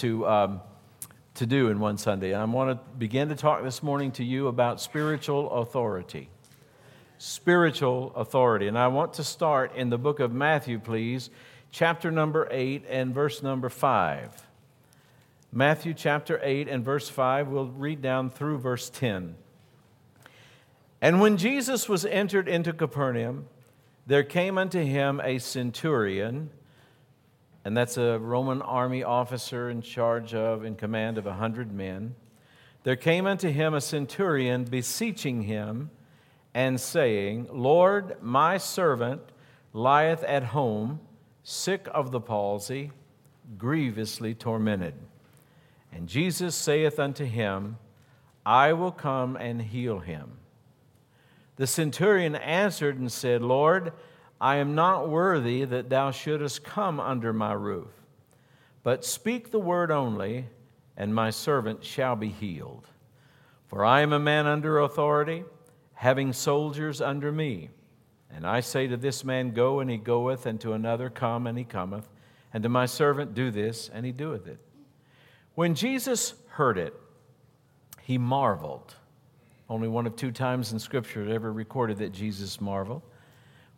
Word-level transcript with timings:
to, 0.00 0.26
um, 0.26 0.60
to 1.34 1.46
do 1.46 1.68
in 1.68 1.78
one 1.78 1.98
Sunday. 1.98 2.32
And 2.32 2.40
I 2.40 2.44
want 2.44 2.70
to 2.70 2.94
begin 2.98 3.28
to 3.28 3.34
talk 3.34 3.62
this 3.62 3.82
morning 3.82 4.12
to 4.12 4.24
you 4.24 4.48
about 4.48 4.80
spiritual 4.80 5.50
authority. 5.50 6.28
Spiritual 7.18 8.12
authority. 8.16 8.66
And 8.66 8.78
I 8.78 8.88
want 8.88 9.14
to 9.14 9.24
start 9.24 9.76
in 9.76 9.90
the 9.90 9.98
book 9.98 10.20
of 10.20 10.32
Matthew, 10.32 10.78
please, 10.78 11.30
chapter 11.70 12.10
number 12.10 12.48
8 12.50 12.84
and 12.88 13.14
verse 13.14 13.42
number 13.42 13.68
5. 13.68 14.46
Matthew 15.52 15.94
chapter 15.94 16.40
8 16.42 16.68
and 16.68 16.84
verse 16.84 17.08
5, 17.08 17.48
we'll 17.48 17.66
read 17.66 18.00
down 18.00 18.30
through 18.30 18.58
verse 18.58 18.88
10. 18.88 19.34
And 21.02 21.20
when 21.20 21.36
Jesus 21.36 21.88
was 21.88 22.04
entered 22.04 22.48
into 22.48 22.72
Capernaum, 22.72 23.46
there 24.06 24.22
came 24.22 24.56
unto 24.56 24.80
him 24.80 25.20
a 25.22 25.38
centurion 25.38 26.50
and 27.64 27.76
that's 27.76 27.96
a 27.96 28.18
Roman 28.18 28.62
army 28.62 29.02
officer 29.02 29.68
in 29.68 29.82
charge 29.82 30.34
of, 30.34 30.64
in 30.64 30.76
command 30.76 31.18
of 31.18 31.26
a 31.26 31.34
hundred 31.34 31.72
men. 31.72 32.14
There 32.82 32.96
came 32.96 33.26
unto 33.26 33.50
him 33.50 33.74
a 33.74 33.80
centurion, 33.80 34.64
beseeching 34.64 35.42
him, 35.42 35.90
and 36.54 36.80
saying, 36.80 37.48
Lord, 37.52 38.16
my 38.22 38.56
servant 38.56 39.20
lieth 39.72 40.24
at 40.24 40.44
home, 40.44 41.00
sick 41.42 41.86
of 41.92 42.10
the 42.10 42.20
palsy, 42.20 42.92
grievously 43.58 44.34
tormented. 44.34 44.94
And 45.92 46.08
Jesus 46.08 46.54
saith 46.54 46.98
unto 46.98 47.24
him, 47.24 47.76
I 48.46 48.72
will 48.72 48.92
come 48.92 49.36
and 49.36 49.60
heal 49.60 49.98
him. 49.98 50.38
The 51.56 51.66
centurion 51.66 52.34
answered 52.36 52.98
and 52.98 53.12
said, 53.12 53.42
Lord, 53.42 53.92
I 54.40 54.56
am 54.56 54.74
not 54.74 55.08
worthy 55.08 55.64
that 55.64 55.90
thou 55.90 56.10
shouldest 56.10 56.64
come 56.64 56.98
under 56.98 57.32
my 57.32 57.52
roof, 57.52 57.90
but 58.82 59.04
speak 59.04 59.50
the 59.50 59.60
word 59.60 59.90
only, 59.90 60.46
and 60.96 61.14
my 61.14 61.30
servant 61.30 61.84
shall 61.84 62.16
be 62.16 62.28
healed. 62.28 62.86
For 63.68 63.84
I 63.84 64.00
am 64.00 64.12
a 64.12 64.18
man 64.18 64.46
under 64.46 64.78
authority, 64.78 65.44
having 65.94 66.32
soldiers 66.32 67.00
under 67.00 67.30
me. 67.30 67.68
And 68.34 68.46
I 68.46 68.60
say 68.60 68.86
to 68.86 68.96
this 68.96 69.24
man, 69.24 69.50
Go, 69.50 69.80
and 69.80 69.90
he 69.90 69.96
goeth, 69.96 70.46
and 70.46 70.60
to 70.62 70.72
another, 70.72 71.10
Come, 71.10 71.46
and 71.46 71.58
he 71.58 71.64
cometh, 71.64 72.08
and 72.54 72.62
to 72.62 72.68
my 72.68 72.86
servant, 72.86 73.34
Do 73.34 73.50
this, 73.50 73.90
and 73.92 74.06
he 74.06 74.12
doeth 74.12 74.46
it. 74.46 74.58
When 75.54 75.74
Jesus 75.74 76.34
heard 76.48 76.78
it, 76.78 76.94
he 78.00 78.16
marveled. 78.16 78.94
Only 79.68 79.88
one 79.88 80.06
of 80.06 80.16
two 80.16 80.32
times 80.32 80.72
in 80.72 80.78
Scripture 80.78 81.28
ever 81.28 81.52
recorded 81.52 81.98
that 81.98 82.12
Jesus 82.12 82.60
marveled. 82.60 83.02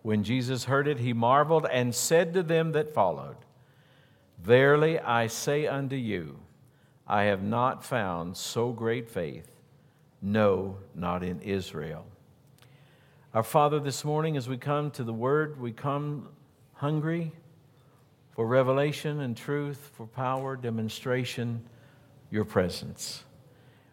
When 0.02 0.24
Jesus 0.24 0.64
heard 0.64 0.88
it, 0.88 0.98
he 0.98 1.12
marveled 1.12 1.66
and 1.70 1.94
said 1.94 2.34
to 2.34 2.42
them 2.42 2.72
that 2.72 2.92
followed, 2.92 3.36
Verily 4.38 4.98
I 4.98 5.28
say 5.28 5.66
unto 5.66 5.94
you, 5.94 6.40
I 7.06 7.24
have 7.24 7.42
not 7.42 7.84
found 7.84 8.36
so 8.36 8.72
great 8.72 9.08
faith, 9.08 9.48
no, 10.20 10.78
not 10.94 11.22
in 11.22 11.40
Israel. 11.40 12.04
Our 13.32 13.44
Father, 13.44 13.78
this 13.78 14.04
morning, 14.04 14.36
as 14.36 14.48
we 14.48 14.56
come 14.58 14.90
to 14.92 15.04
the 15.04 15.12
Word, 15.12 15.60
we 15.60 15.72
come 15.72 16.28
hungry 16.74 17.32
for 18.32 18.46
revelation 18.46 19.20
and 19.20 19.36
truth, 19.36 19.90
for 19.94 20.06
power, 20.06 20.56
demonstration, 20.56 21.64
your 22.30 22.44
presence. 22.44 23.22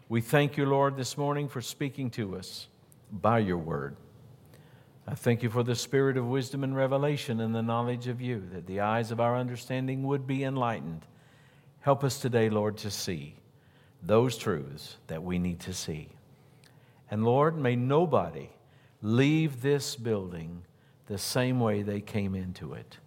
We 0.08 0.22
thank 0.22 0.58
you, 0.58 0.66
Lord, 0.66 0.98
this 0.98 1.18
morning 1.18 1.48
for 1.48 1.62
speaking 1.62 2.10
to 2.12 2.36
us 2.36 2.68
by 3.12 3.40
your 3.40 3.58
Word. 3.58 3.96
I 5.10 5.16
thank 5.16 5.42
you 5.42 5.50
for 5.50 5.64
the 5.64 5.76
spirit 5.76 6.18
of 6.18 6.28
wisdom 6.28 6.64
and 6.64 6.76
revelation 6.76 7.40
and 7.40 7.56
the 7.56 7.64
knowledge 7.64 8.08
of 8.08 8.22
you, 8.22 8.44
that 8.54 8.68
the 8.68 8.82
eyes 8.82 9.10
of 9.10 9.20
our 9.20 9.36
understanding 9.36 10.04
would 10.04 10.28
be 10.28 10.44
enlightened. 10.44 11.04
Help 11.80 12.04
us 12.04 12.20
today, 12.20 12.48
Lord, 12.52 12.78
to 12.78 12.92
see 12.92 13.36
those 14.04 14.38
truths 14.38 14.98
that 15.08 15.24
we 15.24 15.40
need 15.40 15.62
to 15.62 15.74
see. 15.74 16.10
And 17.10 17.26
Lord, 17.26 17.58
may 17.58 17.76
nobody 17.76 18.50
leave 19.02 19.64
this 19.64 19.96
building 19.96 20.62
the 21.08 21.18
same 21.18 21.60
way 21.60 21.82
they 21.82 22.02
came 22.02 22.36
into 22.36 22.74
it. 22.74 23.00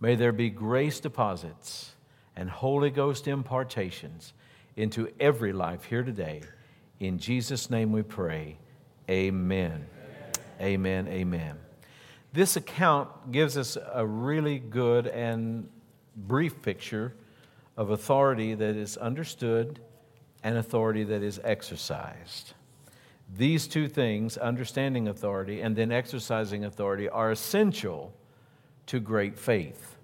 May 0.00 0.14
there 0.14 0.32
be 0.32 0.48
grace 0.48 0.98
deposits 0.98 1.92
and 2.36 2.48
Holy 2.48 2.88
Ghost 2.88 3.28
impartations 3.28 4.32
into 4.76 5.10
every 5.20 5.52
life 5.52 5.84
here 5.84 6.04
today. 6.04 6.40
In 7.00 7.18
Jesus' 7.18 7.68
name 7.68 7.92
we 7.92 8.02
pray. 8.02 8.56
Amen. 9.10 9.88
Amen. 10.60 11.08
Amen. 11.08 11.56
This 12.32 12.56
account 12.56 13.32
gives 13.32 13.56
us 13.56 13.76
a 13.92 14.06
really 14.06 14.58
good 14.58 15.06
and 15.06 15.68
brief 16.16 16.60
picture 16.62 17.14
of 17.76 17.90
authority 17.90 18.54
that 18.54 18.76
is 18.76 18.96
understood 18.96 19.80
and 20.42 20.56
authority 20.56 21.04
that 21.04 21.22
is 21.22 21.40
exercised. 21.44 22.54
These 23.36 23.66
two 23.66 23.88
things, 23.88 24.36
understanding 24.36 25.08
authority 25.08 25.60
and 25.60 25.76
then 25.76 25.92
exercising 25.92 26.64
authority, 26.64 27.08
are 27.08 27.30
essential 27.30 28.12
to 28.86 29.00
great 29.00 29.38
faith. 29.38 29.96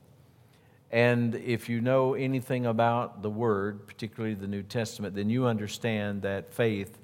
And 0.90 1.34
if 1.34 1.68
you 1.68 1.80
know 1.80 2.14
anything 2.14 2.66
about 2.66 3.22
the 3.22 3.30
Word, 3.30 3.86
particularly 3.86 4.34
the 4.34 4.46
New 4.46 4.62
Testament, 4.62 5.14
then 5.14 5.28
you 5.28 5.46
understand 5.46 6.22
that 6.22 6.52
faith 6.52 6.98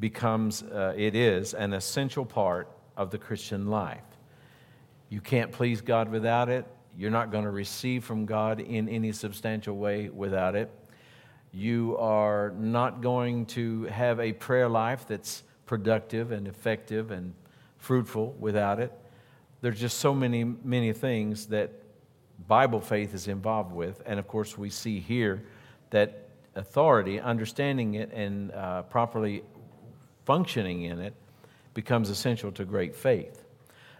becomes, 0.00 0.62
uh, 0.62 0.94
it 0.96 1.14
is 1.14 1.52
an 1.52 1.72
essential 1.72 2.24
part 2.24 2.68
of 2.96 3.10
the 3.10 3.18
Christian 3.18 3.66
life. 3.66 4.02
You 5.08 5.20
can't 5.20 5.52
please 5.52 5.80
God 5.80 6.10
without 6.10 6.48
it. 6.48 6.66
You're 6.96 7.10
not 7.10 7.30
going 7.30 7.44
to 7.44 7.50
receive 7.50 8.04
from 8.04 8.26
God 8.26 8.60
in 8.60 8.88
any 8.88 9.12
substantial 9.12 9.76
way 9.76 10.08
without 10.08 10.56
it. 10.56 10.70
You 11.52 11.96
are 11.98 12.52
not 12.58 13.02
going 13.02 13.46
to 13.46 13.84
have 13.84 14.18
a 14.18 14.32
prayer 14.32 14.68
life 14.68 15.06
that's 15.06 15.42
productive 15.66 16.32
and 16.32 16.48
effective 16.48 17.10
and 17.10 17.34
fruitful 17.78 18.34
without 18.38 18.80
it. 18.80 18.92
There's 19.60 19.80
just 19.80 19.98
so 19.98 20.14
many, 20.14 20.44
many 20.44 20.92
things 20.92 21.46
that 21.46 21.72
Bible 22.46 22.80
faith 22.80 23.14
is 23.14 23.28
involved 23.28 23.72
with. 23.72 24.02
And 24.06 24.18
of 24.18 24.28
course, 24.28 24.56
we 24.58 24.70
see 24.70 25.00
here 25.00 25.44
that 25.90 26.28
authority, 26.54 27.20
understanding 27.20 27.94
it 27.94 28.10
and 28.12 28.52
uh, 28.52 28.82
properly 28.82 29.42
functioning 30.24 30.82
in 30.82 31.00
it, 31.00 31.14
becomes 31.76 32.10
essential 32.10 32.50
to 32.50 32.64
great 32.64 32.96
faith. 32.96 33.44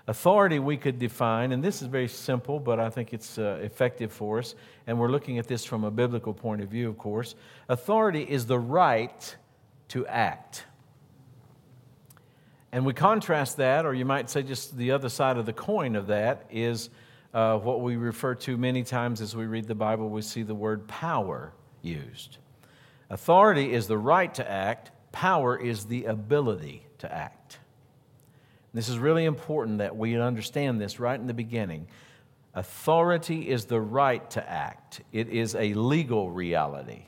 Authority 0.09 0.59
we 0.59 0.77
could 0.77 0.99
define, 0.99 1.53
and 1.53 1.63
this 1.63 1.83
is 1.83 1.89
very 1.89 2.09
simple, 2.09 2.59
but 2.59 2.81
I 2.81 2.91
think 2.91 3.13
it's 3.13 3.39
uh, 3.39 3.59
effective 3.63 4.13
for 4.13 4.39
us, 4.39 4.55
and 4.87 4.99
we're 4.99 5.11
looking 5.11 5.39
at 5.39 5.47
this 5.47 5.65
from 5.65 5.85
a 5.85 5.91
biblical 5.91 6.33
point 6.33 6.63
of 6.63 6.69
view, 6.69 6.89
of 6.89 6.97
course. 6.97 7.35
Authority 7.69 8.23
is 8.23 8.47
the 8.47 8.59
right 8.59 9.37
to 9.89 10.07
act. 10.07 10.65
And 12.73 12.87
we 12.87 12.95
contrast 12.95 13.59
that, 13.59 13.85
or 13.85 13.95
you 13.95 14.05
might 14.05 14.31
say 14.31 14.43
just 14.43 14.77
the 14.77 14.93
other 14.93 15.09
side 15.09 15.37
of 15.37 15.47
the 15.47 15.53
coin 15.53 15.97
of 15.97 16.07
that, 16.07 16.47
is 16.51 16.89
uh, 17.35 17.59
what 17.59 17.81
we 17.81 17.97
refer 17.97 18.35
to 18.35 18.57
many 18.57 18.85
times 18.85 19.21
as 19.21 19.37
we 19.37 19.45
read 19.45 19.67
the 19.67 19.75
Bible, 19.75 20.09
we 20.09 20.23
see 20.23 20.43
the 20.43 20.55
word 20.55 20.89
power 20.89 21.53
used. 21.83 22.39
Authority 23.11 23.73
is 23.73 23.87
the 23.87 23.99
right 23.99 24.33
to 24.35 24.51
act, 24.51 24.93
power 25.13 25.59
is 25.59 25.87
the 25.87 26.05
ability 26.05 26.87
to 26.99 27.13
act. 27.13 27.59
This 28.77 28.91
is 28.91 28.99
really 28.99 29.25
important 29.25 29.79
that 29.79 29.97
we 29.97 30.21
understand 30.21 30.79
this 30.79 31.01
right 31.01 31.19
in 31.19 31.27
the 31.27 31.33
beginning. 31.33 31.89
Authority 32.53 33.49
is 33.49 33.65
the 33.65 33.81
right 33.81 34.29
to 34.33 34.47
act, 34.47 35.01
it 35.13 35.31
is 35.31 35.55
a 35.55 35.73
legal 35.73 36.31
reality. 36.31 37.05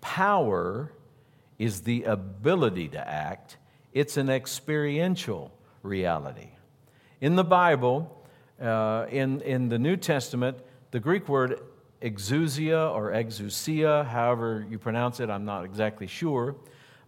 Power 0.00 0.90
is 1.60 1.82
the 1.82 2.02
ability 2.02 2.88
to 2.88 3.08
act, 3.08 3.56
it's 3.92 4.16
an 4.16 4.28
experiential 4.28 5.52
reality. 5.84 6.48
In 7.20 7.36
the 7.36 7.44
Bible, 7.44 8.26
uh, 8.60 9.06
in, 9.10 9.42
in 9.42 9.68
the 9.68 9.78
New 9.78 9.96
Testament, 9.96 10.58
the 10.90 10.98
Greek 10.98 11.28
word 11.28 11.60
exousia 12.02 12.92
or 12.92 13.12
exousia, 13.12 14.04
however 14.04 14.66
you 14.68 14.80
pronounce 14.80 15.20
it, 15.20 15.30
I'm 15.30 15.44
not 15.44 15.64
exactly 15.64 16.08
sure, 16.08 16.56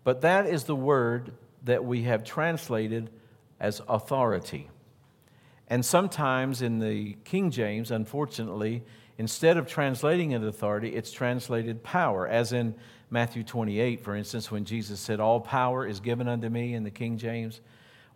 but 0.04 0.20
that 0.20 0.46
is 0.46 0.62
the 0.64 0.76
word 0.76 1.32
that 1.64 1.84
we 1.84 2.04
have 2.04 2.22
translated 2.22 3.10
as 3.60 3.80
authority. 3.88 4.68
And 5.68 5.84
sometimes 5.84 6.62
in 6.62 6.78
the 6.78 7.16
King 7.24 7.50
James, 7.50 7.90
unfortunately, 7.90 8.82
instead 9.18 9.56
of 9.56 9.66
translating 9.66 10.32
it 10.32 10.42
authority, 10.42 10.94
it's 10.94 11.10
translated 11.10 11.82
power, 11.82 12.26
as 12.26 12.52
in 12.52 12.74
Matthew 13.10 13.42
28, 13.42 14.00
for 14.00 14.14
instance, 14.14 14.50
when 14.50 14.64
Jesus 14.64 15.00
said, 15.00 15.20
All 15.20 15.40
power 15.40 15.86
is 15.86 16.00
given 16.00 16.28
unto 16.28 16.48
me 16.48 16.74
in 16.74 16.84
the 16.84 16.90
King 16.90 17.18
James. 17.18 17.60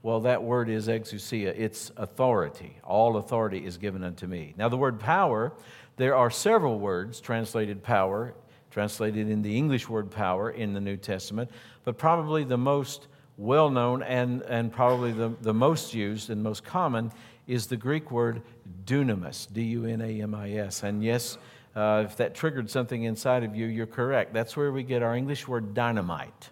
Well, 0.02 0.20
that 0.20 0.42
word 0.42 0.70
is 0.70 0.88
exousia, 0.88 1.54
it's 1.56 1.92
authority. 1.96 2.78
All 2.84 3.18
authority 3.18 3.64
is 3.64 3.76
given 3.76 4.02
unto 4.02 4.26
me. 4.26 4.54
Now, 4.56 4.68
the 4.68 4.76
word 4.76 4.98
power, 4.98 5.52
there 5.96 6.14
are 6.14 6.30
several 6.30 6.78
words 6.78 7.20
translated 7.20 7.82
power, 7.82 8.34
translated 8.70 9.28
in 9.28 9.42
the 9.42 9.56
English 9.56 9.88
word 9.88 10.10
power 10.10 10.50
in 10.50 10.72
the 10.72 10.80
New 10.80 10.96
Testament, 10.96 11.50
but 11.84 11.98
probably 11.98 12.44
the 12.44 12.56
most 12.56 13.08
well 13.40 13.70
known 13.70 14.02
and, 14.02 14.42
and 14.42 14.70
probably 14.70 15.12
the, 15.12 15.32
the 15.40 15.54
most 15.54 15.94
used 15.94 16.28
and 16.28 16.42
most 16.42 16.62
common 16.62 17.10
is 17.46 17.66
the 17.66 17.76
Greek 17.76 18.10
word 18.10 18.42
dunamis, 18.84 19.50
D 19.50 19.62
U 19.62 19.86
N 19.86 20.02
A 20.02 20.22
M 20.22 20.34
I 20.34 20.52
S. 20.52 20.82
And 20.82 21.02
yes, 21.02 21.38
uh, 21.74 22.04
if 22.04 22.16
that 22.18 22.34
triggered 22.34 22.70
something 22.70 23.02
inside 23.02 23.42
of 23.42 23.56
you, 23.56 23.64
you're 23.64 23.86
correct. 23.86 24.34
That's 24.34 24.56
where 24.56 24.70
we 24.70 24.82
get 24.82 25.02
our 25.02 25.16
English 25.16 25.48
word 25.48 25.72
dynamite, 25.72 26.50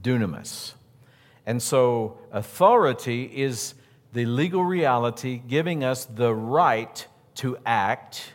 dunamis. 0.00 0.74
And 1.44 1.60
so, 1.60 2.18
authority 2.32 3.24
is 3.24 3.74
the 4.12 4.24
legal 4.24 4.64
reality 4.64 5.42
giving 5.46 5.82
us 5.82 6.04
the 6.04 6.32
right 6.32 7.06
to 7.36 7.58
act. 7.66 8.32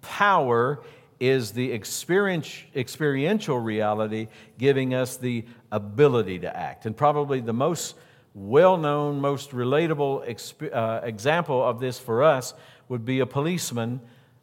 Power 0.00 0.82
is 1.20 1.52
the 1.52 1.72
experiential 1.72 3.58
reality 3.58 4.26
giving 4.58 4.92
us 4.92 5.16
the 5.16 5.44
ability 5.72 6.38
to 6.40 6.56
act. 6.56 6.86
And 6.86 6.96
probably 6.96 7.40
the 7.40 7.52
most 7.52 7.96
well 8.34 8.76
known, 8.76 9.20
most 9.20 9.50
relatable 9.50 10.28
exp- 10.28 10.72
uh, 10.72 11.00
example 11.02 11.62
of 11.62 11.80
this 11.80 11.98
for 11.98 12.22
us 12.22 12.54
would 12.88 13.04
be 13.04 13.20
a 13.20 13.26
policeman 13.26 14.00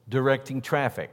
directing 0.09 0.61
traffic. 0.61 1.11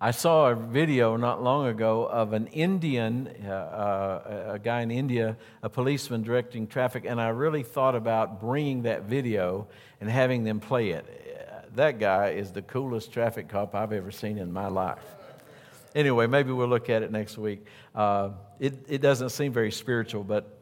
I 0.00 0.12
saw 0.12 0.50
a 0.50 0.54
video 0.54 1.16
not 1.16 1.42
long 1.42 1.66
ago 1.66 2.06
of 2.06 2.32
an 2.32 2.46
Indian, 2.48 3.28
uh, 3.44 3.50
uh, 3.50 4.52
a 4.54 4.58
guy 4.58 4.82
in 4.82 4.92
India, 4.92 5.36
a 5.60 5.68
policeman 5.68 6.22
directing 6.22 6.68
traffic, 6.68 7.04
and 7.04 7.20
I 7.20 7.28
really 7.30 7.64
thought 7.64 7.96
about 7.96 8.40
bringing 8.40 8.82
that 8.82 9.02
video 9.02 9.66
and 10.00 10.08
having 10.08 10.44
them 10.44 10.60
play 10.60 10.90
it. 10.90 11.04
That 11.74 11.98
guy 11.98 12.30
is 12.30 12.52
the 12.52 12.62
coolest 12.62 13.12
traffic 13.12 13.48
cop 13.48 13.74
I've 13.74 13.92
ever 13.92 14.12
seen 14.12 14.38
in 14.38 14.52
my 14.52 14.68
life. 14.68 15.17
Anyway, 15.98 16.28
maybe 16.28 16.52
we'll 16.52 16.68
look 16.68 16.88
at 16.90 17.02
it 17.02 17.10
next 17.10 17.36
week. 17.36 17.66
Uh, 17.92 18.30
it, 18.60 18.86
it 18.86 18.98
doesn't 18.98 19.30
seem 19.30 19.52
very 19.52 19.72
spiritual, 19.72 20.22
but 20.22 20.56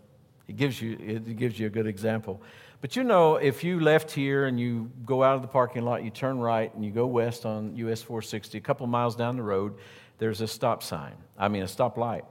it 0.48 0.56
gives 0.56 0.80
you, 0.80 0.96
it 0.98 1.36
gives 1.36 1.58
you 1.60 1.66
a 1.66 1.68
good 1.68 1.86
example. 1.86 2.40
But 2.80 2.96
you 2.96 3.04
know, 3.04 3.36
if 3.36 3.62
you 3.62 3.78
left 3.80 4.10
here 4.10 4.46
and 4.46 4.58
you 4.58 4.90
go 5.04 5.22
out 5.22 5.36
of 5.36 5.42
the 5.42 5.48
parking 5.48 5.84
lot, 5.84 6.02
you 6.02 6.08
turn 6.08 6.38
right 6.38 6.74
and 6.74 6.82
you 6.82 6.90
go 6.90 7.06
west 7.06 7.44
on 7.44 7.76
US 7.76 8.00
460, 8.00 8.56
a 8.56 8.60
couple 8.62 8.86
miles 8.86 9.14
down 9.14 9.36
the 9.36 9.42
road, 9.42 9.74
there's 10.16 10.40
a 10.40 10.48
stop 10.48 10.82
sign. 10.82 11.12
I 11.36 11.48
mean, 11.48 11.62
a 11.62 11.68
stop 11.68 11.98
light. 11.98 12.24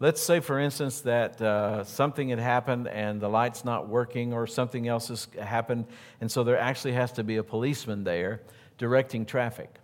Let's 0.00 0.20
say, 0.20 0.40
for 0.40 0.58
instance, 0.58 1.02
that 1.02 1.40
uh, 1.40 1.84
something 1.84 2.30
had 2.30 2.40
happened 2.40 2.88
and 2.88 3.20
the 3.20 3.28
light's 3.28 3.64
not 3.64 3.88
working 3.88 4.32
or 4.32 4.48
something 4.48 4.88
else 4.88 5.06
has 5.06 5.28
happened, 5.40 5.84
and 6.20 6.28
so 6.28 6.42
there 6.42 6.58
actually 6.58 6.94
has 6.94 7.12
to 7.12 7.22
be 7.22 7.36
a 7.36 7.44
policeman 7.44 8.02
there 8.02 8.40
directing 8.76 9.24
traffic. 9.24 9.76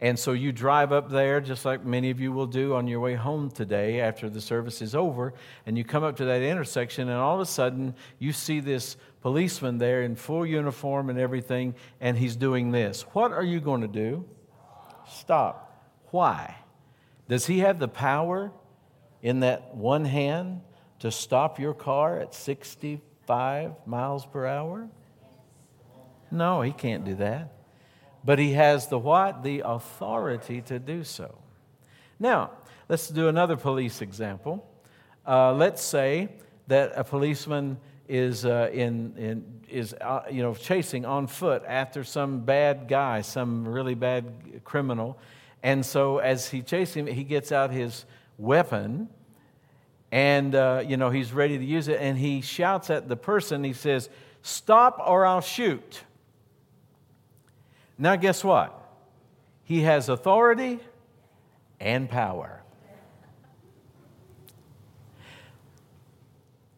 And 0.00 0.18
so 0.18 0.32
you 0.32 0.52
drive 0.52 0.92
up 0.92 1.10
there, 1.10 1.40
just 1.40 1.64
like 1.64 1.84
many 1.84 2.10
of 2.10 2.20
you 2.20 2.30
will 2.30 2.46
do 2.46 2.74
on 2.74 2.86
your 2.86 3.00
way 3.00 3.14
home 3.14 3.50
today 3.50 4.00
after 4.00 4.28
the 4.28 4.42
service 4.42 4.82
is 4.82 4.94
over, 4.94 5.32
and 5.64 5.78
you 5.78 5.84
come 5.84 6.04
up 6.04 6.16
to 6.16 6.26
that 6.26 6.42
intersection, 6.42 7.08
and 7.08 7.18
all 7.18 7.36
of 7.36 7.40
a 7.40 7.46
sudden 7.46 7.94
you 8.18 8.32
see 8.32 8.60
this 8.60 8.98
policeman 9.22 9.78
there 9.78 10.02
in 10.02 10.14
full 10.14 10.44
uniform 10.44 11.08
and 11.08 11.18
everything, 11.18 11.74
and 12.00 12.18
he's 12.18 12.36
doing 12.36 12.72
this. 12.72 13.02
What 13.12 13.32
are 13.32 13.44
you 13.44 13.58
going 13.58 13.80
to 13.80 13.88
do? 13.88 14.26
Stop. 15.08 15.62
Why? 16.10 16.56
Does 17.28 17.46
he 17.46 17.60
have 17.60 17.78
the 17.78 17.88
power 17.88 18.52
in 19.22 19.40
that 19.40 19.74
one 19.74 20.04
hand 20.04 20.60
to 20.98 21.10
stop 21.10 21.58
your 21.58 21.74
car 21.74 22.18
at 22.20 22.34
65 22.34 23.72
miles 23.86 24.26
per 24.26 24.44
hour? 24.44 24.90
No, 26.30 26.60
he 26.60 26.72
can't 26.72 27.04
do 27.04 27.14
that 27.14 27.55
but 28.26 28.40
he 28.40 28.52
has 28.54 28.88
the 28.88 28.98
what? 28.98 29.44
The 29.44 29.62
authority 29.64 30.60
to 30.62 30.80
do 30.80 31.04
so. 31.04 31.38
Now, 32.18 32.50
let's 32.88 33.08
do 33.08 33.28
another 33.28 33.56
police 33.56 34.02
example. 34.02 34.68
Uh, 35.24 35.52
let's 35.52 35.80
say 35.80 36.28
that 36.66 36.92
a 36.96 37.04
policeman 37.04 37.78
is, 38.08 38.44
uh, 38.44 38.68
in, 38.72 39.14
in, 39.16 39.44
is 39.70 39.94
uh, 39.94 40.24
you 40.28 40.42
know, 40.42 40.54
chasing 40.54 41.04
on 41.04 41.28
foot 41.28 41.62
after 41.68 42.02
some 42.02 42.40
bad 42.40 42.88
guy, 42.88 43.20
some 43.20 43.66
really 43.66 43.94
bad 43.94 44.60
criminal. 44.64 45.18
And 45.62 45.86
so 45.86 46.18
as 46.18 46.50
he 46.50 46.62
chases 46.62 46.94
him, 46.94 47.06
he 47.06 47.22
gets 47.22 47.52
out 47.52 47.70
his 47.70 48.04
weapon 48.38 49.08
and, 50.10 50.54
uh, 50.54 50.82
you 50.84 50.96
know, 50.96 51.10
he's 51.10 51.32
ready 51.32 51.58
to 51.58 51.64
use 51.64 51.86
it. 51.86 52.00
And 52.00 52.18
he 52.18 52.40
shouts 52.40 52.90
at 52.90 53.08
the 53.08 53.16
person, 53.16 53.62
he 53.62 53.72
says, 53.72 54.08
Stop 54.42 55.00
or 55.04 55.26
I'll 55.26 55.40
shoot. 55.40 56.02
Now, 57.98 58.16
guess 58.16 58.44
what? 58.44 58.72
He 59.64 59.82
has 59.82 60.08
authority 60.08 60.80
and 61.80 62.08
power. 62.08 62.62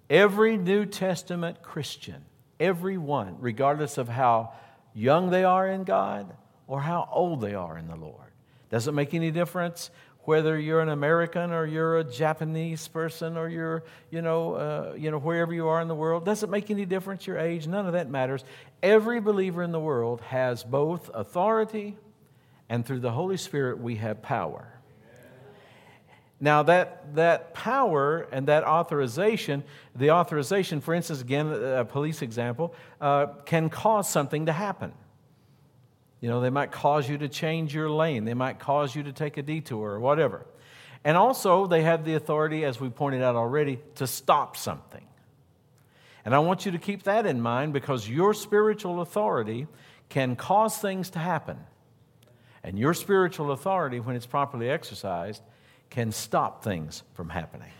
Every 0.09 0.57
New 0.57 0.87
Testament 0.87 1.63
Christian, 1.63 2.25
everyone, 2.59 3.37
regardless 3.41 3.99
of 3.99 4.09
how 4.09 4.53
young 4.95 5.31
they 5.31 5.45
are 5.45 5.69
in 5.69 5.85
God 5.85 6.35
or 6.67 6.81
how 6.81 7.09
old 7.13 7.43
they 7.43 7.55
are 7.55 7.77
in 7.77 7.89
the 7.89 7.97
Lord, 7.97 8.33
doesn't 8.71 8.95
make 8.95 9.13
any 9.13 9.31
difference 9.31 9.91
whether 10.29 10.59
you're 10.59 10.83
an 10.83 10.91
American 10.91 11.53
or 11.53 11.65
you're 11.65 11.99
a 11.99 12.05
Japanese 12.05 12.87
person 12.87 13.39
or 13.39 13.49
you're, 13.49 13.83
you 14.11 14.21
know, 14.21 14.55
uh, 14.55 14.95
you 14.95 15.11
know, 15.11 15.19
wherever 15.19 15.55
you 15.55 15.67
are 15.69 15.81
in 15.81 15.89
the 15.89 15.95
world, 15.95 16.23
doesn't 16.27 16.51
make 16.51 16.71
any 16.71 16.85
difference 16.85 17.27
your 17.27 17.39
age, 17.39 17.67
none 17.67 17.87
of 17.87 17.95
that 17.95 18.11
matters. 18.11 18.45
Every 18.83 19.21
believer 19.21 19.63
in 19.63 19.73
the 19.73 19.81
world 19.81 20.21
has 20.23 20.63
both 20.63 21.11
authority 21.13 21.97
and 22.69 22.87
through 22.87 23.01
the 23.01 23.11
Holy 23.11 23.37
Spirit 23.37 23.81
we 23.81 23.97
have 23.97 24.23
power. 24.23 24.73
Now, 26.41 26.63
that, 26.65 27.17
that 27.17 27.53
power 27.53 28.29
and 28.31 28.47
that 28.47 28.63
authorization, 28.63 29.65
the 29.97 30.13
authorization, 30.13 30.81
for 30.81 30.95
instance, 30.95 31.21
again, 31.21 31.49
a 31.49 31.85
police 31.85 32.23
example, 32.23 32.75
uh, 33.01 33.27
can 33.45 33.69
cause 33.69 34.09
something 34.09 34.47
to 34.47 34.53
happen. 34.53 34.93
You 36.21 36.29
know, 36.29 36.41
they 36.41 36.51
might 36.51 36.71
cause 36.71 37.09
you 37.09 37.19
to 37.19 37.29
change 37.29 37.75
your 37.75 37.91
lane, 37.91 38.25
they 38.25 38.35
might 38.35 38.61
cause 38.61 38.95
you 38.95 39.03
to 39.05 39.13
take 39.13 39.37
a 39.37 39.43
detour 39.43 39.91
or 39.91 40.01
whatever. 40.01 40.47
And 41.05 41.17
also, 41.17 41.67
they 41.67 41.83
have 41.83 42.05
the 42.05 42.15
authority, 42.15 42.65
as 42.65 42.81
we 42.81 42.89
pointed 42.89 43.23
out 43.23 43.35
already, 43.35 43.81
to 43.97 44.07
stop 44.07 44.57
something. 44.57 45.07
And 46.29 46.35
I 46.35 46.41
want 46.41 46.67
you 46.67 46.73
to 46.73 46.79
keep 46.79 47.05
that 47.05 47.25
in 47.25 47.41
mind 47.41 47.73
because 47.73 48.07
your 48.07 48.35
spiritual 48.35 49.01
authority 49.01 49.67
can 50.11 50.37
cause 50.37 50.77
things 50.77 51.09
to 51.13 51.19
happen. 51.19 51.57
And 52.63 52.79
your 52.79 52.93
spiritual 52.93 53.51
authority, 53.51 53.99
when 53.99 54.15
it's 54.15 54.27
properly 54.27 54.69
exercised, 54.69 55.43
can 55.89 56.13
stop 56.13 56.63
things 56.63 57.03
from 57.15 57.31
happening. 57.31 57.71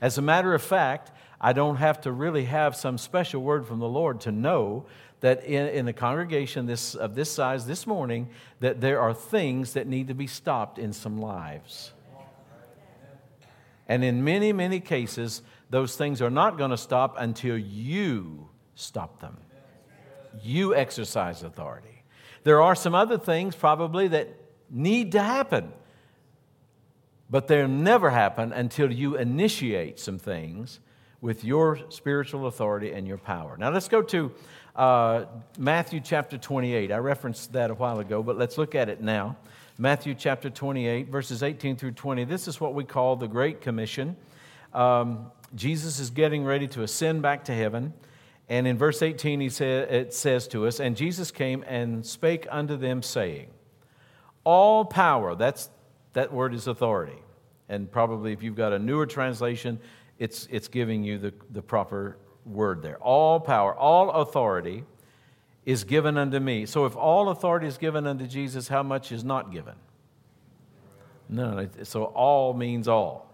As 0.00 0.16
a 0.16 0.22
matter 0.22 0.54
of 0.54 0.62
fact, 0.62 1.12
I 1.38 1.52
don't 1.52 1.76
have 1.76 2.00
to 2.00 2.10
really 2.10 2.46
have 2.46 2.74
some 2.74 2.96
special 2.96 3.42
word 3.42 3.66
from 3.66 3.80
the 3.80 3.88
Lord 3.88 4.22
to 4.22 4.32
know 4.32 4.86
that 5.20 5.44
in, 5.44 5.66
in 5.66 5.86
a 5.86 5.92
congregation 5.92 6.64
this, 6.64 6.94
of 6.94 7.14
this 7.14 7.30
size 7.30 7.66
this 7.66 7.86
morning, 7.86 8.30
that 8.60 8.80
there 8.80 8.98
are 8.98 9.12
things 9.12 9.74
that 9.74 9.86
need 9.86 10.08
to 10.08 10.14
be 10.14 10.26
stopped 10.26 10.78
in 10.78 10.94
some 10.94 11.20
lives. 11.20 11.92
And 13.86 14.02
in 14.02 14.24
many, 14.24 14.54
many 14.54 14.80
cases, 14.80 15.42
those 15.70 15.96
things 15.96 16.20
are 16.20 16.30
not 16.30 16.58
going 16.58 16.72
to 16.72 16.76
stop 16.76 17.16
until 17.18 17.56
you 17.56 18.48
stop 18.74 19.20
them. 19.20 19.36
You 20.42 20.74
exercise 20.74 21.42
authority. 21.42 22.02
There 22.42 22.60
are 22.60 22.74
some 22.74 22.94
other 22.94 23.18
things 23.18 23.54
probably 23.54 24.08
that 24.08 24.28
need 24.68 25.12
to 25.12 25.22
happen, 25.22 25.72
but 27.28 27.48
they'll 27.48 27.68
never 27.68 28.10
happen 28.10 28.52
until 28.52 28.92
you 28.92 29.16
initiate 29.16 29.98
some 29.98 30.18
things 30.18 30.80
with 31.20 31.44
your 31.44 31.78
spiritual 31.90 32.46
authority 32.46 32.92
and 32.92 33.06
your 33.06 33.18
power. 33.18 33.56
Now 33.58 33.70
let's 33.70 33.88
go 33.88 34.02
to 34.02 34.32
uh, 34.74 35.24
Matthew 35.58 36.00
chapter 36.00 36.38
28. 36.38 36.90
I 36.90 36.96
referenced 36.96 37.52
that 37.52 37.70
a 37.70 37.74
while 37.74 38.00
ago, 38.00 38.22
but 38.22 38.38
let's 38.38 38.56
look 38.56 38.74
at 38.74 38.88
it 38.88 39.00
now. 39.02 39.36
Matthew 39.76 40.14
chapter 40.14 40.50
28, 40.50 41.08
verses 41.08 41.42
18 41.42 41.76
through 41.76 41.92
20. 41.92 42.24
This 42.24 42.48
is 42.48 42.60
what 42.60 42.74
we 42.74 42.84
call 42.84 43.16
the 43.16 43.28
Great 43.28 43.60
Commission. 43.60 44.16
Um, 44.72 45.30
Jesus 45.54 45.98
is 45.98 46.10
getting 46.10 46.44
ready 46.44 46.68
to 46.68 46.82
ascend 46.82 47.22
back 47.22 47.44
to 47.44 47.54
heaven. 47.54 47.92
And 48.48 48.66
in 48.66 48.76
verse 48.78 49.02
18, 49.02 49.40
he 49.40 49.48
say, 49.48 49.78
it 49.78 50.12
says 50.12 50.48
to 50.48 50.66
us, 50.66 50.80
And 50.80 50.96
Jesus 50.96 51.30
came 51.30 51.64
and 51.66 52.04
spake 52.04 52.46
unto 52.50 52.76
them, 52.76 53.02
saying, 53.02 53.48
All 54.44 54.84
power, 54.84 55.34
that's, 55.34 55.70
that 56.14 56.32
word 56.32 56.54
is 56.54 56.66
authority. 56.66 57.22
And 57.68 57.90
probably 57.90 58.32
if 58.32 58.42
you've 58.42 58.56
got 58.56 58.72
a 58.72 58.78
newer 58.78 59.06
translation, 59.06 59.78
it's, 60.18 60.48
it's 60.50 60.68
giving 60.68 61.04
you 61.04 61.18
the, 61.18 61.32
the 61.50 61.62
proper 61.62 62.18
word 62.44 62.82
there. 62.82 62.98
All 62.98 63.38
power, 63.38 63.74
all 63.74 64.10
authority 64.10 64.84
is 65.64 65.84
given 65.84 66.16
unto 66.16 66.40
me. 66.40 66.66
So 66.66 66.86
if 66.86 66.96
all 66.96 67.28
authority 67.28 67.66
is 67.66 67.78
given 67.78 68.06
unto 68.06 68.26
Jesus, 68.26 68.66
how 68.68 68.82
much 68.82 69.12
is 69.12 69.22
not 69.22 69.52
given? 69.52 69.74
None. 71.28 71.84
So 71.84 72.04
all 72.04 72.52
means 72.54 72.88
all. 72.88 73.29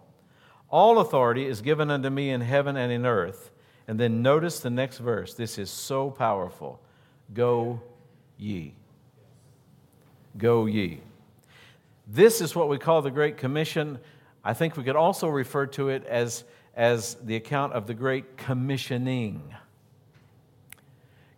All 0.71 0.99
authority 0.99 1.47
is 1.47 1.61
given 1.61 1.91
unto 1.91 2.11
me 2.11 2.31
in 2.31 2.41
heaven 2.41 2.77
and 2.77 2.93
in 2.93 3.07
earth. 3.07 3.51
And 3.89 4.01
then 4.01 4.23
notice 4.23 4.61
the 4.61 4.71
next 4.71 4.99
verse. 4.99 5.35
This 5.35 5.59
is 5.59 5.71
so 5.71 6.11
powerful. 6.11 6.81
Go 7.33 7.81
ye. 8.37 8.75
Go 10.37 10.67
ye. 10.67 11.01
This 12.07 12.41
is 12.41 12.55
what 12.55 12.69
we 12.69 12.79
call 12.79 13.03
the 13.03 13.11
Great 13.11 13.37
Commission. 13.37 13.99
I 14.45 14.55
think 14.55 14.77
we 14.77 14.85
could 14.85 14.97
also 14.97 15.29
refer 15.29 15.67
to 15.67 15.89
it 15.89 16.05
as 16.07 16.45
as 16.75 17.15
the 17.25 17.37
account 17.37 17.73
of 17.73 17.87
the 17.87 17.95
great 17.95 18.37
commissioning. 18.37 19.43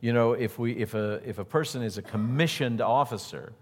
You 0.01 0.13
know, 0.13 0.33
if, 0.33 0.59
we, 0.59 0.73
if, 0.73 0.95
a, 0.95 1.21
if 1.25 1.39
a 1.39 1.45
person 1.45 1.81
is 1.81 1.97
a 1.97 2.03
commissioned 2.03 2.81
officer, 2.81 3.53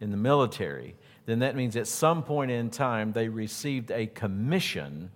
in 0.00 0.10
the 0.10 0.16
military, 0.16 0.94
then 1.24 1.40
that 1.40 1.56
means 1.56 1.76
at 1.76 1.86
some 1.86 2.22
point 2.22 2.50
in 2.50 2.70
time 2.70 3.12
they 3.12 3.28
received 3.28 3.90
a 3.90 4.06
commission 4.06 5.10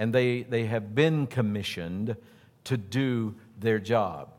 and 0.00 0.14
they, 0.14 0.44
they 0.44 0.64
have 0.64 0.94
been 0.94 1.26
commissioned 1.26 2.16
to 2.64 2.78
do 2.78 3.34
their 3.58 3.78
job. 3.78 4.30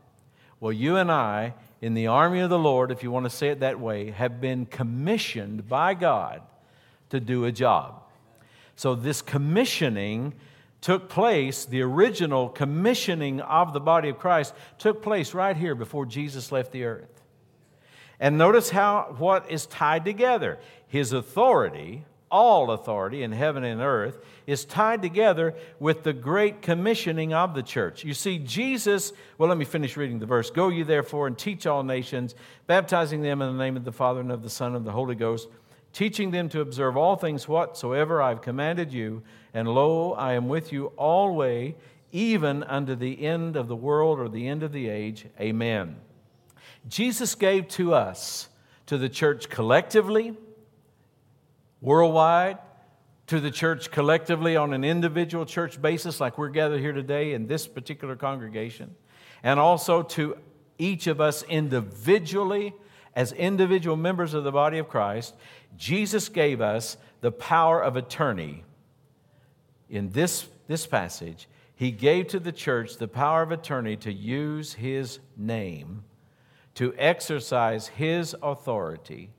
Well, 0.58 0.72
you 0.72 0.96
and 0.96 1.08
I, 1.08 1.54
in 1.80 1.94
the 1.94 2.08
army 2.08 2.40
of 2.40 2.50
the 2.50 2.58
Lord, 2.58 2.90
if 2.90 3.04
you 3.04 3.12
want 3.12 3.26
to 3.26 3.30
say 3.30 3.50
it 3.50 3.60
that 3.60 3.78
way, 3.78 4.10
have 4.10 4.40
been 4.40 4.66
commissioned 4.66 5.68
by 5.68 5.94
God 5.94 6.42
to 7.10 7.20
do 7.20 7.44
a 7.44 7.52
job. 7.52 8.02
So, 8.74 8.96
this 8.96 9.22
commissioning 9.22 10.34
took 10.80 11.08
place, 11.08 11.64
the 11.64 11.82
original 11.82 12.48
commissioning 12.48 13.40
of 13.40 13.72
the 13.72 13.80
body 13.80 14.08
of 14.08 14.18
Christ 14.18 14.54
took 14.78 15.00
place 15.00 15.32
right 15.32 15.56
here 15.56 15.76
before 15.76 16.06
Jesus 16.06 16.50
left 16.50 16.72
the 16.72 16.86
earth. 16.86 17.22
And 18.18 18.36
notice 18.36 18.70
how 18.70 19.14
what 19.16 19.48
is 19.48 19.66
tied 19.66 20.04
together. 20.04 20.58
His 20.88 21.12
authority, 21.12 22.04
all 22.32 22.70
authority 22.70 23.22
in 23.22 23.30
heaven 23.30 23.62
and 23.62 23.80
earth, 23.80 24.18
is 24.46 24.64
tied 24.64 25.02
together 25.02 25.54
with 25.78 26.02
the 26.02 26.12
great 26.12 26.62
commissioning 26.62 27.32
of 27.32 27.54
the 27.54 27.62
church. 27.62 28.02
You 28.04 28.14
see, 28.14 28.38
Jesus, 28.38 29.12
well, 29.38 29.48
let 29.48 29.58
me 29.58 29.66
finish 29.66 29.96
reading 29.96 30.18
the 30.18 30.26
verse. 30.26 30.50
Go 30.50 30.70
you 30.70 30.84
therefore 30.84 31.26
and 31.28 31.38
teach 31.38 31.66
all 31.66 31.84
nations, 31.84 32.34
baptizing 32.66 33.22
them 33.22 33.42
in 33.42 33.56
the 33.56 33.62
name 33.62 33.76
of 33.76 33.84
the 33.84 33.92
Father 33.92 34.20
and 34.20 34.32
of 34.32 34.42
the 34.42 34.50
Son 34.50 34.68
and 34.68 34.76
of 34.76 34.84
the 34.84 34.92
Holy 34.92 35.14
Ghost, 35.14 35.48
teaching 35.92 36.30
them 36.30 36.48
to 36.48 36.62
observe 36.62 36.96
all 36.96 37.16
things 37.16 37.46
whatsoever 37.46 38.22
I've 38.22 38.40
commanded 38.40 38.92
you. 38.92 39.22
And 39.52 39.68
lo, 39.68 40.14
I 40.14 40.32
am 40.32 40.48
with 40.48 40.72
you 40.72 40.86
always, 40.96 41.74
even 42.10 42.62
unto 42.62 42.94
the 42.94 43.22
end 43.22 43.56
of 43.56 43.68
the 43.68 43.76
world 43.76 44.18
or 44.18 44.28
the 44.28 44.48
end 44.48 44.62
of 44.62 44.72
the 44.72 44.88
age. 44.88 45.26
Amen. 45.38 45.96
Jesus 46.88 47.34
gave 47.34 47.68
to 47.68 47.94
us, 47.94 48.48
to 48.86 48.98
the 48.98 49.08
church 49.08 49.48
collectively, 49.48 50.34
worldwide, 51.82 52.56
to 53.26 53.38
the 53.38 53.50
church 53.50 53.90
collectively 53.90 54.56
on 54.56 54.72
an 54.72 54.84
individual 54.84 55.44
church 55.44 55.80
basis, 55.80 56.20
like 56.20 56.38
we're 56.38 56.48
gathered 56.48 56.80
here 56.80 56.92
today 56.92 57.34
in 57.34 57.46
this 57.46 57.66
particular 57.66 58.16
congregation, 58.16 58.94
and 59.42 59.60
also 59.60 60.02
to 60.02 60.38
each 60.78 61.06
of 61.06 61.20
us 61.20 61.42
individually, 61.44 62.74
as 63.14 63.32
individual 63.32 63.96
members 63.96 64.32
of 64.32 64.44
the 64.44 64.52
body 64.52 64.78
of 64.78 64.88
Christ, 64.88 65.34
Jesus 65.76 66.30
gave 66.30 66.62
us 66.62 66.96
the 67.20 67.30
power 67.30 67.82
of 67.82 67.96
attorney. 67.96 68.64
In 69.90 70.08
this, 70.10 70.46
this 70.66 70.86
passage, 70.86 71.46
he 71.74 71.90
gave 71.90 72.28
to 72.28 72.40
the 72.40 72.52
church 72.52 72.96
the 72.96 73.08
power 73.08 73.42
of 73.42 73.52
attorney 73.52 73.96
to 73.98 74.12
use 74.12 74.72
his 74.72 75.18
name 75.36 76.04
to 76.74 76.94
exercise 76.96 77.88
his 77.88 78.34
authority 78.42 79.30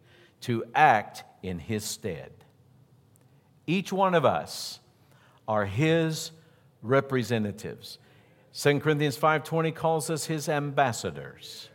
to 0.41 0.63
act 0.75 1.23
in 1.43 1.59
his 1.59 1.83
stead. 1.83 2.31
Each 3.67 3.93
one 3.93 4.15
of 4.15 4.25
us 4.25 4.79
are 5.47 5.65
his 5.65 6.31
representatives. 6.81 7.99
2 8.53 8.79
Corinthians 8.79 9.17
5:20 9.17 9.71
calls 9.71 10.09
us 10.09 10.25
his 10.25 10.49
ambassadors. 10.49 11.69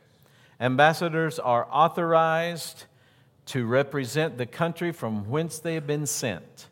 Ambassadors 0.60 1.38
are 1.38 1.68
authorized 1.70 2.84
to 3.46 3.66
represent 3.66 4.38
the 4.38 4.46
country 4.46 4.92
from 4.92 5.28
whence 5.28 5.58
they 5.58 5.74
have 5.74 5.86
been 5.86 6.06
sent. 6.06 6.68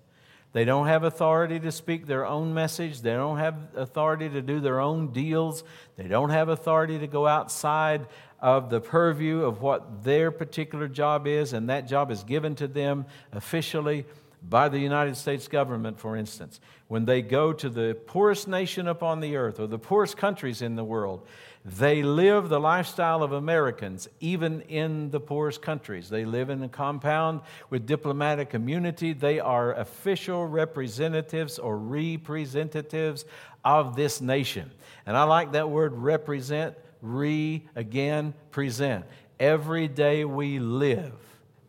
They 0.52 0.64
don't 0.64 0.86
have 0.86 1.04
authority 1.04 1.60
to 1.60 1.70
speak 1.70 2.06
their 2.06 2.24
own 2.24 2.54
message. 2.54 3.02
They 3.02 3.12
don't 3.12 3.38
have 3.38 3.56
authority 3.76 4.28
to 4.30 4.40
do 4.40 4.58
their 4.58 4.80
own 4.80 5.12
deals. 5.12 5.64
They 5.96 6.08
don't 6.08 6.30
have 6.30 6.48
authority 6.48 6.98
to 6.98 7.06
go 7.06 7.26
outside 7.26 8.06
of 8.40 8.70
the 8.70 8.80
purview 8.80 9.42
of 9.42 9.62
what 9.62 10.04
their 10.04 10.30
particular 10.30 10.88
job 10.88 11.26
is, 11.26 11.52
and 11.52 11.68
that 11.68 11.88
job 11.88 12.10
is 12.10 12.22
given 12.24 12.54
to 12.56 12.68
them 12.68 13.06
officially 13.32 14.04
by 14.48 14.68
the 14.68 14.78
United 14.78 15.16
States 15.16 15.48
government, 15.48 15.98
for 15.98 16.16
instance. 16.16 16.60
When 16.88 17.04
they 17.04 17.22
go 17.22 17.52
to 17.52 17.68
the 17.68 17.96
poorest 18.06 18.46
nation 18.46 18.86
upon 18.86 19.20
the 19.20 19.36
earth 19.36 19.58
or 19.58 19.66
the 19.66 19.78
poorest 19.78 20.16
countries 20.16 20.62
in 20.62 20.76
the 20.76 20.84
world, 20.84 21.26
they 21.64 22.04
live 22.04 22.48
the 22.48 22.60
lifestyle 22.60 23.24
of 23.24 23.32
Americans, 23.32 24.08
even 24.20 24.60
in 24.62 25.10
the 25.10 25.18
poorest 25.18 25.62
countries. 25.62 26.08
They 26.08 26.24
live 26.24 26.48
in 26.48 26.62
a 26.62 26.68
compound 26.68 27.40
with 27.70 27.86
diplomatic 27.86 28.54
immunity. 28.54 29.12
They 29.12 29.40
are 29.40 29.72
official 29.72 30.46
representatives 30.46 31.58
or 31.58 31.76
representatives 31.76 33.24
of 33.64 33.96
this 33.96 34.20
nation. 34.20 34.70
And 35.06 35.16
I 35.16 35.24
like 35.24 35.52
that 35.52 35.68
word 35.68 35.94
represent, 35.94 36.76
re, 37.00 37.66
again, 37.74 38.34
present. 38.50 39.04
Every 39.38 39.88
day 39.88 40.24
we 40.24 40.58
live 40.58 41.12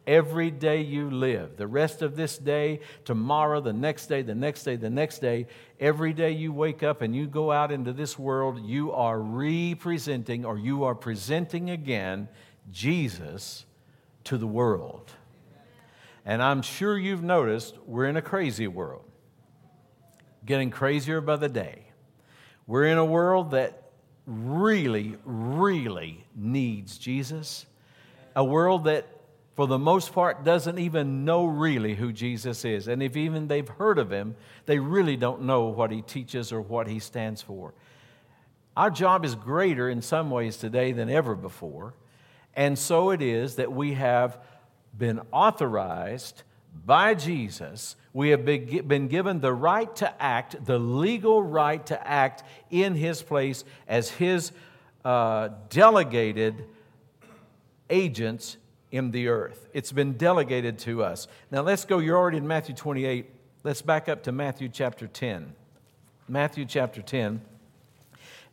every 0.08 0.50
day 0.50 0.82
you 0.82 1.12
live. 1.12 1.58
The 1.58 1.68
rest 1.68 2.02
of 2.02 2.16
this 2.16 2.38
day, 2.38 2.80
tomorrow, 3.04 3.60
the 3.60 3.74
next 3.74 4.08
day, 4.08 4.22
the 4.22 4.34
next 4.34 4.64
day, 4.64 4.78
the 4.78 4.90
next 4.90 5.20
day, 5.20 5.48
every 5.80 6.14
day 6.14 6.32
you 6.32 6.54
wake 6.54 6.82
up 6.82 7.02
and 7.02 7.14
you 7.14 7.28
go 7.28 7.52
out 7.52 7.72
into 7.72 7.92
this 7.92 8.18
world, 8.18 8.66
you 8.66 8.94
are 8.94 9.20
representing 9.20 10.46
or 10.46 10.58
you 10.58 10.86
are 10.86 10.96
presenting 10.96 11.70
again 11.70 12.30
Jesus 12.72 13.66
to 14.24 14.38
the 14.38 14.48
world. 14.48 15.12
And 16.26 16.42
I'm 16.42 16.62
sure 16.62 16.98
you've 16.98 17.24
noticed 17.24 17.78
we're 17.86 18.06
in 18.06 18.18
a 18.18 18.22
crazy 18.22 18.68
world, 18.68 19.04
getting 20.46 20.72
crazier 20.72 21.20
by 21.20 21.36
the 21.36 21.50
day. 21.50 21.84
We're 22.66 22.86
in 22.86 22.98
a 22.98 23.06
world 23.06 23.52
that 23.52 23.87
really, 24.28 25.16
really 25.26 26.24
needs 26.36 27.00
Jesus, 27.00 27.66
a 28.36 28.44
world 28.44 28.84
that 28.84 29.08
for 29.58 29.66
the 29.66 29.80
most 29.80 30.14
part, 30.14 30.44
doesn't 30.44 30.78
even 30.78 31.26
know 31.26 31.46
really 31.46 31.96
who 31.96 32.14
Jesus 32.14 32.64
is. 32.64 32.88
And 32.88 33.02
if 33.02 33.18
even 33.18 33.48
they've 33.48 33.68
heard 33.68 33.98
of 33.98 34.12
him, 34.12 34.36
they 34.68 34.78
really 34.78 35.18
don't 35.18 35.42
know 35.42 35.64
what 35.64 35.90
he 35.90 36.04
teaches 36.04 36.54
or 36.54 36.62
what 36.62 36.86
he 36.86 37.00
stands 37.00 37.42
for. 37.42 37.74
Our 38.78 38.92
job 38.92 39.26
is 39.26 39.34
greater 39.34 39.90
in 39.90 40.04
some 40.04 40.30
ways 40.30 40.58
today 40.58 40.92
than 40.92 41.10
ever 41.10 41.34
before. 41.34 41.96
And 42.56 42.78
so 42.78 43.10
it 43.10 43.24
is 43.24 43.56
that 43.56 43.72
we 43.72 43.94
have 43.96 44.38
been 44.96 45.22
authorized 45.32 46.44
by 46.86 47.14
Jesus. 47.14 47.96
We 48.14 48.30
have 48.30 48.46
been 48.46 49.08
given 49.08 49.42
the 49.42 49.54
right 49.54 49.94
to 49.98 50.22
act, 50.22 50.66
the 50.66 50.80
legal 50.80 51.44
right 51.44 51.86
to 51.88 52.08
act 52.08 52.44
in 52.70 52.96
his 52.96 53.22
place 53.22 53.64
as 53.88 54.10
his 54.10 54.52
uh, 55.06 55.50
delegated 55.70 56.66
agents 57.90 58.58
in 58.92 59.12
the 59.12 59.28
earth. 59.28 59.68
It's 59.74 59.92
been 59.92 60.14
delegated 60.14 60.80
to 60.80 61.04
us. 61.04 61.28
Now 61.52 61.62
let's 61.62 61.86
go, 61.86 62.00
you're 62.00 62.18
already 62.18 62.38
in 62.38 62.48
Matthew 62.48 62.76
28. 62.76 63.26
Let's 63.64 63.82
back 63.82 64.10
up 64.10 64.24
to 64.24 64.32
Matthew 64.32 64.70
chapter 64.70 65.08
10. 65.08 65.54
Matthew 66.28 66.66
chapter 66.66 67.02
10. 67.02 67.42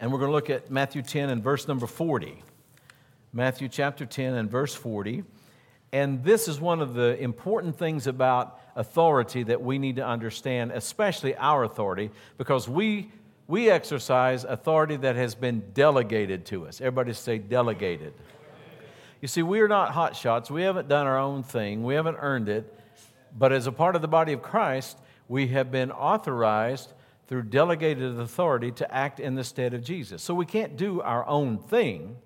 And 0.01 0.13
we're 0.13 0.19
going 0.19 0.31
to 0.31 0.35
look 0.35 0.51
at 0.51 0.71
Matthew 0.71 1.03
10 1.03 1.31
and 1.31 1.43
verse 1.43 1.69
number 1.69 1.87
40. 1.87 2.43
Matthew 3.33 3.69
chapter 3.69 4.07
10 4.07 4.35
and 4.35 4.51
verse 4.51 4.75
40. 4.75 5.25
And 5.95 6.25
this 6.25 6.49
is 6.49 6.61
one 6.61 6.81
of 6.81 6.95
the 6.95 7.17
important 7.23 7.79
things 7.79 8.09
about 8.09 8.61
authority 8.75 9.45
that 9.45 9.63
we 9.63 9.79
need 9.79 9.95
to 9.95 10.05
understand, 10.05 10.73
especially 10.73 11.37
our 11.37 11.63
authority, 11.63 12.11
because 12.37 12.69
we, 12.69 13.13
we 13.47 13.71
exercise 13.71 14.43
authority 14.43 14.97
that 14.97 15.15
has 15.15 15.37
been 15.37 15.63
delegated 15.73 16.47
to 16.47 16.67
us. 16.67 16.81
Everybody 16.81 17.13
say 17.13 17.39
delegated. 17.39 18.13
You 19.21 19.29
see, 19.29 19.45
we 19.45 19.61
are 19.61 19.69
not 19.69 19.93
hot 19.93 20.17
shots. 20.17 20.51
We 20.51 20.63
haven't 20.63 20.89
done 20.89 21.07
our 21.07 21.17
own 21.17 21.45
thing. 21.45 21.85
We 21.85 21.95
haven't 21.95 22.17
earned 22.19 22.49
it. 22.49 22.77
But 23.39 23.53
as 23.53 23.69
a 23.69 23.73
part 23.73 23.95
of 23.95 24.03
the 24.03 24.09
body 24.09 24.33
of 24.33 24.43
Christ, 24.43 24.99
we 25.29 25.47
have 25.47 25.71
been 25.71 25.93
authorized 25.93 26.93
through 27.29 27.43
delegated 27.43 28.19
authority 28.19 28.73
to 28.73 28.93
act 28.93 29.21
in 29.21 29.37
the 29.37 29.45
stead 29.45 29.75
of 29.75 29.85
Jesus. 29.85 30.25
So 30.25 30.35
we 30.35 30.45
can't 30.45 30.77
do 30.77 31.01
our 31.03 31.25
own 31.29 31.57
thing. 31.57 32.17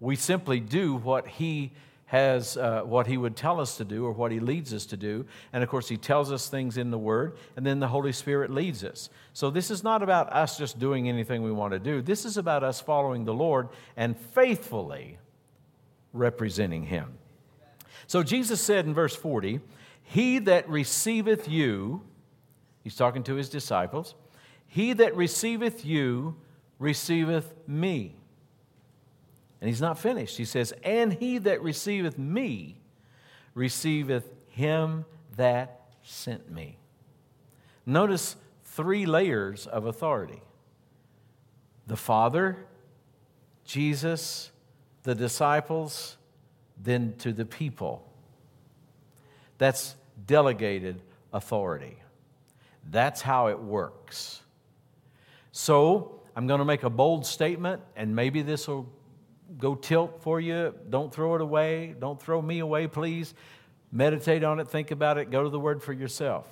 We 0.00 0.16
simply 0.16 0.58
do 0.58 0.96
what 0.96 1.28
He 1.28 1.70
has, 2.08 2.56
uh, 2.56 2.82
what 2.84 3.06
He 3.06 3.16
would 3.16 3.36
tell 3.36 3.60
us 3.60 3.76
to 3.76 3.84
do 3.84 4.04
or 4.04 4.12
what 4.12 4.32
He 4.32 4.40
leads 4.40 4.74
us 4.74 4.86
to 4.86 4.96
do. 4.96 5.26
And 5.52 5.62
of 5.62 5.68
course, 5.68 5.88
He 5.88 5.96
tells 5.96 6.32
us 6.32 6.48
things 6.48 6.76
in 6.76 6.90
the 6.90 6.98
Word, 6.98 7.36
and 7.56 7.64
then 7.64 7.80
the 7.80 7.88
Holy 7.88 8.12
Spirit 8.12 8.50
leads 8.50 8.82
us. 8.82 9.10
So 9.34 9.50
this 9.50 9.70
is 9.70 9.84
not 9.84 10.02
about 10.02 10.32
us 10.32 10.58
just 10.58 10.78
doing 10.78 11.08
anything 11.08 11.42
we 11.42 11.52
want 11.52 11.72
to 11.72 11.78
do. 11.78 12.02
This 12.02 12.24
is 12.24 12.36
about 12.36 12.64
us 12.64 12.80
following 12.80 13.24
the 13.24 13.34
Lord 13.34 13.68
and 13.96 14.16
faithfully 14.16 15.18
representing 16.12 16.84
him. 16.84 17.18
So 18.06 18.22
Jesus 18.22 18.60
said 18.60 18.86
in 18.86 18.94
verse 18.94 19.14
40, 19.14 19.60
He 20.02 20.38
that 20.40 20.68
receiveth 20.68 21.48
you, 21.48 22.02
he's 22.82 22.96
talking 22.96 23.22
to 23.24 23.34
his 23.34 23.50
disciples, 23.50 24.14
he 24.66 24.94
that 24.94 25.14
receiveth 25.14 25.84
you 25.84 26.36
receiveth 26.78 27.54
me. 27.66 28.16
And 29.60 29.68
he's 29.68 29.80
not 29.80 29.98
finished. 29.98 30.36
He 30.36 30.44
says, 30.44 30.72
And 30.82 31.12
he 31.12 31.38
that 31.38 31.62
receiveth 31.62 32.18
me 32.18 32.78
receiveth 33.54 34.32
him 34.46 35.04
that 35.36 35.80
sent 36.02 36.50
me. 36.50 36.78
Notice 37.84 38.36
three 38.62 39.04
layers 39.04 39.66
of 39.66 39.86
authority 39.86 40.42
the 41.86 41.96
Father, 41.96 42.56
Jesus, 43.64 44.50
the 45.02 45.14
disciples, 45.14 46.18
then 46.80 47.14
to 47.18 47.32
the 47.32 47.46
people. 47.46 48.06
That's 49.56 49.96
delegated 50.26 51.02
authority. 51.32 51.96
That's 52.90 53.22
how 53.22 53.48
it 53.48 53.58
works. 53.58 54.42
So, 55.50 56.20
I'm 56.36 56.46
going 56.46 56.58
to 56.58 56.64
make 56.64 56.84
a 56.84 56.90
bold 56.90 57.26
statement, 57.26 57.82
and 57.96 58.14
maybe 58.14 58.42
this 58.42 58.68
will 58.68 58.88
go 59.56 59.74
tilt 59.74 60.20
for 60.22 60.40
you. 60.40 60.74
Don't 60.90 61.12
throw 61.12 61.34
it 61.34 61.40
away. 61.40 61.94
Don't 61.98 62.20
throw 62.20 62.42
me 62.42 62.58
away, 62.58 62.86
please. 62.86 63.34
Meditate 63.90 64.44
on 64.44 64.60
it, 64.60 64.68
think 64.68 64.90
about 64.90 65.16
it, 65.16 65.30
go 65.30 65.42
to 65.42 65.48
the 65.48 65.58
Word 65.58 65.82
for 65.82 65.94
yourself. 65.94 66.46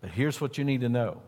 But 0.00 0.10
here's 0.10 0.40
what 0.40 0.58
you 0.58 0.64
need 0.64 0.80
to 0.80 0.88
know 0.88 1.22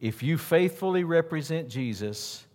if 0.00 0.22
you 0.22 0.38
faithfully 0.38 1.04
represent 1.04 1.68
Jesus, 1.68 2.46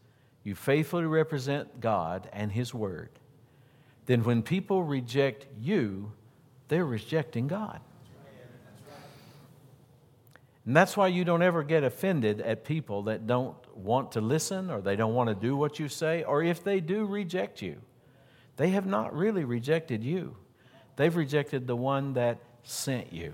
you 0.44 0.56
faithfully 0.56 1.06
represent 1.06 1.80
God 1.80 2.30
and 2.34 2.51
His 2.51 2.74
Word, 2.74 3.10
then 4.06 4.24
when 4.24 4.42
people 4.42 4.84
reject 4.84 5.46
you, 5.60 6.12
they're 6.68 6.86
rejecting 6.86 7.48
God. 7.48 7.80
And 10.65 10.75
that's 10.75 10.96
why 10.96 11.08
you 11.08 11.25
don't 11.25 11.42
ever 11.42 11.62
get 11.62 11.84
offended 11.84 12.39
at 12.39 12.63
people 12.63 13.03
that 13.03 13.27
don't 13.27 13.56
want 13.75 14.12
to 14.13 14.22
listen 14.22 14.70
or 14.70 14.82
they 14.82 14.96
don't 14.96 15.13
want 15.13 15.30
to 15.30 15.36
do 15.36 15.56
what 15.56 15.80
you 15.80 15.88
say, 15.88 16.24
or 16.24 16.44
if 16.44 16.63
they 16.63 16.80
do 16.80 17.06
reject 17.06 17.62
you. 17.62 17.82
They 18.56 18.70
have 18.70 18.86
not 18.86 19.15
really 19.15 19.44
rejected 19.46 20.03
you, 20.03 20.36
they've 20.96 21.15
rejected 21.15 21.68
the 21.68 21.75
one 21.75 22.13
that 22.13 22.39
sent 22.63 23.12
you. 23.12 23.34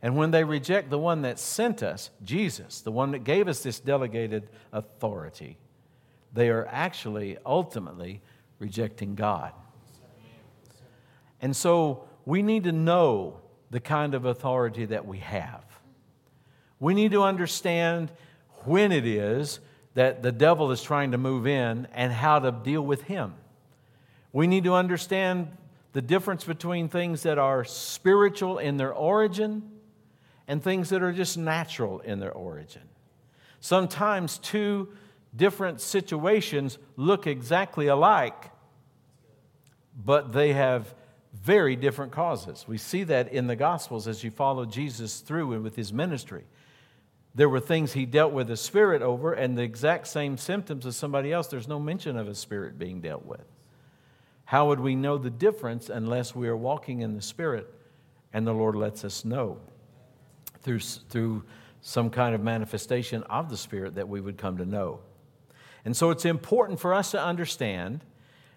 And 0.00 0.16
when 0.16 0.30
they 0.30 0.44
reject 0.44 0.90
the 0.90 0.98
one 0.98 1.22
that 1.22 1.40
sent 1.40 1.82
us, 1.82 2.10
Jesus, 2.22 2.82
the 2.82 2.92
one 2.92 3.10
that 3.12 3.24
gave 3.24 3.48
us 3.48 3.62
this 3.62 3.80
delegated 3.80 4.48
authority, 4.72 5.58
they 6.32 6.50
are 6.50 6.66
actually 6.70 7.36
ultimately 7.44 8.20
rejecting 8.60 9.16
God. 9.16 9.52
And 11.40 11.54
so 11.56 12.04
we 12.24 12.42
need 12.42 12.64
to 12.64 12.72
know 12.72 13.40
the 13.70 13.80
kind 13.80 14.14
of 14.14 14.24
authority 14.24 14.84
that 14.86 15.06
we 15.06 15.18
have. 15.18 15.64
We 16.80 16.94
need 16.94 17.12
to 17.12 17.22
understand 17.22 18.12
when 18.66 18.92
it 18.92 19.06
is 19.06 19.60
that 19.94 20.22
the 20.22 20.32
devil 20.32 20.70
is 20.70 20.82
trying 20.82 21.12
to 21.12 21.18
move 21.18 21.46
in 21.46 21.88
and 21.92 22.12
how 22.12 22.38
to 22.38 22.52
deal 22.52 22.82
with 22.82 23.02
him. 23.02 23.34
We 24.32 24.46
need 24.46 24.64
to 24.64 24.74
understand 24.74 25.56
the 25.92 26.02
difference 26.02 26.44
between 26.44 26.88
things 26.88 27.22
that 27.22 27.38
are 27.38 27.64
spiritual 27.64 28.58
in 28.58 28.76
their 28.76 28.92
origin 28.92 29.70
and 30.46 30.62
things 30.62 30.90
that 30.90 31.02
are 31.02 31.12
just 31.12 31.36
natural 31.36 32.00
in 32.00 32.20
their 32.20 32.32
origin. 32.32 32.82
Sometimes 33.60 34.38
two 34.38 34.88
different 35.34 35.80
situations 35.80 36.78
look 36.96 37.26
exactly 37.26 37.88
alike, 37.88 38.50
but 39.96 40.32
they 40.32 40.52
have 40.52 40.94
very 41.34 41.76
different 41.76 42.12
causes. 42.12 42.64
We 42.68 42.78
see 42.78 43.04
that 43.04 43.32
in 43.32 43.46
the 43.46 43.56
Gospels 43.56 44.08
as 44.08 44.24
you 44.24 44.30
follow 44.30 44.64
Jesus 44.64 45.20
through 45.20 45.52
and 45.52 45.62
with 45.62 45.76
his 45.76 45.92
ministry. 45.92 46.44
There 47.38 47.48
were 47.48 47.60
things 47.60 47.92
he 47.92 48.04
dealt 48.04 48.32
with 48.32 48.50
a 48.50 48.56
spirit 48.56 49.00
over, 49.00 49.32
and 49.32 49.56
the 49.56 49.62
exact 49.62 50.08
same 50.08 50.36
symptoms 50.36 50.84
as 50.86 50.96
somebody 50.96 51.32
else. 51.32 51.46
There's 51.46 51.68
no 51.68 51.78
mention 51.78 52.16
of 52.16 52.26
a 52.26 52.34
spirit 52.34 52.80
being 52.80 53.00
dealt 53.00 53.24
with. 53.24 53.44
How 54.44 54.66
would 54.66 54.80
we 54.80 54.96
know 54.96 55.18
the 55.18 55.30
difference 55.30 55.88
unless 55.88 56.34
we 56.34 56.48
are 56.48 56.56
walking 56.56 57.00
in 57.00 57.14
the 57.14 57.22
spirit 57.22 57.72
and 58.32 58.44
the 58.44 58.52
Lord 58.52 58.74
lets 58.74 59.04
us 59.04 59.24
know 59.24 59.60
through, 60.62 60.80
through 60.80 61.44
some 61.80 62.10
kind 62.10 62.34
of 62.34 62.42
manifestation 62.42 63.22
of 63.22 63.50
the 63.50 63.56
spirit 63.56 63.94
that 63.94 64.08
we 64.08 64.20
would 64.20 64.36
come 64.36 64.56
to 64.56 64.66
know? 64.66 64.98
And 65.84 65.96
so 65.96 66.10
it's 66.10 66.24
important 66.24 66.80
for 66.80 66.92
us 66.92 67.12
to 67.12 67.22
understand 67.22 68.04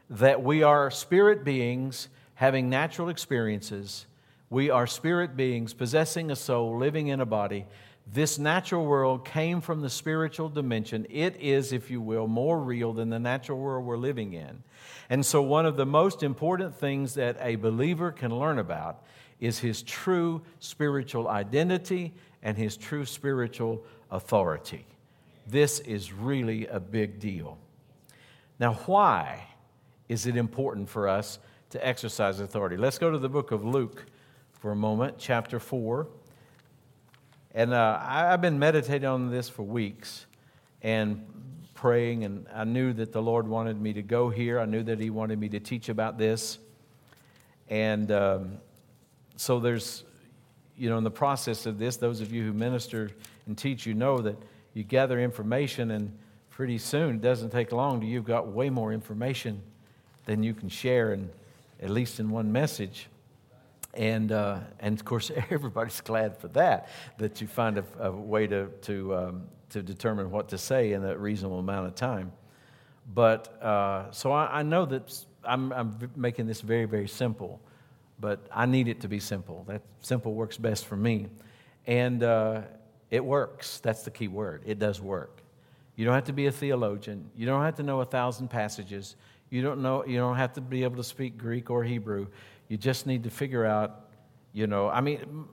that 0.09 0.41
we 0.41 0.63
are 0.63 0.89
spirit 0.89 1.43
beings 1.43 2.09
having 2.33 2.67
natural 2.67 3.09
experiences. 3.09 4.07
We 4.50 4.71
are 4.71 4.88
spirit 4.88 5.38
beings 5.38 5.75
possessing 5.75 6.31
a 6.31 6.35
soul, 6.35 6.79
living 6.79 7.09
in 7.09 7.21
a 7.21 7.27
body 7.27 7.67
this 8.08 8.38
natural 8.38 8.86
world 8.86 9.25
came 9.25 9.62
from 9.62 9.82
the 9.82 9.89
spiritual 9.89 10.49
dimension. 10.49 11.06
It 11.10 11.38
is, 11.39 11.71
if 11.71 11.89
you 11.89 12.02
will, 12.02 12.28
more 12.28 12.60
real 12.60 12.93
than 12.93 13.10
the 13.10 13.19
natural 13.19 13.58
world 13.58 13.86
we're 13.86 13.97
living 13.97 14.34
in. 14.34 14.63
And 15.10 15.25
so, 15.25 15.41
one 15.41 15.65
of 15.65 15.78
the 15.78 15.86
most 15.86 16.23
important 16.23 16.75
things 16.75 17.13
that 17.13 17.38
a 17.39 17.56
believer 17.56 18.12
can 18.12 18.38
learn 18.38 18.60
about 18.60 19.04
is 19.39 19.60
his 19.60 19.82
true 19.84 20.41
spiritual 20.60 21.28
identity 21.28 22.13
and 22.43 22.58
his 22.58 22.78
true 22.78 23.06
spiritual 23.06 23.84
authority. 24.10 24.86
This 25.47 25.80
is 25.80 26.13
really 26.13 26.67
a 26.67 26.80
big 26.80 27.19
deal. 27.19 27.58
Now, 28.60 28.73
why 28.86 29.47
is 30.08 30.28
it 30.28 30.38
important 30.38 30.89
for 30.89 31.08
us 31.08 31.39
to 31.71 31.86
exercise 31.86 32.39
authority? 32.39 32.78
Let's 32.78 32.99
go 32.99 33.10
to 33.10 33.17
the 33.17 33.30
book 33.30 33.52
of 33.52 33.65
Luke 33.65 34.06
for 34.52 34.71
a 34.71 34.75
moment, 34.75 35.15
chapter 35.17 35.60
4. 35.60 36.08
And 37.53 37.73
uh, 37.73 37.99
I, 38.01 38.31
have 38.31 38.41
been 38.41 38.59
meditating 38.59 39.07
on 39.07 39.29
this 39.29 39.49
for 39.49 39.63
weeks 39.63 40.25
and 40.81 41.25
praying, 41.73 42.23
and 42.23 42.45
I 42.53 42.63
knew 42.63 42.93
that 42.93 43.11
the 43.11 43.21
Lord 43.21 43.45
wanted 43.47 43.79
me 43.79 43.91
to 43.93 44.01
go 44.01 44.29
here. 44.29 44.59
I 44.59 44.65
knew 44.65 44.83
that 44.83 44.99
He 44.99 45.09
wanted 45.09 45.37
me 45.37 45.49
to 45.49 45.59
teach 45.59 45.89
about 45.89 46.17
this. 46.17 46.59
And 47.67 48.09
um, 48.11 48.57
so 49.35 49.59
there's, 49.59 50.05
you 50.77 50.89
know, 50.89 50.97
in 50.97 51.03
the 51.03 51.11
process 51.11 51.65
of 51.65 51.77
this, 51.77 51.97
those 51.97 52.21
of 52.21 52.31
you 52.31 52.45
who 52.45 52.53
minister 52.53 53.11
and 53.47 53.57
teach, 53.57 53.85
you 53.85 53.95
know 53.95 54.19
that 54.19 54.37
you 54.73 54.83
gather 54.83 55.19
information, 55.19 55.91
and 55.91 56.17
pretty 56.49 56.77
soon, 56.77 57.15
it 57.15 57.21
doesn't 57.21 57.49
take 57.49 57.73
long 57.73 58.01
you've 58.01 58.23
got 58.23 58.47
way 58.47 58.69
more 58.69 58.93
information 58.93 59.61
than 60.25 60.41
you 60.41 60.53
can 60.53 60.69
share, 60.69 61.11
and 61.11 61.29
at 61.81 61.89
least 61.89 62.19
in 62.21 62.29
one 62.29 62.51
message. 62.51 63.07
And, 63.93 64.32
uh, 64.32 64.60
and 64.80 64.97
of 64.97 65.06
course, 65.06 65.32
everybody's 65.49 66.01
glad 66.01 66.38
for 66.38 66.47
that, 66.49 66.89
that 67.17 67.41
you 67.41 67.47
find 67.47 67.77
a, 67.77 67.86
a 67.99 68.12
way 68.12 68.47
to, 68.47 68.67
to, 68.84 69.15
um, 69.15 69.43
to 69.69 69.82
determine 69.82 70.32
what 70.32 70.49
to 70.49 70.58
say 70.58 70.93
in 70.93 71.04
a 71.04 71.17
reasonable 71.17 71.60
amount 71.60 71.88
of 71.88 71.95
time. 71.95 72.32
But 73.13 73.62
uh, 73.62 74.12
so 74.12 74.32
I, 74.32 74.60
I, 74.60 74.63
know 74.63 74.86
that 74.86 75.25
I'm, 75.43 75.73
I'm 75.73 75.97
making 76.15 76.47
this 76.47 76.62
very, 76.62 76.86
very 76.86 77.08
simple, 77.08 77.60
but 78.19 78.47
I 78.54 78.65
need 78.65 78.88
it 78.88 79.01
to 79.01 79.08
be 79.08 79.19
simple. 79.19 79.65
That 79.67 79.82
simple 80.01 80.34
works 80.34 80.58
best 80.58 80.86
for 80.86 80.95
me. 80.95 81.27
And 81.88 82.23
uh, 82.23 82.62
it 83.10 83.25
works. 83.25 83.80
That's 83.80 84.04
the 84.04 84.12
key 84.12 84.27
word. 84.27 84.63
It 84.65 84.80
does 84.80 85.01
work. 85.01 85.41
You 85.95 86.06
don't 86.06 86.13
have 86.13 86.25
to 86.25 86.34
be 86.34 86.45
a 86.45 86.51
theologian. 86.51 87.30
You 87.36 87.45
don't 87.45 87.63
have 87.63 87.75
to 87.75 87.84
know 87.84 88.01
a 88.01 88.06
thousand 88.06 88.49
passages. 88.49 89.15
You 89.51 89.61
don't, 89.61 89.81
know, 89.81 90.05
you 90.05 90.17
don't 90.17 90.37
have 90.37 90.53
to 90.53 90.61
be 90.61 90.85
able 90.85 90.95
to 90.95 91.03
speak 91.03 91.37
Greek 91.37 91.69
or 91.69 91.83
Hebrew. 91.83 92.27
You 92.69 92.77
just 92.77 93.05
need 93.05 93.25
to 93.25 93.29
figure 93.29 93.65
out, 93.65 94.07
you 94.53 94.65
know, 94.65 94.87
I 94.87 95.01
mean, 95.01 95.45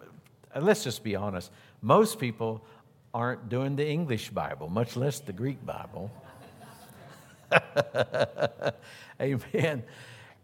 uh, 0.54 0.60
let's 0.60 0.84
just 0.84 1.02
be 1.02 1.16
honest. 1.16 1.50
Most 1.82 2.20
people 2.20 2.64
aren't 3.12 3.48
doing 3.48 3.74
the 3.74 3.84
English 3.84 4.30
Bible, 4.30 4.68
much 4.68 4.96
less 4.96 5.18
the 5.18 5.32
Greek 5.32 5.58
Bible. 5.66 6.12
Amen. 9.20 9.82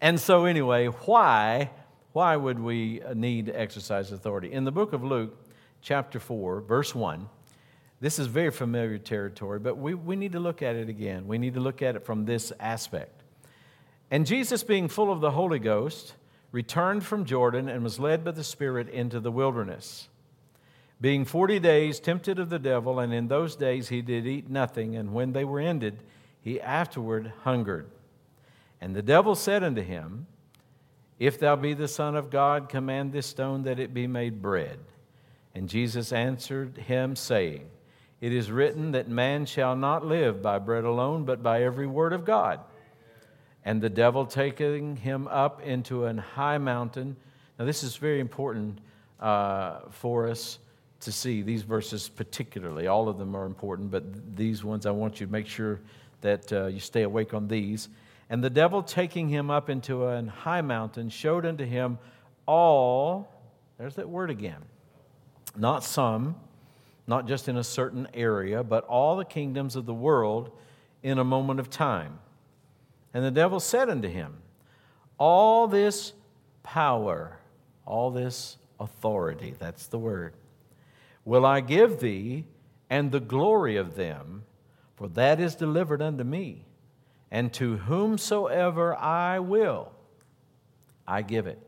And 0.01 0.19
so, 0.19 0.47
anyway, 0.47 0.87
why, 0.87 1.71
why 2.13 2.35
would 2.35 2.59
we 2.59 3.03
uh, 3.03 3.15
need 3.15 3.47
to 3.47 3.53
exercise 3.53 4.11
authority? 4.11 4.53
In 4.53 4.65
the 4.65 4.73
book 4.73 4.93
of 4.93 5.05
Luke, 5.05 5.33
chapter 5.81 6.19
4, 6.19 6.63
verse 6.63 6.93
1, 6.93 7.29
this 8.01 8.19
is 8.19 8.27
very 8.27 8.51
familiar 8.51 8.99
territory, 8.99 9.61
but 9.61 9.79
we, 9.79 9.95
we 9.95 10.17
need 10.17 10.33
to 10.33 10.41
look 10.41 10.61
at 10.61 10.75
it 10.75 10.89
again. 10.89 11.29
We 11.29 11.39
need 11.39 11.55
to 11.55 11.61
look 11.61 11.83
at 11.83 11.95
it 11.95 12.05
from 12.05 12.25
this 12.25 12.53
aspect. 12.59 13.24
And 14.15 14.27
Jesus, 14.27 14.63
being 14.63 14.87
full 14.87 15.11
of 15.11 15.21
the 15.21 15.33
Holy 15.33 15.59
Ghost, 15.59 16.15
returned 16.53 17.05
from 17.05 17.25
Jordan 17.25 17.69
and 17.69 17.83
was 17.83 17.99
led 17.99 18.25
by 18.25 18.31
the 18.31 18.45
Spirit 18.45 18.89
into 18.89 19.19
the 19.19 19.33
wilderness. 19.33 20.09
Being 21.01 21.25
forty 21.25 21.59
days 21.59 21.99
tempted 21.99 22.39
of 22.39 22.49
the 22.49 22.61
devil, 22.61 23.01
and 23.01 23.13
in 23.13 23.27
those 23.27 23.57
days 23.57 23.89
he 23.89 24.03
did 24.03 24.25
eat 24.25 24.49
nothing, 24.49 24.95
and 24.95 25.13
when 25.13 25.33
they 25.33 25.43
were 25.45 25.59
ended, 25.59 25.99
he 26.41 26.61
afterward 26.61 27.33
hungered. 27.43 27.91
And 28.81 28.95
the 28.95 29.03
devil 29.03 29.35
said 29.35 29.65
unto 29.65 29.83
him, 29.83 30.29
If 31.19 31.41
thou 31.41 31.57
be 31.57 31.75
the 31.75 31.89
Son 31.89 32.15
of 32.15 32.31
God, 32.31 32.69
command 32.69 33.13
this 33.13 33.27
stone 33.27 33.65
that 33.65 33.81
it 33.81 33.93
be 33.93 34.07
made 34.07 34.41
bread. 34.41 34.79
And 35.57 35.69
Jesus 35.69 36.13
answered 36.13 36.79
him, 36.79 37.17
saying, 37.17 37.69
It 38.21 38.33
is 38.33 38.53
written 38.53 38.93
that 38.93 39.09
man 39.09 39.45
shall 39.45 39.75
not 39.75 40.07
live 40.07 40.41
by 40.41 40.61
bread 40.61 40.85
alone, 40.85 41.25
but 41.25 41.43
by 41.43 41.65
every 41.65 41.89
word 41.89 42.13
of 42.13 42.25
God. 42.25 42.61
And 43.65 43.81
the 43.81 43.91
devil 43.91 44.27
taking 44.27 44.97
him 44.97 45.27
up 45.29 45.63
into 45.63 46.05
an 46.05 46.19
high 46.19 46.59
mountain. 46.59 47.17
Now, 47.59 47.65
this 47.65 47.83
is 47.83 47.97
very 47.97 48.21
important 48.21 48.79
uh, 49.21 49.81
for 49.91 50.29
us 50.29 50.59
to 51.01 51.13
see, 51.13 51.43
these 51.43 51.63
verses 51.63 52.09
particularly. 52.09 52.87
All 52.87 53.09
of 53.09 53.19
them 53.19 53.35
are 53.37 53.47
important, 53.47 53.91
but 53.91 54.37
these 54.37 54.65
ones 54.65 54.87
I 54.87 54.91
want 54.91 55.21
you 55.21 55.27
to 55.27 55.33
make 55.33 55.47
sure 55.47 55.81
that 56.21 56.53
uh, 56.53 56.67
you 56.67 56.81
stay 56.81 57.03
awake 57.03 57.35
on 57.35 57.49
these. 57.49 57.89
And 58.31 58.43
the 58.43 58.51
devil 58.51 58.83
taking 58.83 59.29
him 59.29 59.51
up 59.51 59.69
into 59.69 60.07
an 60.07 60.29
high 60.29 60.63
mountain 60.63 61.11
showed 61.11 61.45
unto 61.45 61.65
him 61.65 61.99
all, 62.47 63.29
there's 63.79 63.95
that 63.97 64.09
word 64.09 64.31
again, 64.31 64.63
not 65.57 65.85
some, 65.85 66.37
not 67.07 67.27
just 67.27 67.49
in 67.49 67.57
a 67.59 67.65
certain 67.65 68.09
area, 68.15 68.63
but 68.63 68.85
all 68.85 69.17
the 69.17 69.25
kingdoms 69.25 69.77
of 69.77 69.85
the 69.85 69.95
world 69.95 70.51
in 71.03 71.19
a 71.19 71.25
moment 71.25 71.61
of 71.61 71.69
time. 71.69 72.19
And 73.15 73.25
the 73.25 73.31
devil 73.31 73.61
said 73.61 73.89
unto 73.89 74.09
him, 74.09 74.39
all 75.19 75.69
this 75.69 76.13
power, 76.65 77.39
all 77.87 78.11
this 78.11 78.57
authority, 78.81 79.55
that's 79.59 79.87
the 79.87 79.99
word, 79.99 80.35
will 81.25 81.47
I 81.47 81.61
give 81.61 82.01
thee, 82.01 82.45
and 82.91 83.13
the 83.13 83.21
glory 83.21 83.77
of 83.77 83.95
them, 83.95 84.43
for 84.97 85.09
that 85.09 85.41
is 85.41 85.55
delivered 85.55 86.03
unto 86.03 86.25
me. 86.25 86.65
And 87.31 87.53
to 87.55 87.77
whomsoever 87.77 88.95
I 88.97 89.39
will, 89.39 89.93
I 91.07 91.23
give 91.23 91.47
it. 91.47 91.59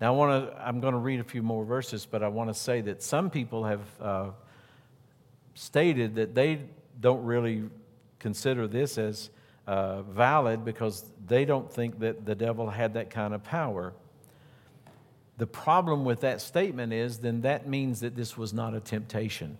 Now, 0.00 0.14
I 0.14 0.16
want 0.16 0.48
to, 0.48 0.56
I'm 0.66 0.80
going 0.80 0.92
to 0.92 0.98
read 0.98 1.20
a 1.20 1.24
few 1.24 1.42
more 1.42 1.64
verses, 1.64 2.06
but 2.06 2.22
I 2.22 2.28
want 2.28 2.50
to 2.50 2.54
say 2.54 2.80
that 2.82 3.02
some 3.02 3.30
people 3.30 3.64
have 3.64 3.80
uh, 4.00 4.30
stated 5.54 6.14
that 6.16 6.34
they 6.34 6.60
don't 7.00 7.24
really 7.24 7.64
consider 8.18 8.68
this 8.68 8.96
as 8.96 9.30
uh, 9.68 10.00
valid 10.00 10.64
because 10.64 11.04
they 11.26 11.44
don't 11.44 11.70
think 11.70 11.98
that 11.98 12.24
the 12.24 12.34
devil 12.34 12.70
had 12.70 12.94
that 12.94 13.10
kind 13.10 13.34
of 13.34 13.44
power. 13.44 13.92
The 15.36 15.46
problem 15.46 16.06
with 16.06 16.22
that 16.22 16.40
statement 16.40 16.94
is 16.94 17.18
then 17.18 17.42
that 17.42 17.68
means 17.68 18.00
that 18.00 18.16
this 18.16 18.34
was 18.38 18.54
not 18.54 18.72
a 18.72 18.80
temptation. 18.80 19.58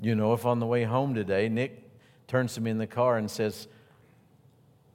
You 0.00 0.14
know, 0.14 0.32
if 0.32 0.46
on 0.46 0.60
the 0.60 0.66
way 0.66 0.84
home 0.84 1.12
today, 1.12 1.48
Nick 1.48 1.90
turns 2.28 2.54
to 2.54 2.60
me 2.60 2.70
in 2.70 2.78
the 2.78 2.86
car 2.86 3.18
and 3.18 3.28
says, 3.28 3.66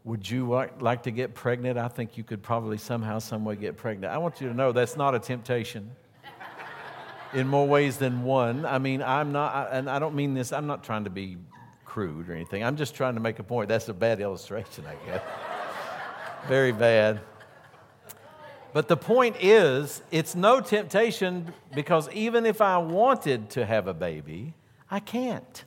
Would 0.06 0.30
you 0.30 0.66
like 0.80 1.04
to 1.04 1.12
get 1.12 1.36
pregnant? 1.36 1.78
I 1.78 1.90
think 1.90 2.18
you 2.18 2.24
could 2.24 2.42
probably 2.42 2.78
somehow, 2.78 3.20
someway 3.20 3.58
get 3.58 3.76
pregnant. 3.76 4.14
I 4.14 4.18
want 4.18 4.40
you 4.40 4.48
to 4.48 4.54
know 4.54 4.72
that's 4.72 4.96
not 4.96 5.14
a 5.14 5.20
temptation 5.20 5.92
in 7.34 7.48
more 7.48 7.68
ways 7.68 7.98
than 7.98 8.24
one. 8.24 8.66
I 8.66 8.80
mean, 8.80 9.02
I'm 9.02 9.34
not, 9.34 9.70
and 9.74 9.90
I 9.90 10.00
don't 10.00 10.16
mean 10.16 10.34
this, 10.36 10.54
I'm 10.54 10.68
not 10.68 10.86
trying 10.86 11.04
to 11.04 11.10
be 11.10 11.38
crude 12.00 12.30
or 12.30 12.34
anything. 12.34 12.64
I'm 12.64 12.78
just 12.78 12.96
trying 12.96 13.16
to 13.16 13.20
make 13.20 13.40
a 13.40 13.44
point. 13.44 13.68
That's 13.68 13.90
a 13.90 13.94
bad 13.94 14.22
illustration, 14.22 14.86
I 14.88 14.96
guess. 15.06 15.22
Very 16.48 16.72
bad. 16.72 17.20
But 18.72 18.88
the 18.88 18.96
point 18.96 19.36
is, 19.42 20.02
it's 20.10 20.34
no 20.34 20.62
temptation 20.62 21.54
because 21.76 22.10
even 22.14 22.46
if 22.46 22.62
I 22.62 22.78
wanted 22.78 23.50
to 23.50 23.66
have 23.66 23.88
a 23.88 23.94
baby, 23.94 24.54
I 24.90 25.02
can't. 25.02 25.66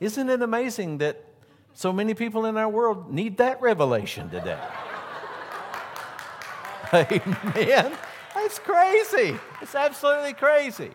Isn't 0.00 0.28
it 0.28 0.42
amazing 0.42 0.98
that 0.98 1.24
so 1.72 1.92
many 1.92 2.14
people 2.14 2.46
in 2.46 2.56
our 2.56 2.68
world 2.68 3.12
need 3.12 3.36
that 3.36 3.62
revelation 3.62 4.30
today? 4.30 4.58
Amen. 6.92 7.92
That's 8.34 8.58
crazy. 8.58 9.38
It's 9.62 9.76
absolutely 9.76 10.32
crazy. 10.32 10.90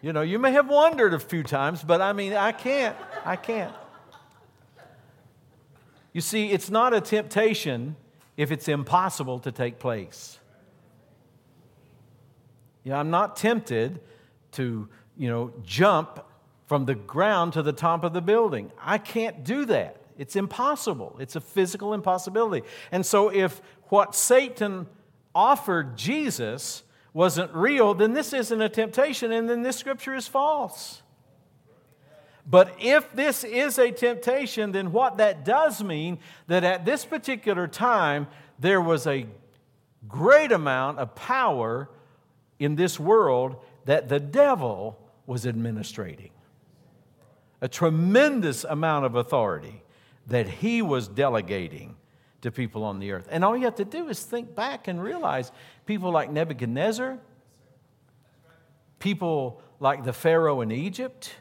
You 0.00 0.12
know, 0.12 0.22
you 0.22 0.38
may 0.38 0.52
have 0.52 0.68
wondered 0.68 1.12
a 1.12 1.18
few 1.18 1.42
times, 1.42 1.82
but 1.82 2.00
I 2.00 2.12
mean, 2.12 2.32
I 2.32 2.52
can't. 2.52 2.96
I 3.24 3.36
can't. 3.36 3.74
You 6.12 6.20
see, 6.20 6.50
it's 6.50 6.70
not 6.70 6.94
a 6.94 7.00
temptation 7.00 7.96
if 8.36 8.52
it's 8.52 8.68
impossible 8.68 9.40
to 9.40 9.52
take 9.52 9.78
place. 9.78 10.38
You 12.84 12.92
know, 12.92 12.98
I'm 12.98 13.10
not 13.10 13.36
tempted 13.36 14.00
to, 14.52 14.88
you 15.16 15.28
know, 15.28 15.52
jump 15.64 16.24
from 16.66 16.84
the 16.84 16.94
ground 16.94 17.54
to 17.54 17.62
the 17.62 17.72
top 17.72 18.04
of 18.04 18.12
the 18.12 18.20
building. 18.20 18.70
I 18.80 18.98
can't 18.98 19.42
do 19.44 19.64
that. 19.66 19.96
It's 20.16 20.36
impossible. 20.36 21.16
It's 21.18 21.36
a 21.36 21.40
physical 21.40 21.92
impossibility. 21.92 22.66
And 22.92 23.04
so 23.04 23.28
if 23.28 23.60
what 23.84 24.14
Satan 24.14 24.86
offered 25.34 25.96
Jesus 25.96 26.82
wasn't 27.18 27.52
real, 27.52 27.94
then 27.94 28.12
this 28.12 28.32
isn't 28.32 28.62
a 28.62 28.68
temptation, 28.68 29.32
and 29.32 29.50
then 29.50 29.64
this 29.64 29.76
scripture 29.76 30.14
is 30.14 30.28
false. 30.28 31.02
But 32.46 32.76
if 32.78 33.12
this 33.12 33.42
is 33.42 33.76
a 33.76 33.90
temptation, 33.90 34.70
then 34.70 34.92
what 34.92 35.16
that 35.16 35.44
does 35.44 35.82
mean 35.82 36.20
that 36.46 36.62
at 36.62 36.84
this 36.84 37.04
particular 37.04 37.66
time 37.66 38.28
there 38.60 38.80
was 38.80 39.08
a 39.08 39.26
great 40.06 40.52
amount 40.52 41.00
of 41.00 41.16
power 41.16 41.90
in 42.60 42.76
this 42.76 43.00
world 43.00 43.56
that 43.84 44.08
the 44.08 44.20
devil 44.20 44.96
was 45.26 45.44
administrating. 45.44 46.30
A 47.60 47.66
tremendous 47.66 48.62
amount 48.62 49.06
of 49.06 49.16
authority 49.16 49.82
that 50.28 50.48
he 50.48 50.82
was 50.82 51.08
delegating 51.08 51.96
to 52.42 52.50
people 52.50 52.84
on 52.84 52.98
the 52.98 53.12
earth. 53.12 53.28
And 53.30 53.44
all 53.44 53.56
you 53.56 53.64
have 53.64 53.76
to 53.76 53.84
do 53.84 54.08
is 54.08 54.22
think 54.22 54.54
back 54.54 54.88
and 54.88 55.02
realize 55.02 55.50
people 55.86 56.10
like 56.10 56.30
Nebuchadnezzar, 56.30 57.18
people 58.98 59.60
like 59.80 60.04
the 60.04 60.12
Pharaoh 60.12 60.60
in 60.60 60.70
Egypt, 60.70 61.34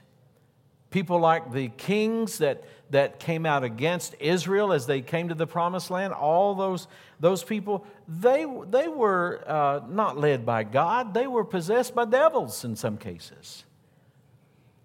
people 0.90 1.20
like 1.20 1.52
the 1.52 1.70
kings 1.70 2.40
that, 2.40 2.64
that 2.90 3.20
came 3.20 3.46
out 3.46 3.64
against 3.64 4.16
Israel 4.20 4.72
as 4.72 4.88
they 4.88 5.02
came 5.02 5.30
to 5.30 5.36
the 5.36 5.48
promised 5.48 5.92
land, 5.92 6.14
all 6.14 6.56
those, 6.56 6.88
those 7.20 7.44
people, 7.44 7.86
they, 8.08 8.46
they 8.70 8.88
were 8.88 9.44
uh, 9.46 9.82
not 9.88 10.18
led 10.18 10.46
by 10.46 10.64
God, 10.64 11.14
they 11.14 11.28
were 11.28 11.44
possessed 11.44 11.94
by 11.94 12.06
devils 12.06 12.64
in 12.64 12.76
some 12.76 12.98
cases. 12.98 13.66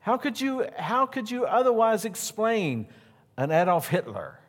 How 0.01 0.17
could 0.17 0.41
you, 0.41 0.67
how 0.77 1.07
could 1.07 1.31
you 1.31 1.47
otherwise 1.47 2.05
explain 2.05 2.89
an 3.37 3.53
Adolf 3.53 3.89
Hitler? 3.89 4.42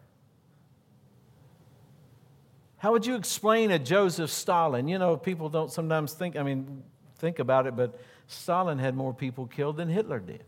How 2.83 2.91
would 2.91 3.05
you 3.05 3.15
explain 3.15 3.71
a 3.71 3.79
Joseph 3.79 4.29
Stalin? 4.29 4.89
You 4.89 4.99
know, 4.99 5.15
people 5.15 5.47
don't 5.47 5.71
sometimes 5.71 6.11
think, 6.11 6.35
I 6.35 6.43
mean, 6.43 6.83
think 7.17 7.39
about 7.39 7.65
it, 7.65 7.77
but 7.77 7.97
Stalin 8.27 8.77
had 8.77 8.93
more 8.93 9.13
people 9.13 9.47
killed 9.47 9.77
than 9.77 9.87
Hitler 9.87 10.19
did. 10.19 10.43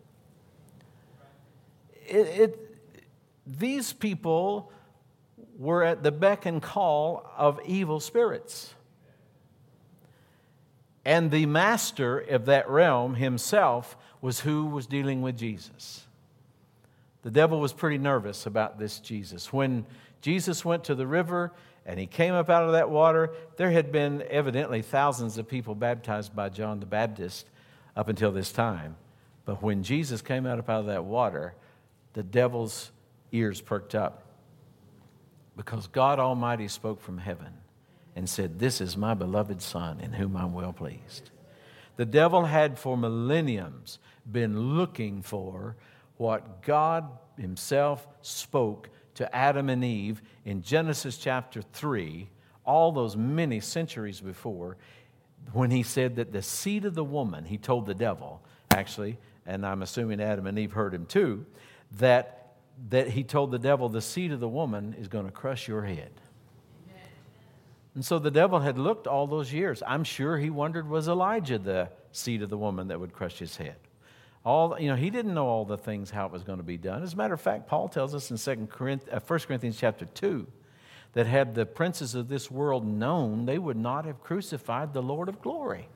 It, 2.05 2.17
it, 2.17 2.77
these 3.47 3.93
people 3.93 4.69
were 5.57 5.81
at 5.81 6.03
the 6.03 6.11
beck 6.11 6.45
and 6.45 6.61
call 6.61 7.25
of 7.37 7.57
evil 7.65 8.01
spirits. 8.01 8.73
And 11.05 11.31
the 11.31 11.45
master 11.45 12.19
of 12.19 12.47
that 12.47 12.69
realm 12.69 13.15
himself 13.15 13.95
was 14.19 14.41
who 14.41 14.65
was 14.65 14.87
dealing 14.87 15.21
with 15.21 15.37
Jesus. 15.37 16.05
The 17.21 17.31
devil 17.31 17.61
was 17.61 17.71
pretty 17.71 17.97
nervous 17.97 18.45
about 18.45 18.77
this 18.77 18.99
Jesus. 18.99 19.53
When 19.53 19.85
Jesus 20.19 20.65
went 20.65 20.83
to 20.83 20.95
the 20.95 21.07
river 21.07 21.53
and 21.85 21.99
he 21.99 22.07
came 22.07 22.33
up 22.33 22.49
out 22.49 22.63
of 22.63 22.71
that 22.71 22.89
water. 22.89 23.31
There 23.57 23.71
had 23.71 23.91
been 23.91 24.23
evidently 24.29 24.81
thousands 24.81 25.37
of 25.37 25.47
people 25.47 25.75
baptized 25.75 26.35
by 26.35 26.49
John 26.49 26.79
the 26.79 26.85
Baptist 26.85 27.47
up 27.95 28.07
until 28.09 28.31
this 28.31 28.51
time. 28.51 28.95
But 29.45 29.61
when 29.61 29.83
Jesus 29.83 30.21
came 30.21 30.47
out, 30.47 30.57
up 30.57 30.69
out 30.69 30.81
of 30.81 30.85
that 30.87 31.05
water, 31.05 31.53
the 32.13 32.23
devil's 32.23 32.91
ears 33.31 33.61
perked 33.61 33.93
up 33.93 34.23
because 35.55 35.87
God 35.87 36.19
Almighty 36.19 36.67
spoke 36.67 37.01
from 37.01 37.17
heaven 37.17 37.53
and 38.15 38.27
said, 38.27 38.59
This 38.59 38.81
is 38.81 38.97
my 38.97 39.13
beloved 39.13 39.61
Son 39.61 39.99
in 39.99 40.13
whom 40.13 40.35
I'm 40.35 40.53
well 40.53 40.73
pleased. 40.73 41.29
The 41.97 42.05
devil 42.05 42.45
had 42.45 42.79
for 42.79 42.97
millenniums 42.97 43.99
been 44.29 44.75
looking 44.75 45.21
for 45.21 45.75
what 46.17 46.61
God 46.63 47.07
Himself 47.37 48.05
spoke 48.21 48.89
to 49.15 49.35
Adam 49.35 49.69
and 49.69 49.83
Eve 49.83 50.21
in 50.45 50.61
Genesis 50.61 51.17
chapter 51.17 51.61
3, 51.61 52.29
all 52.65 52.91
those 52.91 53.15
many 53.15 53.59
centuries 53.59 54.21
before, 54.21 54.77
when 55.53 55.71
he 55.71 55.83
said 55.83 56.15
that 56.15 56.31
the 56.31 56.41
seed 56.41 56.85
of 56.85 56.95
the 56.95 57.03
woman, 57.03 57.45
he 57.45 57.57
told 57.57 57.85
the 57.85 57.93
devil, 57.93 58.41
actually, 58.71 59.17
and 59.45 59.65
I'm 59.65 59.81
assuming 59.81 60.21
Adam 60.21 60.47
and 60.47 60.57
Eve 60.57 60.71
heard 60.71 60.93
him 60.93 61.05
too, 61.05 61.45
that, 61.99 62.55
that 62.89 63.09
he 63.09 63.23
told 63.23 63.51
the 63.51 63.59
devil, 63.59 63.89
the 63.89 64.01
seed 64.01 64.31
of 64.31 64.39
the 64.39 64.49
woman 64.49 64.95
is 64.99 65.07
going 65.07 65.25
to 65.25 65.31
crush 65.31 65.67
your 65.67 65.83
head. 65.83 66.11
And 67.93 68.03
so 68.03 68.19
the 68.19 68.31
devil 68.31 68.59
had 68.59 68.77
looked 68.77 69.07
all 69.07 69.25
those 69.25 69.53
years. 69.53 69.81
I'm 69.87 70.03
sure 70.03 70.37
he 70.37 70.49
wondered, 70.49 70.89
was 70.89 71.07
Elijah 71.07 71.57
the 71.57 71.89
seed 72.11 72.41
of 72.41 72.49
the 72.49 72.57
woman 72.57 72.89
that 72.89 72.99
would 72.99 73.13
crush 73.13 73.39
his 73.39 73.55
head? 73.55 73.77
All 74.45 74.79
you 74.79 74.87
know 74.87 74.95
he 74.95 75.09
didn't 75.09 75.33
know 75.33 75.47
all 75.47 75.65
the 75.65 75.77
things 75.77 76.11
how 76.11 76.27
it 76.27 76.31
was 76.31 76.43
going 76.43 76.59
to 76.59 76.63
be 76.63 76.77
done. 76.77 77.01
As 77.01 77.13
a 77.13 77.17
matter 77.17 77.33
of 77.33 77.41
fact 77.41 77.67
paul 77.67 77.89
tells 77.89 78.13
us 78.13 78.31
in 78.31 78.37
2 78.37 78.67
Corinthians, 78.67 79.13
uh, 79.13 79.19
1 79.25 79.39
corinthians 79.39 79.77
chapter 79.77 80.05
2 80.05 80.47
that 81.13 81.25
had 81.25 81.55
the 81.55 81.65
princes 81.65 82.13
of 82.13 82.27
this 82.27 82.51
world 82.51 82.85
known 82.85 83.45
they 83.45 83.57
would 83.57 83.77
not 83.77 84.05
have 84.05 84.21
crucified 84.21 84.93
the 84.93 85.01
lord 85.01 85.27
of 85.27 85.41
glory. 85.41 85.89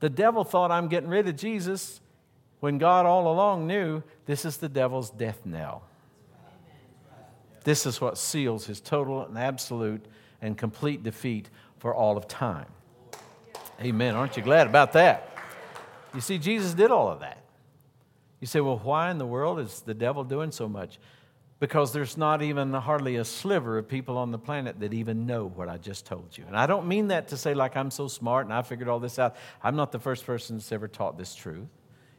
The 0.00 0.10
devil 0.10 0.44
thought 0.44 0.70
i'm 0.70 0.88
getting 0.88 1.08
rid 1.08 1.28
of 1.28 1.36
jesus 1.36 2.00
when 2.60 2.78
god 2.78 3.06
all 3.06 3.32
along 3.32 3.68
knew 3.68 4.02
this 4.26 4.44
is 4.44 4.56
the 4.56 4.68
devil's 4.68 5.10
death 5.10 5.46
knell. 5.46 5.84
This 7.62 7.86
is 7.86 8.00
what 8.00 8.18
seals 8.18 8.66
his 8.66 8.80
total 8.80 9.24
and 9.24 9.38
absolute 9.38 10.04
and 10.40 10.56
complete 10.56 11.02
defeat 11.02 11.50
for 11.78 11.94
all 11.94 12.16
of 12.16 12.26
time. 12.26 12.66
Amen. 13.80 14.14
Aren't 14.14 14.36
you 14.36 14.42
glad 14.42 14.66
about 14.66 14.92
that 14.94 15.27
you 16.14 16.20
see, 16.20 16.38
Jesus 16.38 16.74
did 16.74 16.90
all 16.90 17.08
of 17.08 17.20
that. 17.20 17.42
You 18.40 18.46
say, 18.46 18.60
well, 18.60 18.80
why 18.82 19.10
in 19.10 19.18
the 19.18 19.26
world 19.26 19.58
is 19.58 19.80
the 19.80 19.94
devil 19.94 20.24
doing 20.24 20.52
so 20.52 20.68
much? 20.68 20.98
Because 21.60 21.92
there's 21.92 22.16
not 22.16 22.40
even 22.40 22.72
hardly 22.72 23.16
a 23.16 23.24
sliver 23.24 23.78
of 23.78 23.88
people 23.88 24.16
on 24.16 24.30
the 24.30 24.38
planet 24.38 24.78
that 24.78 24.94
even 24.94 25.26
know 25.26 25.48
what 25.48 25.68
I 25.68 25.76
just 25.76 26.06
told 26.06 26.38
you. 26.38 26.44
And 26.46 26.56
I 26.56 26.66
don't 26.66 26.86
mean 26.86 27.08
that 27.08 27.28
to 27.28 27.36
say, 27.36 27.52
like, 27.52 27.76
I'm 27.76 27.90
so 27.90 28.06
smart 28.06 28.46
and 28.46 28.54
I 28.54 28.62
figured 28.62 28.88
all 28.88 29.00
this 29.00 29.18
out. 29.18 29.34
I'm 29.62 29.74
not 29.74 29.90
the 29.90 29.98
first 29.98 30.24
person 30.24 30.56
that's 30.56 30.70
ever 30.70 30.86
taught 30.86 31.18
this 31.18 31.34
truth. 31.34 31.66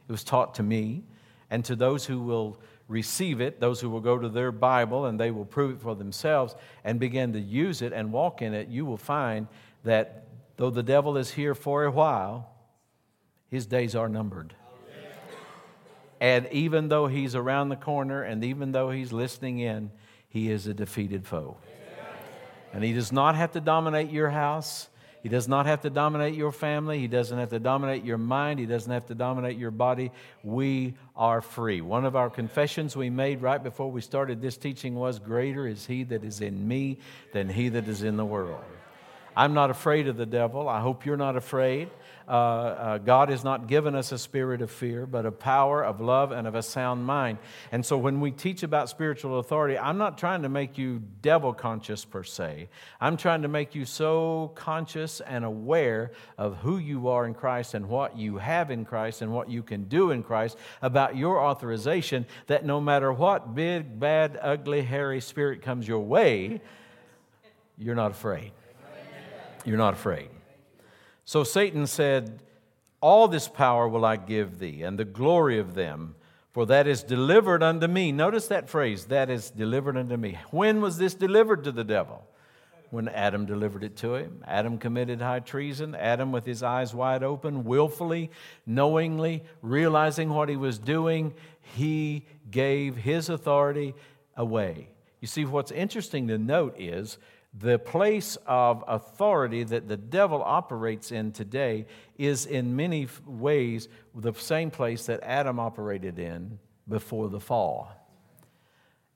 It 0.08 0.12
was 0.12 0.24
taught 0.24 0.56
to 0.56 0.62
me 0.62 1.04
and 1.48 1.64
to 1.64 1.74
those 1.74 2.04
who 2.04 2.20
will 2.20 2.60
receive 2.86 3.40
it, 3.40 3.60
those 3.60 3.80
who 3.80 3.88
will 3.88 4.00
go 4.00 4.18
to 4.18 4.28
their 4.28 4.52
Bible 4.52 5.06
and 5.06 5.18
they 5.18 5.30
will 5.30 5.46
prove 5.46 5.76
it 5.76 5.80
for 5.80 5.94
themselves 5.94 6.54
and 6.84 7.00
begin 7.00 7.32
to 7.32 7.40
use 7.40 7.80
it 7.80 7.94
and 7.94 8.12
walk 8.12 8.42
in 8.42 8.52
it, 8.52 8.68
you 8.68 8.84
will 8.84 8.98
find 8.98 9.46
that 9.84 10.26
though 10.56 10.70
the 10.70 10.82
devil 10.82 11.16
is 11.16 11.30
here 11.30 11.54
for 11.54 11.84
a 11.84 11.90
while, 11.90 12.49
his 13.50 13.66
days 13.66 13.94
are 13.94 14.08
numbered. 14.08 14.54
And 16.20 16.48
even 16.52 16.88
though 16.88 17.06
he's 17.06 17.34
around 17.34 17.70
the 17.70 17.76
corner 17.76 18.22
and 18.22 18.44
even 18.44 18.72
though 18.72 18.90
he's 18.90 19.12
listening 19.12 19.58
in, 19.58 19.90
he 20.28 20.50
is 20.50 20.66
a 20.66 20.74
defeated 20.74 21.26
foe. 21.26 21.56
And 22.72 22.84
he 22.84 22.92
does 22.92 23.10
not 23.10 23.34
have 23.34 23.52
to 23.52 23.60
dominate 23.60 24.10
your 24.10 24.30
house. 24.30 24.88
He 25.22 25.28
does 25.28 25.48
not 25.48 25.66
have 25.66 25.80
to 25.82 25.90
dominate 25.90 26.34
your 26.34 26.52
family. 26.52 26.98
He 26.98 27.08
doesn't 27.08 27.36
have 27.36 27.50
to 27.50 27.58
dominate 27.58 28.04
your 28.04 28.16
mind. 28.16 28.60
He 28.60 28.66
doesn't 28.66 28.92
have 28.92 29.06
to 29.06 29.14
dominate 29.14 29.58
your 29.58 29.70
body. 29.70 30.12
We 30.42 30.94
are 31.16 31.40
free. 31.40 31.80
One 31.80 32.04
of 32.04 32.16
our 32.16 32.30
confessions 32.30 32.96
we 32.96 33.10
made 33.10 33.42
right 33.42 33.62
before 33.62 33.90
we 33.90 34.00
started 34.00 34.40
this 34.40 34.56
teaching 34.56 34.94
was 34.94 35.18
Greater 35.18 35.66
is 35.66 35.84
He 35.84 36.04
that 36.04 36.22
is 36.22 36.40
in 36.40 36.66
me 36.66 36.98
than 37.32 37.48
He 37.48 37.68
that 37.70 37.88
is 37.88 38.02
in 38.02 38.16
the 38.16 38.24
world. 38.24 38.62
I'm 39.36 39.52
not 39.52 39.70
afraid 39.70 40.08
of 40.08 40.16
the 40.16 40.26
devil. 40.26 40.68
I 40.68 40.80
hope 40.80 41.04
you're 41.04 41.16
not 41.16 41.36
afraid. 41.36 41.90
Uh, 42.30 42.32
uh, 42.32 42.98
God 42.98 43.28
has 43.30 43.42
not 43.42 43.66
given 43.66 43.96
us 43.96 44.12
a 44.12 44.18
spirit 44.18 44.62
of 44.62 44.70
fear, 44.70 45.04
but 45.04 45.26
a 45.26 45.32
power, 45.32 45.84
of 45.84 46.00
love, 46.00 46.30
and 46.30 46.46
of 46.46 46.54
a 46.54 46.62
sound 46.62 47.04
mind. 47.04 47.38
And 47.72 47.84
so 47.84 47.98
when 47.98 48.20
we 48.20 48.30
teach 48.30 48.62
about 48.62 48.88
spiritual 48.88 49.40
authority, 49.40 49.76
I'm 49.76 49.98
not 49.98 50.16
trying 50.16 50.42
to 50.42 50.48
make 50.48 50.78
you 50.78 51.02
devil 51.22 51.52
conscious 51.52 52.04
per 52.04 52.22
se. 52.22 52.68
I'm 53.00 53.16
trying 53.16 53.42
to 53.42 53.48
make 53.48 53.74
you 53.74 53.84
so 53.84 54.52
conscious 54.54 55.20
and 55.20 55.44
aware 55.44 56.12
of 56.38 56.58
who 56.58 56.78
you 56.78 57.08
are 57.08 57.26
in 57.26 57.34
Christ 57.34 57.74
and 57.74 57.88
what 57.88 58.16
you 58.16 58.38
have 58.38 58.70
in 58.70 58.84
Christ 58.84 59.22
and 59.22 59.32
what 59.32 59.50
you 59.50 59.64
can 59.64 59.88
do 59.88 60.12
in 60.12 60.22
Christ 60.22 60.56
about 60.82 61.16
your 61.16 61.40
authorization 61.40 62.26
that 62.46 62.64
no 62.64 62.80
matter 62.80 63.12
what 63.12 63.56
big, 63.56 63.98
bad, 63.98 64.38
ugly, 64.40 64.82
hairy 64.82 65.20
spirit 65.20 65.62
comes 65.62 65.88
your 65.88 65.98
way, 65.98 66.60
you're 67.76 67.96
not 67.96 68.12
afraid. 68.12 68.52
You're 69.64 69.78
not 69.78 69.94
afraid. 69.94 70.28
So 71.30 71.44
Satan 71.44 71.86
said, 71.86 72.42
All 73.00 73.28
this 73.28 73.46
power 73.46 73.86
will 73.86 74.04
I 74.04 74.16
give 74.16 74.58
thee, 74.58 74.82
and 74.82 74.98
the 74.98 75.04
glory 75.04 75.60
of 75.60 75.74
them, 75.74 76.16
for 76.50 76.66
that 76.66 76.88
is 76.88 77.04
delivered 77.04 77.62
unto 77.62 77.86
me. 77.86 78.10
Notice 78.10 78.48
that 78.48 78.68
phrase, 78.68 79.04
that 79.04 79.30
is 79.30 79.48
delivered 79.48 79.96
unto 79.96 80.16
me. 80.16 80.38
When 80.50 80.80
was 80.80 80.98
this 80.98 81.14
delivered 81.14 81.62
to 81.62 81.70
the 81.70 81.84
devil? 81.84 82.26
When 82.90 83.06
Adam 83.06 83.46
delivered 83.46 83.84
it 83.84 83.94
to 83.98 84.16
him. 84.16 84.42
Adam 84.44 84.76
committed 84.76 85.20
high 85.20 85.38
treason. 85.38 85.94
Adam, 85.94 86.32
with 86.32 86.44
his 86.44 86.64
eyes 86.64 86.96
wide 86.96 87.22
open, 87.22 87.62
willfully, 87.62 88.32
knowingly, 88.66 89.44
realizing 89.62 90.30
what 90.30 90.48
he 90.48 90.56
was 90.56 90.80
doing, 90.80 91.32
he 91.60 92.26
gave 92.50 92.96
his 92.96 93.28
authority 93.28 93.94
away. 94.36 94.88
You 95.20 95.28
see, 95.28 95.44
what's 95.44 95.70
interesting 95.70 96.26
to 96.26 96.38
note 96.38 96.74
is 96.76 97.18
the 97.52 97.78
place 97.78 98.38
of 98.46 98.84
authority 98.86 99.64
that 99.64 99.88
the 99.88 99.96
devil 99.96 100.42
operates 100.42 101.10
in 101.10 101.32
today 101.32 101.86
is 102.16 102.46
in 102.46 102.76
many 102.76 103.08
ways 103.26 103.88
the 104.14 104.32
same 104.34 104.70
place 104.70 105.06
that 105.06 105.20
Adam 105.22 105.58
operated 105.58 106.18
in 106.18 106.58
before 106.88 107.28
the 107.28 107.40
fall. 107.40 107.90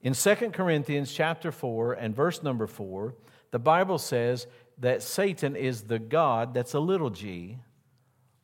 In 0.02 0.14
2 0.14 0.34
Corinthians 0.50 1.12
chapter 1.12 1.52
4 1.52 1.94
and 1.94 2.14
verse 2.14 2.42
number 2.42 2.66
4, 2.66 3.14
the 3.52 3.58
Bible 3.58 3.98
says 3.98 4.46
that 4.78 5.02
Satan 5.02 5.54
is 5.54 5.82
the 5.82 6.00
God, 6.00 6.54
that's 6.54 6.74
a 6.74 6.80
little 6.80 7.10
g, 7.10 7.58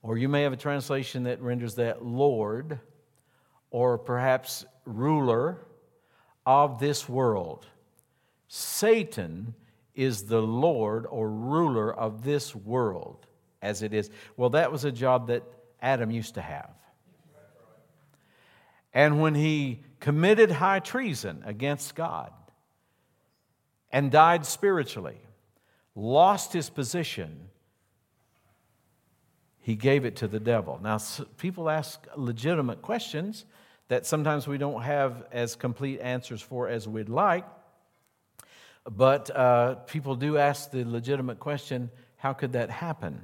or 0.03 0.17
you 0.17 0.29
may 0.29 0.43
have 0.43 0.53
a 0.53 0.57
translation 0.57 1.25
that 1.25 1.43
renders 1.43 1.75
that 1.75 2.05
Lord, 2.05 2.79
or 3.71 3.99
perhaps 3.99 4.65
ruler 4.85 5.59
of 6.47 6.79
this 6.79 7.09
world. 7.09 7.67
Satan 8.49 9.55
is 9.95 10.25
the 10.25 10.41
Lord 10.41 11.07
or 11.09 11.31
ruler 11.31 11.93
of 11.93 12.25
this 12.25 12.55
world 12.55 13.27
as 13.63 13.83
it 13.83 13.93
is. 13.93 14.11
Well, 14.37 14.51
that 14.51 14.73
was 14.73 14.85
a 14.85 14.93
job 14.93 15.29
that 15.29 15.43
Adam 15.83 16.11
used 16.11 16.35
to 16.35 16.41
have. 16.41 16.71
And 18.93 19.21
when 19.21 19.35
he 19.35 19.81
committed 20.01 20.51
high 20.51 20.81
treason 20.81 21.43
against 21.45 21.95
God 21.95 22.33
and 23.93 24.11
died 24.11 24.45
spiritually, 24.47 25.21
lost 25.95 26.53
his 26.53 26.71
position, 26.71 27.49
he 29.61 29.77
gave 29.77 30.05
it 30.05 30.17
to 30.17 30.29
the 30.29 30.41
devil. 30.41 30.81
Now, 30.83 30.99
people 31.37 31.71
ask 31.71 32.05
legitimate 32.17 32.83
questions 32.83 33.45
that 33.89 34.07
sometimes 34.07 34.49
we 34.49 34.59
don't 34.59 34.83
have 34.83 35.25
as 35.31 35.55
complete 35.55 36.01
answers 36.01 36.41
for 36.41 36.69
as 36.69 36.89
we'd 36.89 37.09
like. 37.09 37.45
But 38.85 39.31
uh, 39.35 39.75
people 39.87 40.15
do 40.17 40.39
ask 40.39 40.71
the 40.71 40.85
legitimate 40.85 41.39
question 41.39 41.91
how 42.17 42.35
could 42.35 42.53
that 42.53 42.71
happen? 42.71 43.23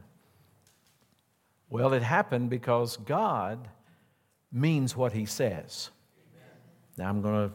Well, 1.68 1.92
it 1.92 2.02
happened 2.02 2.48
because 2.48 2.96
God 2.96 3.68
means 4.50 4.96
what 4.96 5.12
he 5.12 5.26
says. 5.26 5.90
Now, 6.96 7.10
I'm 7.10 7.20
going 7.20 7.48
to 7.48 7.54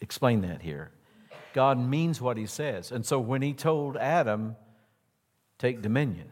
explain 0.00 0.40
that 0.40 0.62
here. 0.62 0.90
God 1.52 1.78
means 1.78 2.20
what 2.20 2.36
he 2.36 2.46
says. 2.46 2.90
And 2.90 3.06
so 3.06 3.20
when 3.20 3.40
he 3.42 3.52
told 3.52 3.96
Adam, 3.96 4.56
take 5.58 5.80
dominion, 5.80 6.28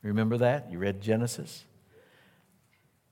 remember 0.00 0.38
that? 0.38 0.70
You 0.70 0.78
read 0.78 1.02
Genesis? 1.02 1.64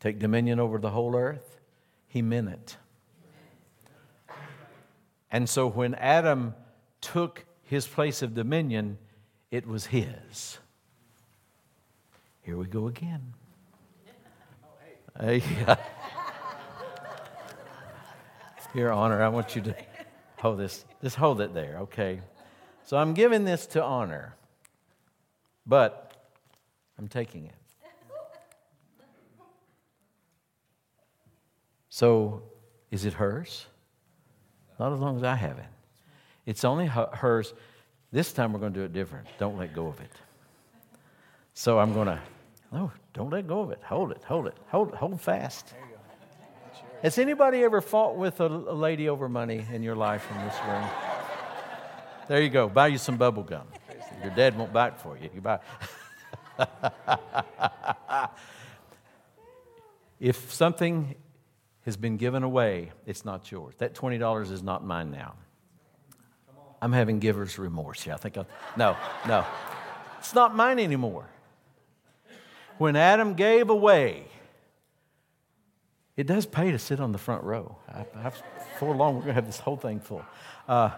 Take 0.01 0.19
dominion 0.19 0.59
over 0.59 0.79
the 0.79 0.91
whole 0.91 1.15
earth. 1.15 1.61
He 2.07 2.23
meant 2.23 2.49
it. 2.49 2.77
And 5.31 5.49
so 5.49 5.69
when 5.69 5.95
Adam 5.97 6.55
took 7.05 7.45
his 7.63 7.87
place 7.87 8.23
of 8.23 8.35
dominion, 8.35 8.99
it 9.51 9.67
was 9.67 9.87
his. 9.87 10.59
Here 12.43 12.57
we 12.57 12.67
go 12.67 12.89
again. 12.89 13.35
Hey, 15.21 15.43
Here, 18.73 18.91
Honor, 18.91 19.23
I 19.23 19.29
want 19.29 19.55
you 19.55 19.63
to 19.63 19.77
hold 20.39 20.59
this. 20.59 20.85
Just 21.01 21.15
hold 21.15 21.41
it 21.41 21.55
there, 21.55 21.79
okay? 21.83 22.21
So 22.83 22.97
I'm 22.97 23.15
giving 23.15 23.45
this 23.45 23.67
to 23.69 23.83
Honor, 23.83 24.35
but 25.65 26.13
I'm 26.99 27.07
taking 27.07 27.47
it. 27.47 27.55
So, 31.89 32.43
is 32.91 33.05
it 33.05 33.13
hers? 33.13 33.67
Not 34.81 34.93
as 34.93 34.99
long 34.99 35.17
as 35.17 35.23
I 35.23 35.37
have 35.37 35.59
it. 35.59 35.67
It's 36.47 36.65
only 36.65 36.87
hers. 36.87 37.55
This 38.13 38.33
time 38.33 38.53
we're 38.53 38.61
going 38.61 38.73
to 38.73 38.81
do 38.81 38.85
it 38.85 38.93
different. 38.93 39.27
Don't 39.39 39.59
let 39.59 39.75
go 39.75 39.87
of 39.87 40.01
it. 40.01 40.11
So 41.55 41.79
I'm 41.79 41.93
going 41.93 42.07
to, 42.07 42.21
no, 42.73 42.93
don't 43.13 43.31
let 43.31 43.47
go 43.47 43.61
of 43.61 43.71
it. 43.71 43.81
Hold 43.85 44.11
it, 44.13 44.23
hold 44.25 44.47
it, 44.47 44.57
hold 44.69 44.89
it, 44.89 44.95
hold 44.95 45.21
fast. 45.21 45.75
Has 47.03 47.19
anybody 47.19 47.63
ever 47.63 47.81
fought 47.81 48.17
with 48.17 48.41
a, 48.41 48.47
a 48.47 48.75
lady 48.75 49.09
over 49.09 49.29
money 49.29 49.65
in 49.73 49.83
your 49.83 49.95
life 49.95 50.27
in 50.31 50.39
this 50.45 50.57
room? 50.67 50.85
There 52.29 52.41
you 52.41 52.49
go. 52.49 52.69
Buy 52.69 52.89
you 52.89 52.99
some 52.99 53.17
bubble 53.17 53.43
gum. 53.43 53.67
Your 54.23 54.35
dad 54.35 54.57
won't 54.57 54.73
buy 54.73 54.89
it 54.89 54.99
for 54.99 55.19
you. 55.19 55.29
You 55.35 55.41
buy. 55.41 55.59
if 60.21 60.53
something 60.53 61.15
has 61.85 61.97
been 61.97 62.17
given 62.17 62.43
away, 62.43 62.93
it's 63.07 63.25
not 63.25 63.51
yours. 63.53 63.75
That 63.79 63.95
$20 63.95 64.51
is 64.51 64.63
not 64.63 64.85
mine 64.85 65.11
now. 65.11 65.35
I'm 66.85 66.93
having 66.93 67.19
giver's 67.19 67.59
remorse 67.59 68.05
Yeah, 68.05 68.13
I 68.13 68.19
think, 68.19 68.37
i 68.37 68.45
no, 68.77 68.95
no. 69.27 69.47
It's 70.19 70.35
not 70.35 70.55
mine 70.55 70.79
anymore. 70.79 71.27
When 72.77 72.95
Adam 72.95 73.33
gave 73.33 73.71
away, 73.71 74.27
it 76.15 76.27
does 76.27 76.45
pay 76.45 76.73
to 76.73 76.79
sit 76.79 77.01
on 77.01 77.13
the 77.13 77.19
front 77.19 77.43
row. 77.43 77.79
For 78.79 78.95
long, 78.95 79.15
we're 79.15 79.23
going 79.23 79.29
to 79.29 79.35
have 79.35 79.47
this 79.47 79.61
whole 79.61 79.79
thing 79.79 79.99
full. 79.99 80.23
Uh, 80.69 80.91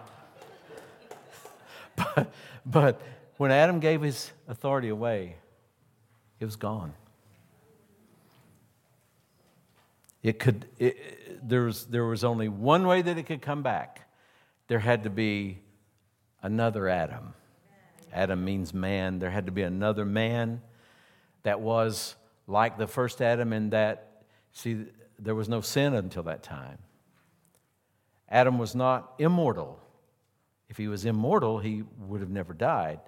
but, 1.95 2.33
but 2.65 3.01
when 3.37 3.51
Adam 3.51 3.79
gave 3.79 4.01
his 4.01 4.29
authority 4.49 4.89
away, 4.89 5.37
it 6.41 6.45
was 6.45 6.57
gone. 6.57 6.93
It 10.21 10.37
could, 10.37 10.65
it, 10.79 11.47
there, 11.47 11.63
was, 11.63 11.85
there 11.85 12.03
was 12.03 12.25
only 12.25 12.49
one 12.49 12.85
way 12.85 13.01
that 13.01 13.17
it 13.17 13.23
could 13.23 13.41
come 13.41 13.63
back. 13.63 14.09
There 14.67 14.79
had 14.79 15.03
to 15.03 15.09
be 15.09 15.59
another 16.47 16.87
Adam. 16.87 17.33
Adam 18.13 18.43
means 18.43 18.73
man. 18.73 19.19
There 19.19 19.29
had 19.29 19.45
to 19.47 19.51
be 19.51 19.63
another 19.63 20.05
man 20.05 20.61
that 21.43 21.59
was 21.59 22.15
like 22.47 22.77
the 22.77 22.87
first 22.87 23.21
Adam 23.21 23.51
in 23.51 23.71
that, 23.71 24.23
see, 24.53 24.85
there 25.19 25.35
was 25.35 25.49
no 25.49 25.61
sin 25.61 25.93
until 25.93 26.23
that 26.23 26.41
time. 26.43 26.77
Adam 28.29 28.57
was 28.57 28.73
not 28.75 29.13
immortal. 29.19 29.79
If 30.69 30.77
he 30.77 30.87
was 30.87 31.05
immortal, 31.05 31.59
he 31.59 31.83
would 32.07 32.21
have 32.21 32.29
never 32.29 32.53
died. 32.53 32.99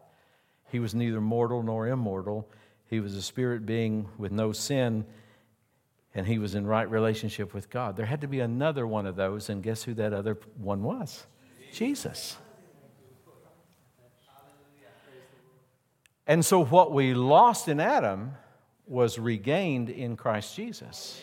He 0.69 0.79
was 0.79 0.93
neither 0.93 1.21
mortal 1.21 1.63
nor 1.63 1.87
immortal. 1.87 2.49
He 2.87 2.99
was 2.99 3.15
a 3.15 3.21
spirit 3.21 3.65
being 3.65 4.09
with 4.17 4.31
no 4.31 4.51
sin. 4.51 5.05
and 6.15 6.25
he 6.27 6.39
was 6.39 6.55
in 6.55 6.65
right 6.65 6.89
relationship 6.89 7.53
with 7.53 7.69
God. 7.69 7.95
There 7.95 8.05
had 8.05 8.21
to 8.21 8.27
be 8.27 8.39
another 8.39 8.87
one 8.87 9.05
of 9.05 9.15
those, 9.15 9.49
and 9.49 9.61
guess 9.61 9.83
who 9.83 9.93
that 9.95 10.13
other 10.13 10.37
one 10.57 10.83
was? 10.83 11.25
Jesus. 11.71 12.37
And 16.29 16.45
so, 16.45 16.63
what 16.63 16.91
we 16.91 17.15
lost 17.15 17.67
in 17.67 17.79
Adam 17.79 18.33
was 18.85 19.17
regained 19.17 19.89
in 19.89 20.15
Christ 20.15 20.55
Jesus. 20.55 21.19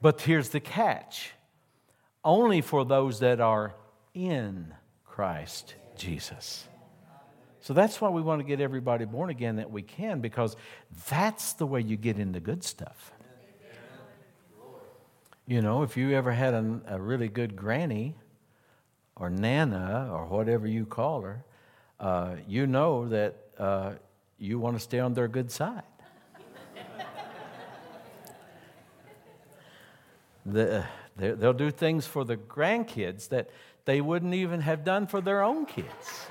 But 0.00 0.22
here's 0.22 0.48
the 0.48 0.60
catch 0.60 1.32
only 2.24 2.62
for 2.62 2.86
those 2.86 3.20
that 3.20 3.38
are 3.38 3.74
in 4.14 4.72
Christ 5.04 5.74
Jesus. 5.94 6.66
So 7.60 7.74
that's 7.74 8.00
why 8.00 8.08
we 8.08 8.22
want 8.22 8.40
to 8.40 8.46
get 8.46 8.62
everybody 8.62 9.04
born 9.04 9.28
again 9.28 9.56
that 9.56 9.70
we 9.70 9.82
can, 9.82 10.20
because 10.20 10.56
that's 11.10 11.52
the 11.52 11.66
way 11.66 11.82
you 11.82 11.98
get 11.98 12.18
into 12.18 12.40
good 12.40 12.64
stuff. 12.64 13.12
You 15.46 15.60
know, 15.60 15.82
if 15.82 15.98
you 15.98 16.12
ever 16.14 16.32
had 16.32 16.54
a, 16.54 16.80
a 16.88 17.00
really 17.00 17.28
good 17.28 17.56
granny 17.56 18.16
or 19.16 19.28
nana 19.28 20.08
or 20.10 20.24
whatever 20.24 20.66
you 20.66 20.86
call 20.86 21.20
her, 21.20 21.44
uh, 22.02 22.34
you 22.48 22.66
know 22.66 23.08
that 23.08 23.36
uh, 23.58 23.92
you 24.38 24.58
want 24.58 24.76
to 24.76 24.82
stay 24.82 24.98
on 24.98 25.14
their 25.14 25.28
good 25.28 25.52
side. 25.52 25.84
the, 30.44 30.84
they'll 31.16 31.52
do 31.52 31.70
things 31.70 32.04
for 32.04 32.24
the 32.24 32.36
grandkids 32.36 33.28
that 33.28 33.50
they 33.84 34.00
wouldn't 34.00 34.34
even 34.34 34.60
have 34.60 34.84
done 34.84 35.06
for 35.06 35.20
their 35.20 35.42
own 35.42 35.64
kids. 35.64 35.88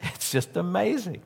It's 0.00 0.30
just 0.30 0.56
amazing 0.56 1.22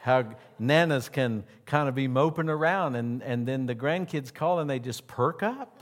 how 0.00 0.34
nanas 0.58 1.08
can 1.08 1.44
kind 1.64 1.88
of 1.88 1.94
be 1.94 2.08
moping 2.08 2.48
around 2.48 2.96
and, 2.96 3.22
and 3.22 3.46
then 3.46 3.66
the 3.66 3.74
grandkids 3.74 4.34
call 4.34 4.58
and 4.58 4.68
they 4.68 4.80
just 4.80 5.06
perk 5.06 5.42
up. 5.42 5.81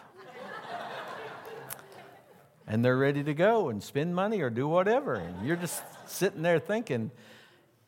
And 2.71 2.85
they're 2.85 2.97
ready 2.97 3.25
to 3.25 3.35
go 3.35 3.69
and 3.69 3.83
spend 3.83 4.15
money 4.15 4.41
or 4.43 4.49
do 4.49 4.69
whatever. 4.69 5.15
And 5.15 5.45
you're 5.45 5.57
just 5.57 5.83
sitting 6.07 6.43
there 6.43 6.61
thinking, 6.61 7.11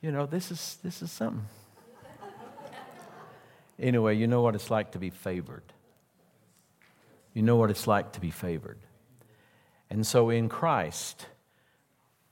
you 0.01 0.11
know, 0.11 0.27
this 0.27 0.51
is, 0.51 0.79
this 0.83 1.03
is 1.03 1.13
something. 1.13 1.47
Anyway, 3.79 4.17
you 4.17 4.27
know 4.27 4.43
what 4.43 4.57
it's 4.57 4.73
like 4.73 4.91
to 4.93 4.99
be 4.99 5.09
favored. 5.09 5.63
You 7.33 7.43
know 7.43 7.55
what 7.55 7.71
it's 7.71 7.87
like 7.87 8.15
to 8.15 8.21
be 8.21 8.33
favored. 8.33 8.81
And 9.89 10.05
so 10.05 10.31
in 10.31 10.49
Christ, 10.49 11.27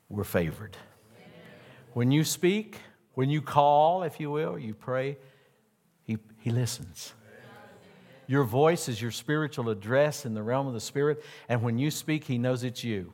we're 0.09 0.25
favored. 0.25 0.77
When 1.93 2.11
you 2.11 2.25
speak, 2.25 2.79
when 3.15 3.31
you 3.31 3.43
call, 3.43 4.03
if 4.03 4.19
you 4.19 4.29
will, 4.29 4.59
you 4.59 4.75
pray, 4.75 5.19
He, 6.03 6.19
he 6.41 6.51
listens. 6.51 7.15
Your 8.31 8.45
voice 8.45 8.89
is 8.89 9.03
your 9.03 9.11
spiritual 9.11 9.71
address 9.71 10.25
in 10.25 10.35
the 10.35 10.43
realm 10.45 10.69
of 10.69 10.73
the 10.73 10.79
Spirit, 10.81 11.25
and 11.49 11.65
when 11.65 11.79
you 11.79 11.91
speak, 11.91 12.23
He 12.23 12.39
knows 12.39 12.63
it's 12.63 12.85
you. 12.85 13.13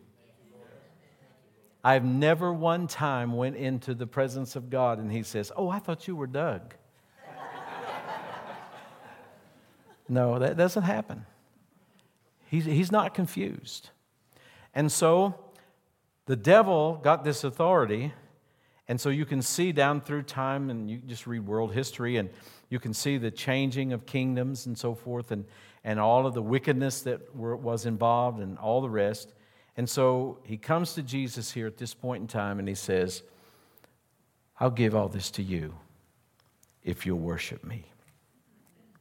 I've 1.82 2.04
never 2.04 2.52
one 2.52 2.86
time 2.86 3.32
went 3.32 3.56
into 3.56 3.94
the 3.94 4.06
presence 4.06 4.56
of 4.56 4.68
God 4.68 4.98
and 4.98 5.10
He 5.10 5.22
says, 5.22 5.50
Oh, 5.56 5.70
I 5.70 5.78
thought 5.78 6.06
you 6.06 6.16
were 6.16 6.26
Doug. 6.26 6.74
no, 10.06 10.38
that 10.38 10.58
doesn't 10.58 10.82
happen. 10.82 11.24
He's, 12.44 12.66
he's 12.66 12.92
not 12.92 13.14
confused. 13.14 13.88
And 14.74 14.92
so 14.92 15.34
the 16.26 16.36
devil 16.36 17.00
got 17.02 17.24
this 17.24 17.42
authority 17.42 18.12
and 18.88 19.00
so 19.00 19.08
you 19.08 19.26
can 19.26 19.42
see 19.42 19.72
down 19.72 20.00
through 20.00 20.22
time, 20.22 20.70
and 20.70 20.90
you 20.90 20.98
just 20.98 21.26
read 21.26 21.46
world 21.46 21.72
history, 21.72 22.16
and 22.16 22.30
you 22.68 22.78
can 22.78 22.94
see 22.94 23.18
the 23.18 23.30
changing 23.30 23.92
of 23.92 24.06
kingdoms 24.06 24.66
and 24.66 24.78
so 24.78 24.94
forth, 24.94 25.32
and, 25.32 25.44
and 25.84 25.98
all 25.98 26.26
of 26.26 26.34
the 26.34 26.42
wickedness 26.42 27.02
that 27.02 27.34
were, 27.34 27.56
was 27.56 27.86
involved, 27.86 28.40
and 28.40 28.58
all 28.58 28.80
the 28.80 28.90
rest. 28.90 29.32
And 29.76 29.88
so 29.88 30.38
he 30.44 30.56
comes 30.56 30.94
to 30.94 31.02
Jesus 31.02 31.52
here 31.52 31.66
at 31.66 31.76
this 31.76 31.94
point 31.94 32.22
in 32.22 32.28
time, 32.28 32.58
and 32.58 32.68
he 32.68 32.74
says, 32.74 33.22
I'll 34.58 34.70
give 34.70 34.94
all 34.94 35.08
this 35.08 35.30
to 35.32 35.42
you 35.42 35.74
if 36.82 37.04
you'll 37.04 37.18
worship 37.18 37.64
me. 37.64 37.84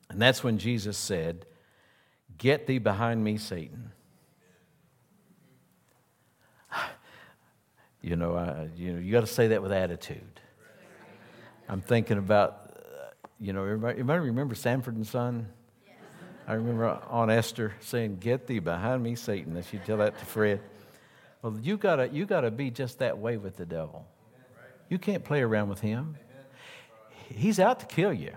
And 0.09 0.21
that's 0.21 0.43
when 0.43 0.57
Jesus 0.57 0.97
said, 0.97 1.45
Get 2.37 2.67
thee 2.67 2.79
behind 2.79 3.23
me, 3.23 3.37
Satan. 3.37 3.91
You 8.05 8.15
know, 8.15 8.35
I, 8.35 8.69
you 8.77 8.93
know, 8.93 8.99
you 8.99 9.11
got 9.11 9.21
to 9.21 9.27
say 9.27 9.47
that 9.47 9.63
with 9.63 9.71
attitude. 9.71 10.39
I'm 11.67 11.81
thinking 11.81 12.19
about, 12.19 12.71
uh, 12.77 13.07
you 13.39 13.51
know, 13.51 13.63
everybody, 13.63 13.93
everybody 13.93 14.19
remember 14.25 14.53
Sanford 14.53 14.95
and 14.95 15.07
Son? 15.07 15.47
I 16.47 16.53
remember 16.53 16.99
Aunt 17.09 17.31
Esther 17.31 17.73
saying, 17.79 18.17
"Get 18.17 18.45
thee 18.45 18.59
behind 18.59 19.01
me, 19.01 19.15
Satan." 19.15 19.55
And 19.55 19.65
she'd 19.65 19.83
tell 19.85 19.97
that 19.97 20.19
to 20.19 20.25
Fred. 20.25 20.61
Well, 21.41 21.57
you 21.59 21.77
gotta, 21.77 22.07
you 22.09 22.27
gotta 22.27 22.51
be 22.51 22.69
just 22.69 22.99
that 22.99 23.17
way 23.17 23.37
with 23.37 23.57
the 23.57 23.65
devil. 23.65 24.05
You 24.87 24.99
can't 24.99 25.23
play 25.23 25.41
around 25.41 25.69
with 25.69 25.79
him. 25.79 26.15
He's 27.27 27.59
out 27.59 27.79
to 27.79 27.87
kill 27.87 28.13
you. 28.13 28.35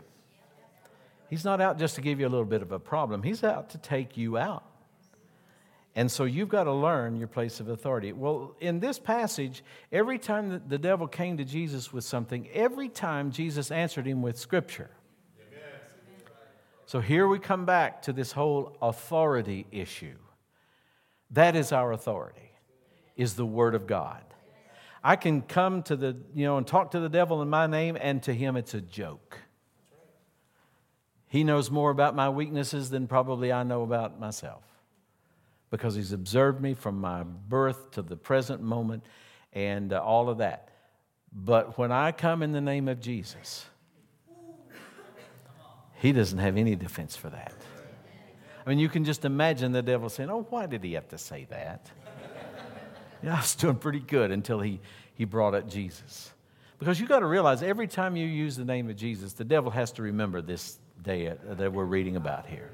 He's 1.28 1.44
not 1.44 1.60
out 1.60 1.78
just 1.78 1.94
to 1.96 2.00
give 2.00 2.20
you 2.20 2.26
a 2.26 2.30
little 2.30 2.46
bit 2.46 2.62
of 2.62 2.72
a 2.72 2.78
problem. 2.78 3.22
He's 3.22 3.44
out 3.44 3.68
to 3.70 3.78
take 3.78 4.16
you 4.16 4.38
out. 4.38 4.64
And 5.98 6.08
so 6.08 6.22
you've 6.22 6.48
got 6.48 6.62
to 6.62 6.72
learn 6.72 7.16
your 7.16 7.26
place 7.26 7.58
of 7.58 7.68
authority. 7.68 8.12
Well, 8.12 8.54
in 8.60 8.78
this 8.78 9.00
passage, 9.00 9.64
every 9.90 10.16
time 10.16 10.62
the 10.68 10.78
devil 10.78 11.08
came 11.08 11.38
to 11.38 11.44
Jesus 11.44 11.92
with 11.92 12.04
something, 12.04 12.48
every 12.50 12.88
time 12.88 13.32
Jesus 13.32 13.72
answered 13.72 14.06
him 14.06 14.22
with 14.22 14.38
Scripture. 14.38 14.90
So 16.86 17.00
here 17.00 17.26
we 17.26 17.40
come 17.40 17.64
back 17.64 18.02
to 18.02 18.12
this 18.12 18.30
whole 18.30 18.76
authority 18.80 19.66
issue. 19.72 20.14
That 21.32 21.56
is 21.56 21.72
our 21.72 21.90
authority, 21.90 22.52
is 23.16 23.34
the 23.34 23.44
Word 23.44 23.74
of 23.74 23.88
God. 23.88 24.22
I 25.02 25.16
can 25.16 25.42
come 25.42 25.82
to 25.82 25.96
the, 25.96 26.16
you 26.32 26.46
know, 26.46 26.58
and 26.58 26.66
talk 26.66 26.92
to 26.92 27.00
the 27.00 27.08
devil 27.08 27.42
in 27.42 27.50
my 27.50 27.66
name, 27.66 27.98
and 28.00 28.22
to 28.22 28.32
him 28.32 28.56
it's 28.56 28.74
a 28.74 28.80
joke. 28.80 29.38
He 31.26 31.42
knows 31.42 31.72
more 31.72 31.90
about 31.90 32.14
my 32.14 32.28
weaknesses 32.28 32.88
than 32.88 33.08
probably 33.08 33.52
I 33.52 33.64
know 33.64 33.82
about 33.82 34.20
myself 34.20 34.62
because 35.70 35.94
He's 35.94 36.12
observed 36.12 36.60
me 36.60 36.74
from 36.74 37.00
my 37.00 37.22
birth 37.22 37.92
to 37.92 38.02
the 38.02 38.16
present 38.16 38.62
moment 38.62 39.04
and 39.52 39.92
uh, 39.92 40.02
all 40.02 40.28
of 40.28 40.38
that. 40.38 40.70
But 41.32 41.78
when 41.78 41.92
I 41.92 42.12
come 42.12 42.42
in 42.42 42.52
the 42.52 42.60
name 42.60 42.88
of 42.88 43.00
Jesus, 43.00 43.66
He 45.96 46.12
doesn't 46.12 46.38
have 46.38 46.56
any 46.56 46.74
defense 46.74 47.16
for 47.16 47.30
that. 47.30 47.54
I 48.68 48.70
mean, 48.70 48.78
you 48.78 48.90
can 48.90 49.04
just 49.04 49.24
imagine 49.24 49.72
the 49.72 49.80
devil 49.80 50.10
saying, 50.10 50.28
Oh, 50.28 50.46
why 50.50 50.66
did 50.66 50.84
he 50.84 50.92
have 50.92 51.08
to 51.08 51.16
say 51.16 51.46
that? 51.48 51.90
yeah, 53.22 53.34
I 53.34 53.40
was 53.40 53.54
doing 53.54 53.76
pretty 53.76 54.00
good 54.00 54.30
until 54.30 54.60
he, 54.60 54.80
he 55.14 55.24
brought 55.24 55.54
up 55.54 55.70
Jesus. 55.70 56.32
Because 56.78 57.00
you've 57.00 57.08
got 57.08 57.20
to 57.20 57.26
realize 57.26 57.62
every 57.62 57.88
time 57.88 58.14
you 58.14 58.26
use 58.26 58.56
the 58.56 58.66
name 58.66 58.90
of 58.90 58.96
Jesus, 58.96 59.32
the 59.32 59.44
devil 59.44 59.70
has 59.70 59.90
to 59.92 60.02
remember 60.02 60.42
this 60.42 60.78
day 61.02 61.34
that 61.44 61.72
we're 61.72 61.84
reading 61.84 62.16
about 62.16 62.46
here. 62.46 62.70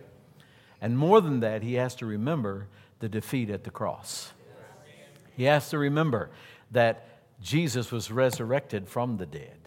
And 0.80 0.98
more 0.98 1.20
than 1.20 1.40
that, 1.40 1.62
he 1.62 1.74
has 1.74 1.94
to 1.96 2.06
remember 2.06 2.66
the 3.04 3.08
defeat 3.10 3.50
at 3.50 3.64
the 3.64 3.70
cross. 3.70 4.32
He 5.36 5.44
has 5.44 5.68
to 5.68 5.76
remember 5.76 6.30
that 6.70 7.06
Jesus 7.42 7.92
was 7.92 8.10
resurrected 8.10 8.88
from 8.88 9.18
the 9.18 9.26
dead, 9.26 9.58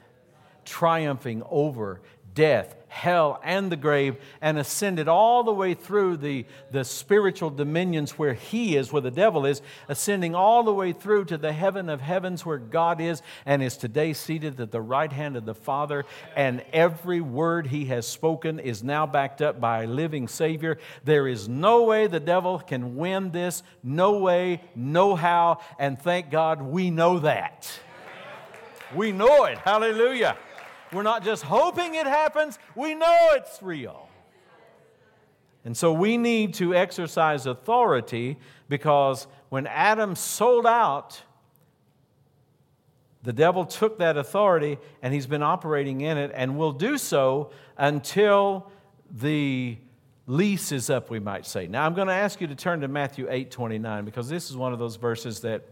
triumphing 0.65 1.43
over 1.47 2.01
death, 2.37 2.75
hell, 2.87 3.41
and 3.43 3.71
the 3.71 3.75
grave, 3.75 4.15
and 4.41 4.59
ascended 4.59 5.07
all 5.07 5.43
the 5.43 5.51
way 5.51 5.73
through 5.73 6.15
the, 6.15 6.45
the 6.69 6.85
spiritual 6.85 7.49
dominions 7.49 8.11
where 8.11 8.35
he 8.35 8.77
is, 8.77 8.93
where 8.93 9.01
the 9.01 9.09
devil 9.09 9.43
is, 9.43 9.59
ascending 9.89 10.35
all 10.35 10.63
the 10.63 10.73
way 10.73 10.93
through 10.93 11.25
to 11.25 11.35
the 11.35 11.51
heaven 11.51 11.89
of 11.89 11.99
heavens 11.99 12.45
where 12.45 12.59
God 12.59 13.01
is, 13.01 13.23
and 13.43 13.63
is 13.63 13.75
today 13.75 14.13
seated 14.13 14.59
at 14.59 14.71
the 14.71 14.79
right 14.79 15.11
hand 15.11 15.35
of 15.35 15.45
the 15.45 15.55
Father. 15.55 16.05
And 16.35 16.63
every 16.71 17.21
word 17.21 17.65
he 17.67 17.85
has 17.85 18.07
spoken 18.07 18.59
is 18.59 18.83
now 18.83 19.07
backed 19.07 19.41
up 19.41 19.59
by 19.59 19.83
a 19.83 19.87
living 19.87 20.27
Savior. 20.27 20.77
There 21.03 21.27
is 21.27 21.49
no 21.49 21.85
way 21.85 22.05
the 22.05 22.19
devil 22.19 22.59
can 22.59 22.97
win 22.97 23.31
this, 23.31 23.63
no 23.81 24.19
way, 24.19 24.61
no 24.75 25.15
how, 25.15 25.59
and 25.79 25.99
thank 25.99 26.29
God 26.29 26.61
we 26.61 26.91
know 26.91 27.17
that. 27.17 27.67
We 28.95 29.11
know 29.11 29.45
it. 29.45 29.57
Hallelujah. 29.57 30.37
We're 30.91 31.03
not 31.03 31.23
just 31.23 31.43
hoping 31.43 31.95
it 31.95 32.07
happens, 32.07 32.57
we 32.75 32.95
know 32.95 33.29
it's 33.31 33.61
real. 33.61 34.07
And 35.65 35.75
so 35.75 35.91
we 35.91 36.17
need 36.17 36.53
to 36.55 36.73
exercise 36.73 37.45
authority 37.45 38.37
because 38.69 39.27
when 39.49 39.67
Adam 39.67 40.15
sold 40.15 40.65
out, 40.65 41.21
the 43.23 43.33
devil 43.33 43.65
took 43.65 43.99
that 43.99 44.15
authority 44.15 44.77
and 45.01 45.13
he's 45.13 45.27
been 45.27 45.43
operating 45.43 45.99
in 46.01 46.17
it 46.17 46.31
and 46.33 46.57
will 46.57 46.71
do 46.71 46.97
so 46.97 47.51
until 47.77 48.71
the 49.11 49.77
lease 50.25 50.71
is 50.71 50.89
up, 50.89 51.09
we 51.09 51.19
might 51.19 51.45
say. 51.45 51.67
Now, 51.67 51.85
I'm 51.85 51.93
going 51.93 52.07
to 52.07 52.13
ask 52.13 52.39
you 52.39 52.47
to 52.47 52.55
turn 52.55 52.79
to 52.81 52.87
Matthew 52.87 53.27
8 53.29 53.51
29 53.51 54.05
because 54.05 54.29
this 54.29 54.49
is 54.49 54.55
one 54.55 54.71
of 54.71 54.79
those 54.79 54.95
verses 54.95 55.41
that 55.41 55.65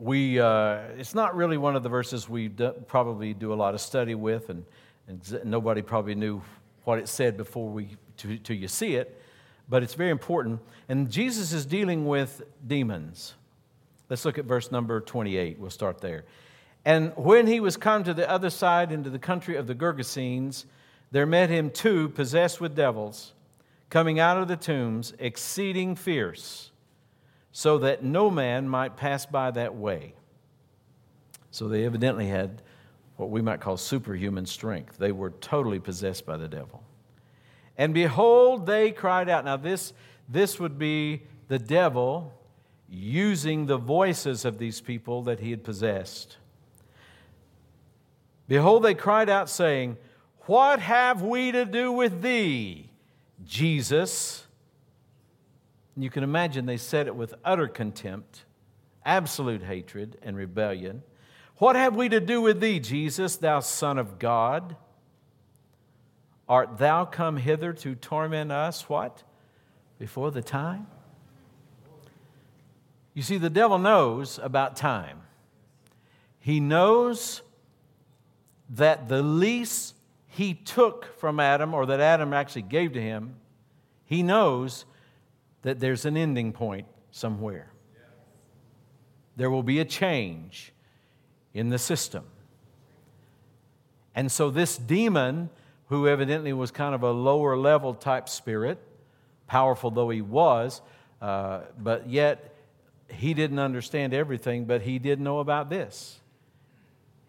we, 0.00 0.40
uh, 0.40 0.78
it's 0.96 1.14
not 1.14 1.36
really 1.36 1.58
one 1.58 1.76
of 1.76 1.82
the 1.82 1.88
verses 1.88 2.28
we 2.28 2.48
do, 2.48 2.72
probably 2.88 3.34
do 3.34 3.52
a 3.52 3.54
lot 3.54 3.74
of 3.74 3.80
study 3.80 4.14
with, 4.14 4.48
and 4.48 4.64
And 5.06 5.44
nobody 5.44 5.82
probably 5.82 6.14
knew 6.14 6.40
what 6.84 6.98
it 6.98 7.08
said 7.08 7.36
before 7.36 7.68
we, 7.68 7.88
to 8.16 8.54
you 8.54 8.68
see 8.68 8.94
it, 8.94 9.20
but 9.68 9.82
it's 9.82 9.94
very 9.94 10.10
important. 10.10 10.60
And 10.88 11.10
Jesus 11.10 11.52
is 11.52 11.66
dealing 11.66 12.06
with 12.06 12.42
demons. 12.66 13.34
Let's 14.08 14.24
look 14.24 14.38
at 14.38 14.44
verse 14.44 14.70
number 14.70 15.00
28. 15.00 15.58
We'll 15.58 15.70
start 15.70 16.00
there. 16.00 16.24
And 16.84 17.12
when 17.16 17.46
he 17.46 17.60
was 17.60 17.76
come 17.76 18.04
to 18.04 18.14
the 18.14 18.28
other 18.30 18.50
side 18.50 18.92
into 18.92 19.10
the 19.10 19.18
country 19.18 19.56
of 19.56 19.66
the 19.66 19.74
Gergesenes, 19.74 20.64
there 21.10 21.26
met 21.26 21.50
him 21.50 21.70
two 21.70 22.08
possessed 22.10 22.60
with 22.60 22.76
devils, 22.76 23.32
coming 23.90 24.20
out 24.20 24.38
of 24.38 24.46
the 24.46 24.56
tombs, 24.56 25.12
exceeding 25.18 25.96
fierce, 25.96 26.70
so 27.52 27.78
that 27.78 28.04
no 28.04 28.30
man 28.30 28.68
might 28.68 28.96
pass 28.96 29.26
by 29.26 29.50
that 29.50 29.74
way. 29.74 30.14
So 31.50 31.68
they 31.68 31.84
evidently 31.84 32.28
had 32.28 32.62
what 33.16 33.30
we 33.30 33.42
might 33.42 33.60
call 33.60 33.76
superhuman 33.76 34.46
strength. 34.46 34.96
They 34.96 35.12
were 35.12 35.30
totally 35.30 35.78
possessed 35.78 36.24
by 36.24 36.36
the 36.36 36.48
devil. 36.48 36.82
And 37.76 37.92
behold, 37.92 38.66
they 38.66 38.92
cried 38.92 39.28
out. 39.28 39.44
Now, 39.44 39.56
this, 39.56 39.92
this 40.28 40.58
would 40.58 40.78
be 40.78 41.22
the 41.48 41.58
devil 41.58 42.32
using 42.88 43.66
the 43.66 43.76
voices 43.76 44.44
of 44.44 44.58
these 44.58 44.80
people 44.80 45.22
that 45.22 45.40
he 45.40 45.50
had 45.50 45.64
possessed. 45.64 46.36
Behold, 48.48 48.82
they 48.82 48.94
cried 48.94 49.28
out, 49.28 49.48
saying, 49.48 49.96
What 50.46 50.80
have 50.80 51.22
we 51.22 51.52
to 51.52 51.64
do 51.64 51.92
with 51.92 52.20
thee, 52.20 52.90
Jesus? 53.44 54.44
And 55.94 56.04
you 56.04 56.10
can 56.10 56.22
imagine 56.22 56.66
they 56.66 56.76
said 56.76 57.06
it 57.06 57.16
with 57.16 57.34
utter 57.44 57.68
contempt, 57.68 58.44
absolute 59.04 59.62
hatred, 59.62 60.16
and 60.22 60.36
rebellion. 60.36 61.02
What 61.56 61.76
have 61.76 61.94
we 61.94 62.08
to 62.08 62.20
do 62.20 62.40
with 62.40 62.60
thee, 62.60 62.80
Jesus, 62.80 63.36
thou 63.36 63.60
Son 63.60 63.98
of 63.98 64.18
God? 64.18 64.76
Art 66.48 66.78
thou 66.78 67.04
come 67.04 67.36
hither 67.36 67.72
to 67.74 67.94
torment 67.94 68.50
us? 68.50 68.88
What? 68.88 69.22
Before 69.98 70.30
the 70.30 70.42
time? 70.42 70.86
You 73.12 73.22
see, 73.22 73.36
the 73.36 73.50
devil 73.50 73.78
knows 73.78 74.38
about 74.42 74.76
time. 74.76 75.20
He 76.38 76.58
knows 76.58 77.42
that 78.70 79.08
the 79.08 79.22
lease 79.22 79.94
he 80.28 80.54
took 80.54 81.18
from 81.18 81.40
Adam, 81.40 81.74
or 81.74 81.86
that 81.86 82.00
Adam 82.00 82.32
actually 82.32 82.62
gave 82.62 82.92
to 82.92 83.02
him, 83.02 83.34
he 84.06 84.22
knows 84.22 84.86
that 85.62 85.80
there's 85.80 86.04
an 86.04 86.16
ending 86.16 86.52
point 86.52 86.86
somewhere. 87.10 87.72
There 89.36 89.50
will 89.50 89.62
be 89.62 89.80
a 89.80 89.84
change 89.84 90.72
in 91.54 91.68
the 91.68 91.78
system. 91.78 92.24
And 94.14 94.30
so, 94.30 94.50
this 94.50 94.76
demon, 94.76 95.50
who 95.88 96.08
evidently 96.08 96.52
was 96.52 96.70
kind 96.70 96.94
of 96.94 97.02
a 97.02 97.10
lower 97.10 97.56
level 97.56 97.94
type 97.94 98.28
spirit, 98.28 98.78
powerful 99.46 99.90
though 99.90 100.10
he 100.10 100.20
was, 100.20 100.82
uh, 101.22 101.60
but 101.78 102.08
yet 102.08 102.54
he 103.08 103.34
didn't 103.34 103.58
understand 103.58 104.12
everything, 104.12 104.64
but 104.64 104.82
he 104.82 104.98
did 104.98 105.20
know 105.20 105.38
about 105.38 105.70
this. 105.70 106.20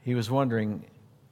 He 0.04 0.16
was 0.16 0.30
wondering 0.30 0.86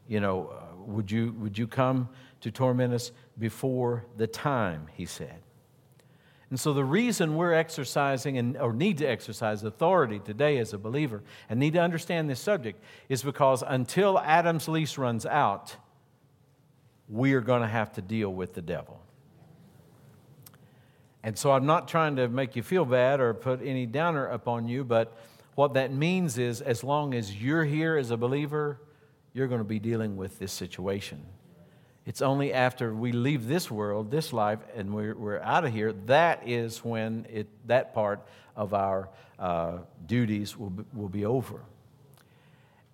you 0.10 0.20
know, 0.20 0.52
uh, 0.52 0.84
would, 0.88 1.10
you, 1.10 1.34
would 1.38 1.58
you 1.58 1.68
come 1.68 2.10
to 2.42 2.52
torment 2.52 2.94
us 2.94 3.12
before 3.38 4.06
the 4.18 4.28
time, 4.28 4.88
he 4.96 5.06
said. 5.06 5.40
And 6.50 6.60
so, 6.60 6.74
the 6.74 6.84
reason 6.84 7.36
we're 7.36 7.54
exercising 7.54 8.38
and, 8.40 8.58
or 8.58 8.74
need 8.74 8.98
to 9.00 9.06
exercise 9.06 9.64
authority 9.64 10.20
today 10.20 10.58
as 10.58 10.74
a 10.74 10.80
believer 10.80 11.22
and 11.48 11.60
need 11.60 11.74
to 11.74 11.80
understand 11.80 12.28
this 12.28 12.40
subject 12.40 12.82
is 13.08 13.22
because 13.22 13.64
until 13.66 14.18
Adam's 14.18 14.68
lease 14.68 14.98
runs 14.98 15.28
out, 15.28 15.76
we 17.08 17.34
are 17.34 17.42
going 17.42 17.62
to 17.62 17.68
have 17.68 17.94
to 17.94 18.02
deal 18.02 18.34
with 18.34 18.56
the 18.56 18.62
devil. 18.62 19.00
And 21.22 21.38
so, 21.38 21.52
I'm 21.52 21.68
not 21.68 21.88
trying 21.88 22.16
to 22.16 22.28
make 22.28 22.56
you 22.56 22.64
feel 22.64 22.86
bad 22.86 23.20
or 23.20 23.36
put 23.36 23.62
any 23.62 23.86
downer 23.86 24.26
upon 24.26 24.68
you, 24.68 24.84
but 24.84 25.16
what 25.54 25.76
that 25.76 25.94
means 25.94 26.40
is 26.40 26.62
as 26.62 26.84
long 26.84 27.14
as 27.14 27.36
you're 27.36 27.66
here 27.66 27.96
as 27.96 28.10
a 28.10 28.18
believer, 28.18 28.80
you're 29.34 29.48
going 29.48 29.62
to 29.62 29.66
be 29.66 29.78
dealing 29.78 30.18
with 30.18 30.40
this 30.40 30.52
situation. 30.52 31.24
It's 32.06 32.22
only 32.22 32.54
after 32.54 32.94
we 32.94 33.12
leave 33.12 33.48
this 33.48 33.70
world, 33.70 34.10
this 34.10 34.34
life, 34.34 34.60
and 34.76 34.94
we're, 34.94 35.16
we're 35.16 35.40
out 35.40 35.66
of 35.66 35.74
here, 35.74 35.94
that 36.08 36.48
is 36.48 36.84
when 36.84 37.28
it, 37.32 37.48
that 37.68 37.94
part 37.94 38.22
of 38.56 38.74
our 38.74 39.10
uh, 39.38 39.80
duties 40.06 40.58
will 40.58 40.72
be, 40.72 40.84
will 40.94 41.10
be 41.10 41.26
over. 41.26 41.62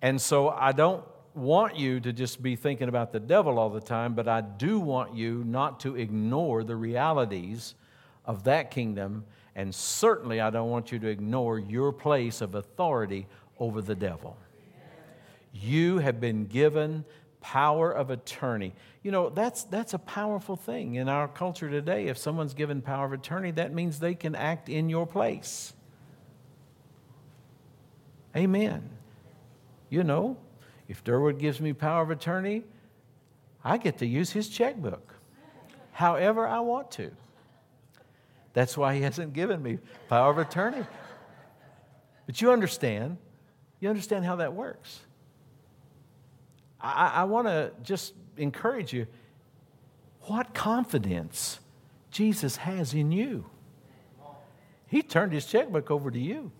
And 0.02 0.20
so 0.20 0.50
I 0.50 0.72
don't 0.72 1.04
want 1.34 1.76
you 1.76 2.00
to 2.00 2.12
just 2.12 2.42
be 2.42 2.56
thinking 2.56 2.88
about 2.88 3.12
the 3.12 3.20
devil 3.20 3.58
all 3.58 3.70
the 3.70 3.80
time, 3.80 4.14
but 4.14 4.28
I 4.28 4.40
do 4.40 4.78
want 4.78 5.14
you 5.14 5.44
not 5.44 5.80
to 5.80 5.96
ignore 5.96 6.64
the 6.64 6.76
realities 6.76 7.74
of 8.24 8.44
that 8.44 8.70
kingdom. 8.70 9.24
And 9.54 9.74
certainly, 9.74 10.40
I 10.40 10.50
don't 10.50 10.70
want 10.70 10.92
you 10.92 10.98
to 10.98 11.06
ignore 11.06 11.58
your 11.58 11.92
place 11.92 12.40
of 12.40 12.54
authority 12.54 13.26
over 13.58 13.80
the 13.80 13.94
devil. 13.94 14.36
You 15.52 15.98
have 15.98 16.20
been 16.20 16.46
given 16.46 17.04
power 17.46 17.92
of 17.92 18.10
attorney. 18.10 18.74
You 19.04 19.12
know, 19.12 19.30
that's, 19.30 19.62
that's 19.64 19.94
a 19.94 20.00
powerful 20.00 20.56
thing 20.56 20.96
in 20.96 21.08
our 21.08 21.28
culture 21.28 21.70
today. 21.70 22.08
If 22.08 22.18
someone's 22.18 22.54
given 22.54 22.82
power 22.82 23.06
of 23.06 23.12
attorney, 23.12 23.52
that 23.52 23.72
means 23.72 24.00
they 24.00 24.16
can 24.16 24.34
act 24.34 24.68
in 24.68 24.88
your 24.88 25.06
place. 25.06 25.72
Amen. 28.36 28.90
You 29.90 30.02
know, 30.02 30.36
if 30.88 31.04
Durwood 31.04 31.38
gives 31.38 31.60
me 31.60 31.72
power 31.72 32.02
of 32.02 32.10
attorney, 32.10 32.64
I 33.62 33.78
get 33.78 33.98
to 33.98 34.06
use 34.06 34.32
his 34.32 34.48
checkbook 34.48 35.14
however 35.92 36.48
I 36.48 36.58
want 36.60 36.90
to. 36.92 37.12
That's 38.54 38.76
why 38.76 38.96
he 38.96 39.02
hasn't 39.02 39.34
given 39.34 39.62
me 39.62 39.78
power 40.08 40.32
of 40.32 40.38
attorney. 40.38 40.84
But 42.26 42.42
you 42.42 42.50
understand, 42.50 43.18
you 43.78 43.88
understand 43.88 44.24
how 44.24 44.36
that 44.36 44.52
works. 44.52 45.05
I, 46.80 47.08
I 47.08 47.24
want 47.24 47.46
to 47.46 47.72
just 47.82 48.14
encourage 48.36 48.92
you 48.92 49.06
what 50.22 50.54
confidence 50.54 51.60
Jesus 52.10 52.56
has 52.56 52.94
in 52.94 53.12
you. 53.12 53.46
He 54.88 55.02
turned 55.02 55.32
his 55.32 55.46
checkbook 55.46 55.90
over 55.90 56.10
to 56.10 56.18
you. 56.18 56.52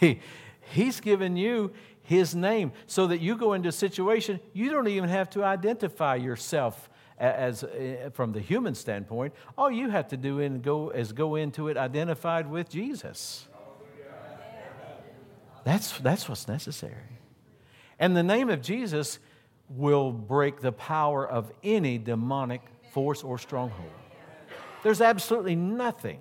He, 0.00 0.20
he's 0.60 1.00
given 1.00 1.36
you 1.36 1.72
his 2.02 2.34
name 2.34 2.72
so 2.86 3.06
that 3.08 3.20
you 3.20 3.36
go 3.36 3.52
into 3.52 3.68
a 3.68 3.72
situation 3.72 4.40
you 4.52 4.70
don't 4.70 4.88
even 4.88 5.08
have 5.08 5.30
to 5.30 5.44
identify 5.44 6.14
yourself 6.14 6.88
as, 7.18 7.62
as 7.62 8.12
from 8.12 8.32
the 8.32 8.40
human 8.40 8.74
standpoint 8.74 9.32
all 9.56 9.70
you 9.70 9.88
have 9.88 10.08
to 10.08 10.16
do 10.16 10.40
and 10.40 10.62
go 10.62 10.90
is 10.90 11.12
go 11.12 11.36
into 11.36 11.68
it 11.68 11.76
identified 11.76 12.50
with 12.50 12.68
jesus 12.68 13.46
that's, 15.64 15.96
that's 15.98 16.28
what's 16.28 16.48
necessary 16.48 17.20
and 17.98 18.16
the 18.16 18.22
name 18.22 18.50
of 18.50 18.62
Jesus 18.62 19.18
will 19.68 20.12
break 20.12 20.60
the 20.60 20.72
power 20.72 21.26
of 21.26 21.52
any 21.62 21.98
demonic 21.98 22.62
force 22.92 23.22
or 23.22 23.38
stronghold. 23.38 23.90
There's 24.82 25.00
absolutely 25.00 25.56
nothing 25.56 26.20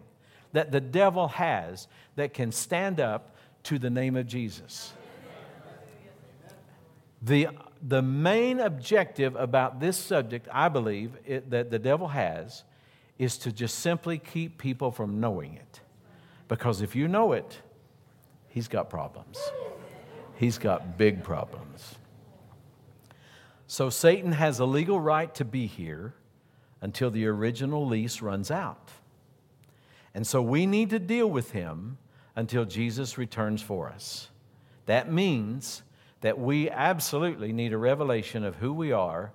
that 0.54 0.72
the 0.72 0.82
devil 0.82 1.28
has 1.30 1.88
that 2.16 2.34
can 2.34 2.52
stand 2.52 3.00
up 3.00 3.36
to 3.64 3.80
the 3.80 3.90
name 3.90 4.16
of 4.16 4.28
Jesus. 4.28 4.94
The, 7.22 7.50
the 7.82 8.02
main 8.02 8.60
objective 8.60 9.36
about 9.36 9.80
this 9.80 9.98
subject, 9.98 10.48
I 10.52 10.70
believe, 10.70 11.12
it, 11.26 11.50
that 11.52 11.70
the 11.70 11.80
devil 11.80 12.08
has 12.08 12.64
is 13.20 13.38
to 13.40 13.52
just 13.52 13.80
simply 13.80 14.18
keep 14.18 14.58
people 14.58 14.92
from 14.92 15.20
knowing 15.20 15.54
it. 15.54 15.82
Because 16.48 16.82
if 16.82 16.96
you 16.96 17.08
know 17.08 17.34
it, 17.34 17.60
he's 18.50 18.68
got 18.68 18.90
problems 18.90 19.38
he's 20.42 20.58
got 20.58 20.98
big 20.98 21.24
problems. 21.24 21.96
So 23.68 23.92
Satan 23.92 24.32
has 24.32 24.60
a 24.60 24.66
legal 24.66 25.00
right 25.00 25.34
to 25.36 25.46
be 25.46 25.68
here 25.68 26.16
until 26.82 27.12
the 27.12 27.28
original 27.28 27.86
lease 27.86 28.24
runs 28.24 28.50
out. 28.50 28.90
And 30.16 30.26
so 30.26 30.42
we 30.42 30.66
need 30.66 30.90
to 30.90 30.98
deal 30.98 31.30
with 31.30 31.52
him 31.52 32.00
until 32.36 32.66
Jesus 32.66 33.20
returns 33.20 33.62
for 33.62 33.90
us. 33.90 34.30
That 34.88 35.12
means 35.12 35.84
that 36.22 36.40
we 36.40 36.72
absolutely 36.72 37.54
need 37.54 37.72
a 37.72 37.78
revelation 37.78 38.44
of 38.44 38.56
who 38.56 38.74
we 38.74 38.92
are 38.92 39.32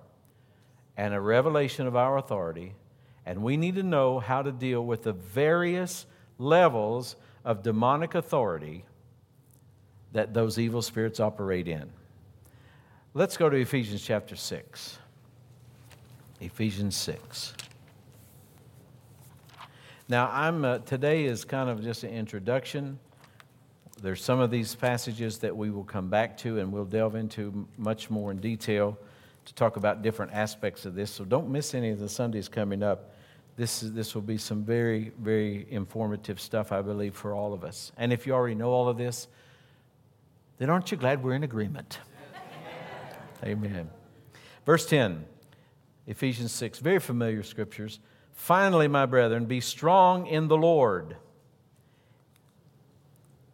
and 0.97 1.13
a 1.13 1.21
revelation 1.21 1.87
of 1.87 1.95
our 1.95 2.17
authority, 2.17 2.75
and 3.25 3.43
we 3.43 3.55
need 3.55 3.75
to 3.75 3.83
know 3.83 4.19
how 4.19 4.41
to 4.41 4.51
deal 4.51 4.85
with 4.85 5.03
the 5.03 5.13
various 5.13 6.05
levels 6.37 7.15
of 7.45 7.63
demonic 7.63 8.13
authority 8.13 8.83
that 10.13 10.33
those 10.33 10.57
evil 10.57 10.81
spirits 10.81 11.19
operate 11.19 11.67
in. 11.67 11.89
Let's 13.13 13.37
go 13.37 13.49
to 13.49 13.57
Ephesians 13.57 14.03
chapter 14.03 14.35
6. 14.35 14.97
Ephesians 16.39 16.95
6. 16.95 17.53
Now, 20.09 20.29
I'm, 20.31 20.63
uh, 20.63 20.79
today 20.79 21.25
is 21.25 21.43
kind 21.43 21.69
of 21.69 21.83
just 21.83 22.03
an 22.03 22.11
introduction. 22.11 22.99
there's 24.01 24.23
some 24.23 24.39
of 24.39 24.51
these 24.51 24.75
passages 24.75 25.39
that 25.39 25.57
we 25.57 25.71
will 25.71 25.83
come 25.83 26.09
back 26.09 26.37
to 26.37 26.59
and 26.59 26.71
we'll 26.71 26.85
delve 26.85 27.15
into 27.15 27.67
much 27.77 28.11
more 28.11 28.29
in 28.31 28.37
detail 28.37 28.97
to 29.45 29.53
talk 29.55 29.77
about 29.77 30.03
different 30.03 30.31
aspects 30.33 30.85
of 30.85 30.93
this. 30.93 31.09
So 31.09 31.25
don't 31.25 31.49
miss 31.49 31.73
any 31.73 31.89
of 31.89 31.99
the 31.99 32.07
Sundays 32.07 32.47
coming 32.47 32.83
up. 32.83 33.13
This, 33.55 33.81
is, 33.81 33.93
this 33.93 34.13
will 34.13 34.21
be 34.21 34.37
some 34.37 34.63
very, 34.63 35.11
very 35.19 35.65
informative 35.71 36.39
stuff, 36.39 36.71
I 36.71 36.81
believe, 36.81 37.15
for 37.15 37.33
all 37.33 37.53
of 37.53 37.63
us. 37.63 37.91
And 37.97 38.13
if 38.13 38.27
you 38.27 38.33
already 38.33 38.55
know 38.55 38.69
all 38.69 38.87
of 38.87 38.97
this, 38.97 39.27
then 40.57 40.69
aren't 40.69 40.91
you 40.91 40.97
glad 40.97 41.23
we're 41.23 41.33
in 41.33 41.43
agreement? 41.43 41.99
Amen. 43.43 43.89
Verse 44.65 44.85
10, 44.85 45.25
Ephesians 46.07 46.51
6, 46.51 46.79
very 46.79 46.99
familiar 46.99 47.43
scriptures. 47.43 47.99
Finally, 48.33 48.87
my 48.87 49.05
brethren, 49.05 49.45
be 49.45 49.61
strong 49.61 50.27
in 50.27 50.47
the 50.47 50.57
Lord. 50.57 51.15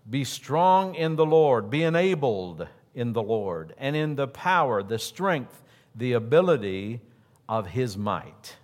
Be 0.09 0.23
strong 0.23 0.95
in 0.95 1.15
the 1.15 1.25
Lord. 1.25 1.69
Be 1.69 1.83
enabled 1.83 2.67
in 2.93 3.13
the 3.13 3.23
Lord 3.23 3.73
and 3.77 3.95
in 3.95 4.15
the 4.15 4.27
power, 4.27 4.83
the 4.83 4.99
strength, 4.99 5.63
the 5.95 6.13
ability 6.13 7.01
of 7.47 7.67
his 7.67 7.97
might. 7.97 8.57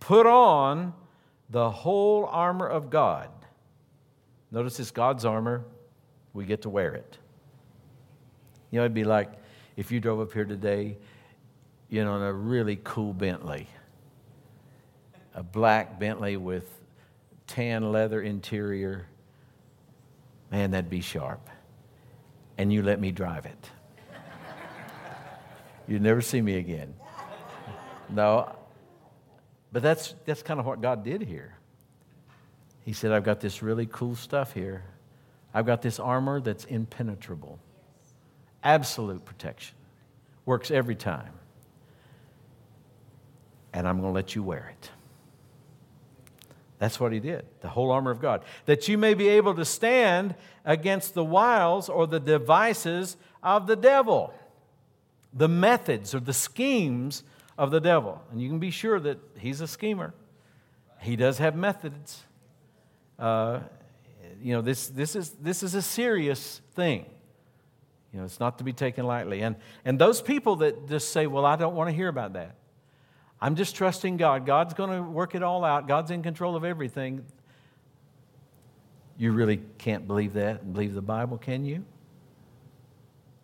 Put 0.00 0.26
on 0.26 0.94
the 1.50 1.70
whole 1.70 2.26
armor 2.26 2.66
of 2.66 2.90
God. 2.90 3.30
Notice 4.50 4.80
it's 4.80 4.90
God's 4.90 5.24
armor. 5.24 5.64
We 6.38 6.44
get 6.44 6.62
to 6.62 6.70
wear 6.70 6.94
it. 6.94 7.18
You 8.70 8.78
know, 8.78 8.84
it'd 8.84 8.94
be 8.94 9.02
like 9.02 9.32
if 9.76 9.90
you 9.90 9.98
drove 9.98 10.20
up 10.20 10.32
here 10.32 10.44
today, 10.44 10.96
you 11.88 12.04
know, 12.04 12.14
in 12.14 12.22
a 12.22 12.32
really 12.32 12.78
cool 12.84 13.12
Bentley, 13.12 13.66
a 15.34 15.42
black 15.42 15.98
Bentley 15.98 16.36
with 16.36 16.70
tan 17.48 17.90
leather 17.90 18.22
interior. 18.22 19.08
Man, 20.52 20.70
that'd 20.70 20.88
be 20.88 21.00
sharp. 21.00 21.50
And 22.56 22.72
you 22.72 22.84
let 22.84 23.00
me 23.00 23.10
drive 23.10 23.44
it. 23.44 23.70
You'd 25.88 26.02
never 26.02 26.20
see 26.20 26.40
me 26.40 26.58
again. 26.58 26.94
No, 28.10 28.54
but 29.72 29.82
that's, 29.82 30.14
that's 30.24 30.44
kind 30.44 30.60
of 30.60 30.66
what 30.66 30.80
God 30.80 31.02
did 31.02 31.20
here. 31.20 31.56
He 32.84 32.92
said, 32.92 33.10
I've 33.10 33.24
got 33.24 33.40
this 33.40 33.60
really 33.60 33.86
cool 33.86 34.14
stuff 34.14 34.54
here. 34.54 34.84
I've 35.52 35.66
got 35.66 35.82
this 35.82 35.98
armor 35.98 36.40
that's 36.40 36.64
impenetrable, 36.64 37.58
absolute 38.62 39.24
protection, 39.24 39.74
works 40.44 40.70
every 40.70 40.94
time. 40.94 41.32
And 43.72 43.86
I'm 43.86 44.00
going 44.00 44.12
to 44.12 44.14
let 44.14 44.34
you 44.34 44.42
wear 44.42 44.72
it. 44.78 44.90
That's 46.78 47.00
what 47.00 47.12
he 47.12 47.18
did, 47.18 47.44
the 47.60 47.68
whole 47.68 47.90
armor 47.90 48.10
of 48.10 48.20
God. 48.20 48.44
That 48.66 48.86
you 48.88 48.98
may 48.98 49.14
be 49.14 49.28
able 49.28 49.54
to 49.54 49.64
stand 49.64 50.36
against 50.64 51.14
the 51.14 51.24
wiles 51.24 51.88
or 51.88 52.06
the 52.06 52.20
devices 52.20 53.16
of 53.42 53.66
the 53.66 53.74
devil, 53.76 54.32
the 55.32 55.48
methods 55.48 56.14
or 56.14 56.20
the 56.20 56.32
schemes 56.32 57.24
of 57.56 57.72
the 57.72 57.80
devil. 57.80 58.22
And 58.30 58.40
you 58.40 58.48
can 58.48 58.60
be 58.60 58.70
sure 58.70 59.00
that 59.00 59.18
he's 59.38 59.60
a 59.60 59.66
schemer. 59.66 60.14
He 61.00 61.16
does 61.16 61.38
have 61.38 61.56
methods. 61.56 62.22
Uh, 63.18 63.60
you 64.42 64.54
know, 64.54 64.60
this, 64.62 64.88
this, 64.88 65.16
is, 65.16 65.30
this 65.30 65.62
is 65.62 65.74
a 65.74 65.82
serious 65.82 66.60
thing. 66.74 67.06
You 68.12 68.20
know, 68.20 68.24
it's 68.24 68.40
not 68.40 68.58
to 68.58 68.64
be 68.64 68.72
taken 68.72 69.06
lightly. 69.06 69.42
And, 69.42 69.56
and 69.84 69.98
those 69.98 70.22
people 70.22 70.56
that 70.56 70.88
just 70.88 71.12
say, 71.12 71.26
well, 71.26 71.44
I 71.44 71.56
don't 71.56 71.74
want 71.74 71.90
to 71.90 71.94
hear 71.94 72.08
about 72.08 72.32
that. 72.34 72.56
I'm 73.40 73.54
just 73.54 73.76
trusting 73.76 74.16
God. 74.16 74.46
God's 74.46 74.74
going 74.74 74.90
to 74.90 75.02
work 75.02 75.34
it 75.34 75.42
all 75.42 75.64
out. 75.64 75.86
God's 75.86 76.10
in 76.10 76.22
control 76.22 76.56
of 76.56 76.64
everything. 76.64 77.24
You 79.16 79.32
really 79.32 79.60
can't 79.78 80.06
believe 80.06 80.34
that 80.34 80.62
and 80.62 80.72
believe 80.72 80.94
the 80.94 81.02
Bible, 81.02 81.38
can 81.38 81.64
you? 81.64 81.84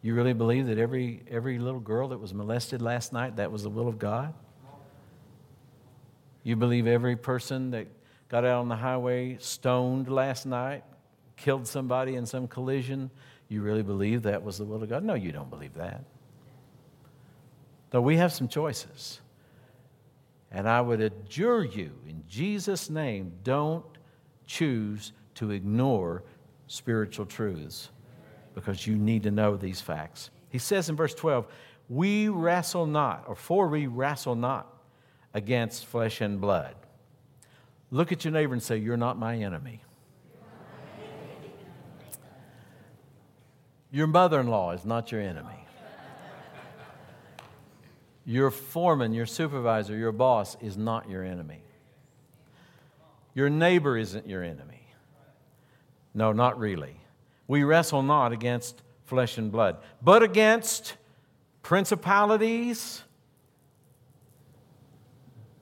You 0.02 0.14
really 0.14 0.32
believe 0.32 0.66
that 0.66 0.78
every, 0.78 1.22
every 1.30 1.58
little 1.58 1.80
girl 1.80 2.08
that 2.08 2.18
was 2.18 2.34
molested 2.34 2.82
last 2.82 3.12
night, 3.12 3.36
that 3.36 3.50
was 3.50 3.62
the 3.62 3.70
will 3.70 3.88
of 3.88 3.98
God? 3.98 4.34
You 6.42 6.56
believe 6.56 6.86
every 6.86 7.16
person 7.16 7.70
that 7.70 7.86
got 8.28 8.44
out 8.44 8.60
on 8.60 8.68
the 8.68 8.76
highway 8.76 9.36
stoned 9.38 10.08
last 10.08 10.46
night, 10.46 10.84
killed 11.36 11.66
somebody 11.66 12.16
in 12.16 12.26
some 12.26 12.48
collision, 12.48 13.10
you 13.48 13.62
really 13.62 13.82
believe 13.82 14.22
that 14.22 14.42
was 14.42 14.58
the 14.58 14.64
will 14.64 14.82
of 14.82 14.88
God? 14.88 15.04
No, 15.04 15.14
you 15.14 15.32
don't 15.32 15.50
believe 15.50 15.74
that. 15.74 16.04
Though 17.90 18.00
we 18.00 18.16
have 18.16 18.32
some 18.32 18.48
choices. 18.48 19.20
And 20.50 20.68
I 20.68 20.80
would 20.80 21.00
adjure 21.00 21.64
you, 21.64 21.92
in 22.08 22.22
Jesus' 22.28 22.88
name, 22.88 23.32
don't 23.42 23.84
choose 24.46 25.12
to 25.36 25.50
ignore 25.50 26.22
spiritual 26.66 27.26
truths 27.26 27.90
because 28.54 28.86
you 28.86 28.96
need 28.96 29.24
to 29.24 29.30
know 29.30 29.56
these 29.56 29.80
facts. 29.80 30.30
He 30.48 30.58
says 30.58 30.88
in 30.88 30.96
verse 30.96 31.14
12, 31.14 31.46
We 31.88 32.28
wrestle 32.28 32.86
not, 32.86 33.24
or 33.26 33.34
for 33.34 33.68
we 33.68 33.86
wrestle 33.86 34.36
not 34.36 34.72
against 35.34 35.86
flesh 35.86 36.20
and 36.20 36.40
blood. 36.40 36.74
Look 37.94 38.10
at 38.10 38.24
your 38.24 38.32
neighbor 38.32 38.52
and 38.52 38.60
say, 38.60 38.76
You're 38.76 38.96
not 38.96 39.20
my 39.20 39.36
enemy. 39.36 39.80
Your 43.92 44.08
mother 44.08 44.40
in 44.40 44.48
law 44.48 44.72
is 44.72 44.84
not 44.84 45.12
your 45.12 45.20
enemy. 45.20 45.68
Your 48.26 48.50
foreman, 48.50 49.14
your 49.14 49.26
supervisor, 49.26 49.96
your 49.96 50.10
boss 50.10 50.56
is 50.60 50.76
not 50.76 51.08
your 51.08 51.22
enemy. 51.22 51.62
Your 53.32 53.48
neighbor 53.48 53.96
isn't 53.96 54.26
your 54.26 54.42
enemy. 54.42 54.88
No, 56.14 56.32
not 56.32 56.58
really. 56.58 56.96
We 57.46 57.62
wrestle 57.62 58.02
not 58.02 58.32
against 58.32 58.82
flesh 59.04 59.38
and 59.38 59.52
blood, 59.52 59.76
but 60.02 60.24
against 60.24 60.96
principalities. 61.62 63.04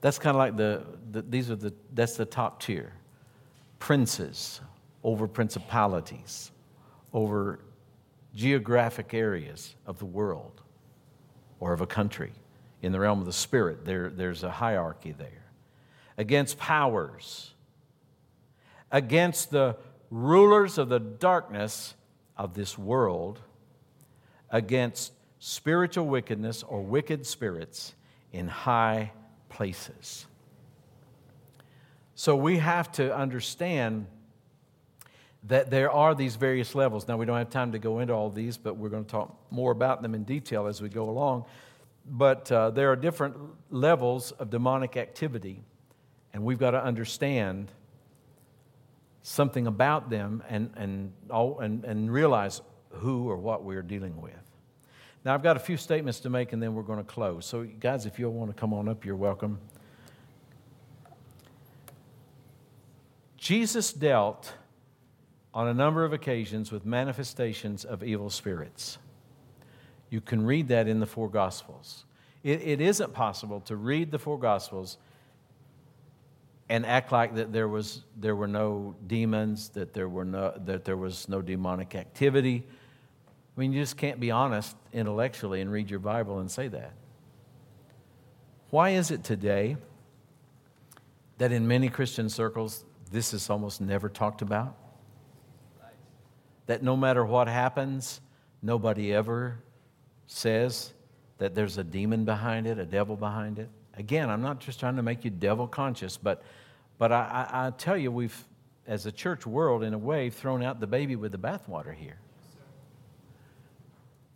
That's 0.03 0.19
kind 0.19 0.35
of 0.35 0.39
like 0.39 0.57
the, 0.57 0.83
the, 1.11 1.21
these 1.21 1.49
are 1.49 1.55
the, 1.55 1.73
that's 1.93 2.17
the 2.17 2.25
top 2.25 2.61
tier. 2.61 2.91
Princes 3.79 4.59
over 5.01 5.29
principalities, 5.29 6.51
over 7.13 7.61
geographic 8.35 9.13
areas 9.13 9.75
of 9.87 9.99
the 9.99 10.05
world 10.05 10.61
or 11.61 11.71
of 11.71 11.79
a 11.79 11.87
country. 11.87 12.33
In 12.81 12.91
the 12.91 12.99
realm 12.99 13.21
of 13.21 13.25
the 13.25 13.31
spirit, 13.31 13.85
there, 13.85 14.09
there's 14.09 14.43
a 14.43 14.51
hierarchy 14.51 15.13
there. 15.13 15.45
Against 16.17 16.57
powers, 16.57 17.53
against 18.91 19.51
the 19.51 19.77
rulers 20.11 20.77
of 20.77 20.89
the 20.89 20.99
darkness 20.99 21.93
of 22.35 22.55
this 22.55 22.77
world 22.77 23.39
against 24.49 25.13
spiritual 25.39 26.07
wickedness 26.07 26.61
or 26.61 26.81
wicked 26.81 27.25
spirits 27.25 27.95
in 28.33 28.49
high 28.49 29.13
places. 29.53 30.25
So 32.15 32.35
we 32.35 32.57
have 32.57 32.91
to 32.93 33.15
understand 33.15 34.07
that 35.45 35.69
there 35.69 35.91
are 35.91 36.15
these 36.15 36.35
various 36.35 36.73
levels. 36.73 37.07
Now, 37.07 37.17
we 37.17 37.25
don't 37.25 37.37
have 37.37 37.49
time 37.49 37.71
to 37.73 37.79
go 37.79 37.99
into 37.99 38.13
all 38.13 38.29
these, 38.29 38.57
but 38.57 38.77
we're 38.77 38.89
going 38.89 39.05
to 39.05 39.11
talk 39.11 39.35
more 39.51 39.71
about 39.71 40.01
them 40.01 40.15
in 40.15 40.23
detail 40.23 40.67
as 40.67 40.81
we 40.81 40.89
go 40.89 41.09
along. 41.09 41.45
But 42.05 42.51
uh, 42.51 42.71
there 42.71 42.91
are 42.91 42.95
different 42.95 43.35
levels 43.69 44.31
of 44.31 44.49
demonic 44.49 44.97
activity, 44.97 45.61
and 46.33 46.43
we've 46.43 46.59
got 46.59 46.71
to 46.71 46.83
understand 46.83 47.71
something 49.21 49.67
about 49.67 50.09
them 50.09 50.43
and, 50.49 50.71
and, 50.75 51.13
and, 51.29 51.85
and 51.85 52.11
realize 52.11 52.61
who 52.89 53.29
or 53.29 53.37
what 53.37 53.63
we're 53.63 53.81
dealing 53.81 54.21
with. 54.21 54.42
Now, 55.25 55.33
I've 55.33 55.43
got 55.43 55.55
a 55.55 55.59
few 55.59 55.77
statements 55.77 56.19
to 56.21 56.29
make 56.29 56.51
and 56.51 56.61
then 56.61 56.75
we're 56.75 56.83
going 56.83 56.99
to 56.99 57.05
close. 57.05 57.45
So, 57.45 57.63
guys, 57.63 58.05
if 58.05 58.19
you'll 58.19 58.33
want 58.33 58.53
to 58.53 58.59
come 58.59 58.73
on 58.73 58.89
up, 58.89 59.05
you're 59.05 59.15
welcome. 59.15 59.59
Jesus 63.37 63.93
dealt 63.93 64.53
on 65.53 65.67
a 65.67 65.73
number 65.73 66.03
of 66.03 66.13
occasions 66.13 66.71
with 66.71 66.85
manifestations 66.85 67.85
of 67.85 68.03
evil 68.03 68.29
spirits. 68.29 68.97
You 70.09 70.21
can 70.21 70.45
read 70.45 70.67
that 70.69 70.87
in 70.87 70.99
the 70.99 71.05
four 71.05 71.29
Gospels. 71.29 72.05
It, 72.43 72.61
it 72.61 72.81
isn't 72.81 73.13
possible 73.13 73.61
to 73.61 73.75
read 73.75 74.11
the 74.11 74.19
four 74.19 74.37
Gospels 74.39 74.97
and 76.69 76.85
act 76.85 77.11
like 77.11 77.35
that 77.35 77.51
there 77.51 77.67
was 77.67 78.03
there 78.17 78.35
were 78.35 78.47
no 78.47 78.95
demons, 79.07 79.69
that 79.69 79.93
there 79.93 80.07
were 80.07 80.25
no 80.25 80.53
that 80.65 80.85
there 80.85 80.97
was 80.97 81.27
no 81.29 81.41
demonic 81.41 81.95
activity. 81.95 82.65
I 83.55 83.59
mean, 83.59 83.71
you 83.73 83.81
just 83.81 83.97
can't 83.97 84.19
be 84.19 84.31
honest 84.31 84.75
intellectually 84.91 85.61
and 85.61 85.71
read 85.71 85.89
your 85.89 85.99
Bible 85.99 86.39
and 86.39 86.49
say 86.49 86.67
that. 86.69 86.93
Why 88.71 88.91
is 88.91 89.11
it 89.11 89.23
today 89.23 89.77
that 91.37 91.51
in 91.51 91.67
many 91.67 91.89
Christian 91.89 92.29
circles 92.29 92.85
this 93.11 93.33
is 93.33 93.49
almost 93.49 93.79
never 93.79 94.09
talked 94.09 94.41
about? 94.41 94.75
That 96.65 96.81
no 96.81 96.97
matter 96.97 97.23
what 97.23 97.47
happens, 97.47 98.21
nobody 98.61 99.13
ever 99.13 99.59
says 100.25 100.93
that 101.37 101.53
there's 101.53 101.77
a 101.77 101.83
demon 101.83 102.25
behind 102.25 102.65
it, 102.65 102.79
a 102.79 102.85
devil 102.85 103.15
behind 103.15 103.59
it? 103.59 103.69
Again, 103.95 104.29
I'm 104.29 104.41
not 104.41 104.59
just 104.59 104.79
trying 104.79 104.95
to 104.95 105.03
make 105.03 105.23
you 105.23 105.29
devil 105.29 105.67
conscious, 105.67 106.17
but, 106.17 106.41
but 106.97 107.11
I, 107.11 107.47
I, 107.51 107.67
I 107.67 107.71
tell 107.71 107.97
you, 107.97 108.11
we've, 108.11 108.43
as 108.87 109.05
a 109.05 109.11
church 109.11 109.45
world, 109.45 109.83
in 109.83 109.93
a 109.93 109.97
way, 109.97 110.31
thrown 110.31 110.63
out 110.63 110.79
the 110.79 110.87
baby 110.87 111.15
with 111.15 111.31
the 111.31 111.37
bathwater 111.37 111.93
here. 111.93 112.17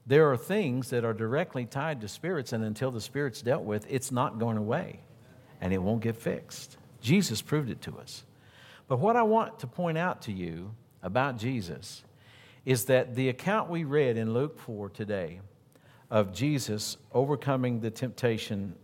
There 0.08 0.32
are 0.32 0.38
things 0.38 0.90
that 0.92 1.04
are 1.04 1.14
directly 1.14 1.66
tied 1.66 2.00
to 2.02 2.08
spirits, 2.08 2.54
and 2.54 2.64
until 2.64 2.92
the 2.92 3.02
spirit's 3.02 3.42
dealt 3.42 3.64
with, 3.64 3.86
it's 3.90 4.12
not 4.12 4.40
going 4.40 4.58
away 4.58 5.02
and 5.60 5.74
it 5.74 5.80
won't 5.80 6.02
get 6.02 6.16
fixed. 6.16 6.78
Jesus 7.02 7.42
proved 7.42 7.70
it 7.70 7.82
to 7.82 7.98
us. 8.00 8.24
But 8.88 9.00
what 9.00 9.16
I 9.16 9.24
want 9.24 9.60
to 9.60 9.68
point 9.68 9.98
out 9.98 10.22
to 10.24 10.32
you 10.32 10.74
about 11.04 11.38
Jesus 11.38 12.04
is 12.66 12.86
that 12.86 13.16
the 13.16 13.30
account 13.30 13.70
we 13.70 13.84
read 13.84 14.18
in 14.18 14.34
Luke 14.34 14.60
4 14.60 14.90
today 14.90 15.42
of 16.10 16.34
Jesus 16.34 16.98
overcoming 17.14 17.82
the 17.82 17.92
temptation 17.92 18.76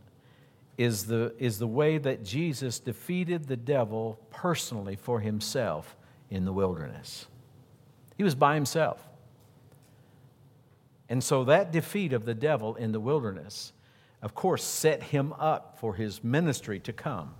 is 0.77 1.05
the, 1.05 1.33
is 1.37 1.59
the 1.59 1.67
way 1.67 1.97
that 1.99 2.23
Jesus 2.23 2.79
defeated 2.79 3.47
the 3.47 3.55
devil 3.55 4.19
personally 4.29 4.95
for 4.95 5.19
himself 5.19 5.95
in 6.29 6.45
the 6.45 6.53
wilderness. 6.53 7.27
He 8.17 8.23
was 8.23 8.35
by 8.35 8.55
himself. 8.55 9.07
And 11.09 11.23
so 11.23 11.43
that 11.45 11.71
defeat 11.71 12.13
of 12.13 12.25
the 12.25 12.33
devil 12.33 12.75
in 12.75 12.91
the 12.91 12.99
wilderness, 12.99 13.73
of 14.21 14.33
course, 14.33 14.63
set 14.63 15.03
him 15.03 15.33
up 15.33 15.77
for 15.79 15.95
his 15.95 16.23
ministry 16.23 16.79
to 16.79 16.93
come. 16.93 17.33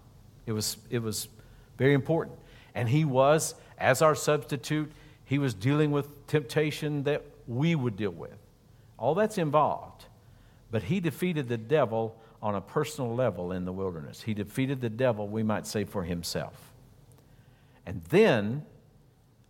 It 0.45 0.51
was, 0.51 0.77
it 0.89 0.99
was 0.99 1.29
very 1.77 1.93
important. 1.93 2.37
And 2.75 2.89
he 2.89 3.05
was, 3.05 3.55
as 3.77 4.01
our 4.01 4.15
substitute, 4.15 4.91
he 5.25 5.39
was 5.39 5.53
dealing 5.53 5.91
with 5.91 6.27
temptation 6.27 7.03
that 7.03 7.23
we 7.47 7.75
would 7.75 7.95
deal 7.95 8.11
with. 8.11 8.37
All 8.97 9.15
that's 9.15 9.37
involved. 9.37 10.05
But 10.71 10.83
he 10.83 10.99
defeated 10.99 11.47
the 11.47 11.57
devil 11.57 12.19
on 12.41 12.55
a 12.55 12.61
personal 12.61 13.15
level 13.15 13.51
in 13.53 13.63
the 13.63 13.71
wilderness. 13.71 14.21
He 14.21 14.33
defeated 14.33 14.81
the 14.81 14.89
devil, 14.89 15.27
we 15.27 15.43
might 15.43 15.65
say, 15.65 15.85
for 15.85 16.03
himself. 16.03 16.73
And 17.85 18.03
then 18.09 18.65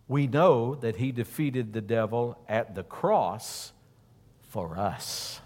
we 0.07 0.27
know 0.27 0.75
that 0.75 0.97
he 0.97 1.11
defeated 1.11 1.73
the 1.73 1.81
devil 1.81 2.37
at 2.47 2.75
the 2.75 2.83
cross 2.83 3.71
for 4.53 4.77
us. 4.77 5.41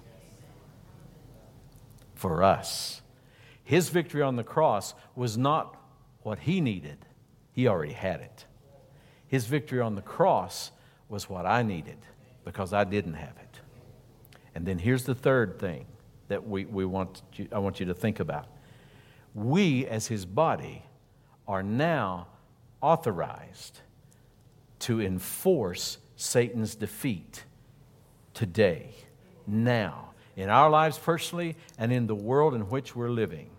For 2.13 2.43
us. 2.43 3.01
His 3.63 3.87
victory 3.87 4.21
on 4.21 4.35
the 4.35 4.43
cross 4.43 4.93
was 5.15 5.37
not 5.37 5.77
what 6.23 6.39
he 6.39 6.59
needed, 6.59 6.97
he 7.53 7.69
already 7.69 7.93
had 7.93 8.19
it. 8.19 8.45
His 9.25 9.45
victory 9.45 9.79
on 9.79 9.95
the 9.95 10.01
cross 10.01 10.71
was 11.07 11.29
what 11.29 11.45
I 11.45 11.63
needed 11.63 11.99
because 12.43 12.73
I 12.73 12.83
didn't 12.83 13.13
have 13.13 13.35
it. 13.41 13.61
And 14.53 14.65
then 14.65 14.77
here's 14.77 15.05
the 15.05 15.15
third 15.15 15.57
thing 15.57 15.85
that 16.27 16.45
we, 16.45 16.65
we 16.65 16.83
want 16.83 17.21
I 17.53 17.59
want 17.59 17.79
you 17.79 17.85
to 17.85 17.93
think 17.93 18.19
about. 18.19 18.47
We, 19.33 19.87
as 19.87 20.07
his 20.07 20.25
body, 20.25 20.83
are 21.47 21.63
now 21.63 22.27
authorized 22.81 23.79
to 24.79 24.99
enforce 24.99 25.97
Satan's 26.17 26.75
defeat 26.75 27.45
today, 28.37 28.91
now, 29.47 30.11
in 30.35 30.47
our 30.49 30.69
lives 30.69 30.99
personally 30.99 31.55
and 31.79 31.91
in 31.91 32.05
the 32.05 32.13
world 32.13 32.53
in 32.53 32.69
which 32.69 32.95
we're 32.95 33.09
living 33.09 33.49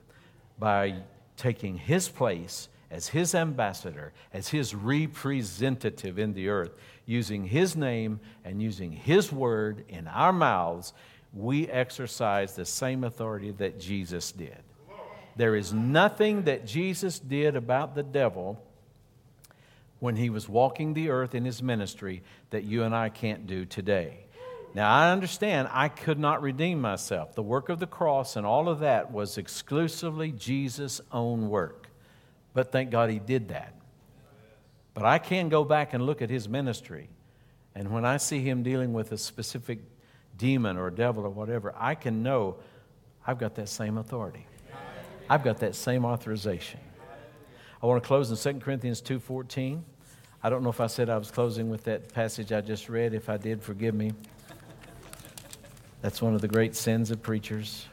by 0.57 0.95
taking 1.37 1.77
his 1.77 2.09
place 2.09 2.69
as 2.89 3.09
his 3.09 3.35
ambassador, 3.35 4.13
as 4.33 4.49
his 4.49 4.77
representative 4.77 6.17
in 6.17 6.33
the 6.33 6.49
earth, 6.49 6.71
using 7.07 7.45
his 7.45 7.75
name 7.75 8.21
and 8.45 8.63
using 8.63 8.93
his 8.93 9.33
word 9.33 9.85
in 9.89 10.07
our 10.07 10.33
mouths, 10.33 10.93
we 11.35 11.67
exercise 11.69 12.55
the 12.55 12.65
same 12.65 13.03
authority 13.03 13.51
that 13.51 13.81
Jesus 13.81 14.31
did. 14.31 14.63
There 15.35 15.57
is 15.57 15.73
nothing 15.73 16.43
that 16.45 16.67
Jesus 16.67 17.19
did 17.19 17.57
about 17.57 17.97
the 17.97 18.05
devil 18.05 18.63
when 19.99 20.15
he 20.15 20.31
was 20.31 20.49
walking 20.49 20.95
the 20.95 21.11
earth 21.11 21.35
in 21.35 21.45
his 21.45 21.65
ministry 21.65 22.23
that 22.51 22.63
you 22.63 22.85
and 22.85 22.95
I 22.95 23.09
can't 23.09 23.47
do 23.49 23.65
today. 23.65 24.21
Now, 24.75 24.93
I 24.93 25.11
understand 25.11 25.69
I 25.73 25.89
could 25.89 26.19
not 26.19 26.43
redeem 26.43 26.81
myself. 26.81 27.35
The 27.35 27.43
work 27.43 27.69
of 27.69 27.79
the 27.79 27.87
cross 27.87 28.37
and 28.37 28.47
all 28.47 28.69
of 28.69 28.81
that 28.81 29.11
was 29.11 29.39
exclusively 29.39 30.31
Jesus' 30.31 31.01
own 31.11 31.49
work. 31.49 31.89
But 32.55 32.71
thank 32.73 32.91
God 32.91 33.11
he 33.11 33.19
did 33.19 33.49
that. 33.49 33.75
But 34.95 35.05
I 35.05 35.19
can 35.19 35.49
go 35.49 35.65
back 35.65 35.95
and 35.95 36.05
look 36.05 36.23
at 36.23 36.31
his 36.31 36.49
ministry. 36.49 37.09
And 37.75 37.93
when 37.93 38.05
I 38.05 38.17
see 38.17 38.41
him 38.41 38.63
dealing 38.63 38.93
with 38.93 39.13
a 39.13 39.19
specific 39.19 39.79
demon 40.37 40.77
or 40.77 40.91
devil 40.91 41.25
or 41.25 41.31
whatever, 41.31 41.75
I 41.77 41.95
can 41.95 42.23
know 42.23 42.57
I've 43.27 43.39
got 43.39 43.55
that 43.57 43.69
same 43.69 43.99
authority. 43.99 44.47
I've 45.31 45.45
got 45.45 45.59
that 45.59 45.75
same 45.75 46.05
authorization. 46.05 46.81
I 47.83 47.87
want 47.87 48.03
to 48.03 48.07
close 48.07 48.31
in 48.31 48.37
2 48.37 48.61
Corinthians 48.61 49.01
2:14. 49.01 49.85
I 50.43 50.51
don't 50.51 50.63
know 50.63 50.71
if 50.71 50.81
I 50.81 50.87
said 50.87 51.11
I 51.11 51.19
was 51.19 51.31
closing 51.31 51.71
with 51.71 51.85
that 51.85 52.13
passage 52.13 52.53
I 52.53 52.61
just 52.61 52.89
read. 52.89 53.15
If 53.15 53.29
I 53.29 53.37
did, 53.37 53.63
forgive 53.63 53.95
me. 53.95 54.13
That's 56.01 56.23
one 56.23 56.35
of 56.35 56.41
the 56.41 56.49
great 56.49 56.77
sins 56.77 57.11
of 57.11 57.23
preachers, 57.23 57.87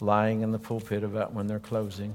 lying 0.00 0.42
in 0.42 0.52
the 0.52 0.58
pulpit 0.58 1.02
about 1.02 1.32
when 1.32 1.48
they're 1.48 1.58
closing. 1.58 2.14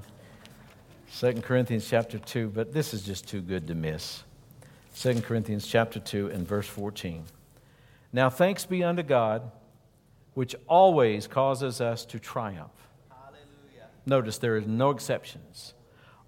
2 1.18 1.42
Corinthians 1.42 1.88
chapter 1.88 2.18
2, 2.18 2.48
but 2.48 2.72
this 2.72 2.94
is 2.94 3.02
just 3.02 3.28
too 3.28 3.42
good 3.42 3.66
to 3.66 3.74
miss. 3.74 4.24
2 4.96 5.20
Corinthians 5.20 5.66
chapter 5.66 6.00
2 6.00 6.28
and 6.28 6.48
verse 6.48 6.66
14. 6.66 7.24
Now 8.12 8.30
thanks 8.30 8.64
be 8.64 8.82
unto 8.82 9.02
God, 9.02 9.50
which 10.32 10.56
always 10.66 11.26
causes 11.26 11.80
us 11.80 12.06
to 12.06 12.18
triumph. 12.18 12.72
Hallelujah. 13.10 13.88
Notice 14.06 14.38
there 14.38 14.56
is 14.56 14.66
no 14.66 14.90
exceptions. 14.90 15.74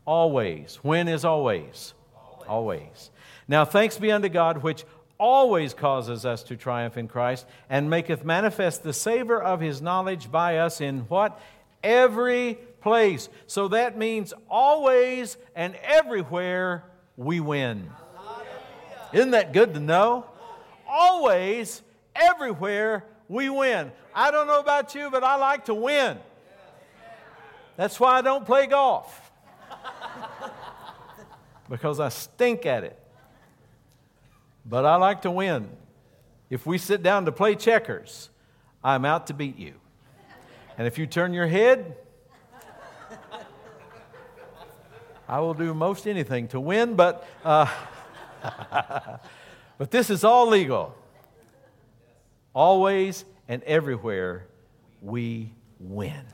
Always. 0.05 0.77
When 0.83 1.09
is 1.09 1.25
always? 1.25 1.95
Always. 2.15 2.49
always. 2.49 3.11
Now 3.49 3.65
thanks 3.65 3.97
be 3.97 4.13
unto 4.13 4.29
God, 4.29 4.59
which 4.59 4.85
always 5.21 5.75
causes 5.75 6.25
us 6.25 6.43
to 6.45 6.57
triumph 6.57 6.97
in 6.97 7.07
Christ 7.07 7.47
and 7.69 7.91
maketh 7.91 8.25
manifest 8.25 8.83
the 8.83 8.95
savor 8.95 9.41
of 9.41 9.61
his 9.61 9.83
knowledge 9.83 10.33
by 10.33 10.57
us 10.57 10.81
in 10.81 11.01
what? 11.01 11.39
Every 11.85 12.59
place. 12.81 13.29
So 13.47 13.69
that 13.69 13.99
means 13.99 14.33
always 14.49 15.37
and 15.55 15.77
everywhere 15.85 16.85
we 17.17 17.39
win. 17.39 17.91
Isn't 19.13 19.33
that 19.33 19.53
good 19.53 19.75
to 19.75 19.81
know? 19.81 20.25
Always, 20.89 21.83
everywhere 22.17 23.05
we 23.29 23.51
win. 23.51 23.93
I 24.15 24.31
don't 24.31 24.47
know 24.47 24.61
about 24.61 24.95
you, 24.95 25.11
but 25.11 25.23
I 25.23 25.37
like 25.37 25.67
to 25.67 25.75
win. 25.75 26.19
That's 27.77 28.01
why 28.01 28.19
I 28.19 28.23
don't 28.23 28.47
play 28.47 28.67
golf. 28.67 29.31
because 31.69 32.01
I 32.01 32.09
stink 32.09 32.65
at 32.67 32.85
it 32.85 33.00
but 34.71 34.87
I 34.87 34.95
like 34.97 35.23
to 35.23 35.31
win. 35.31 35.69
If 36.49 36.65
we 36.65 36.79
sit 36.79 37.03
down 37.03 37.25
to 37.27 37.33
play 37.33 37.57
checkers, 37.57 38.31
I'm 38.83 39.05
out 39.05 39.27
to 39.27 39.35
beat 39.35 39.59
you. 39.59 39.75
And 40.79 40.87
if 40.87 40.97
you 40.97 41.07
turn 41.07 41.35
your 41.35 41.49
head, 41.49 41.97
I 45.29 45.41
will 45.41 45.55
do 45.55 45.75
most 45.75 46.07
anything 46.07 46.49
to 46.49 46.61
win, 46.61 46.95
but, 46.95 47.29
uh, 47.45 47.67
but 49.79 49.91
this 49.91 50.09
is 50.09 50.25
all 50.25 50.49
legal. 50.49 50.97
Always 52.55 53.25
and 53.49 53.63
everywhere 53.65 54.47
we 55.03 55.53
win. 55.79 56.25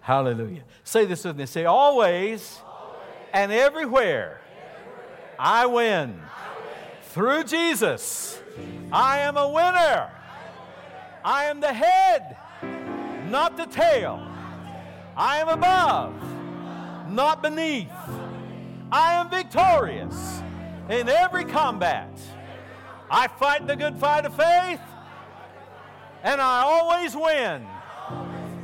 Hallelujah. 0.00 0.64
Say 0.84 1.04
this 1.06 1.24
with 1.24 1.36
me. 1.36 1.46
Say, 1.46 1.64
always, 1.64 2.58
always. 2.64 2.98
and 3.32 3.52
everywhere, 3.52 4.40
everywhere. 4.76 5.36
I 5.38 5.66
win. 5.66 6.20
Through 7.12 7.42
Jesus, 7.42 8.40
I 8.92 9.18
am 9.18 9.36
a 9.36 9.48
winner. 9.48 10.12
I 11.24 11.46
am 11.46 11.58
the 11.58 11.72
head, 11.72 12.36
not 13.28 13.56
the 13.56 13.66
tail. 13.66 14.24
I 15.16 15.38
am 15.38 15.48
above, 15.48 16.14
not 17.10 17.42
beneath. 17.42 17.90
I 18.92 19.14
am 19.14 19.28
victorious 19.28 20.40
in 20.88 21.08
every 21.08 21.44
combat. 21.44 22.16
I 23.10 23.26
fight 23.26 23.66
the 23.66 23.74
good 23.74 23.96
fight 23.96 24.24
of 24.24 24.36
faith, 24.36 24.80
and 26.22 26.40
I 26.40 26.62
always 26.62 27.16
win. 27.16 27.66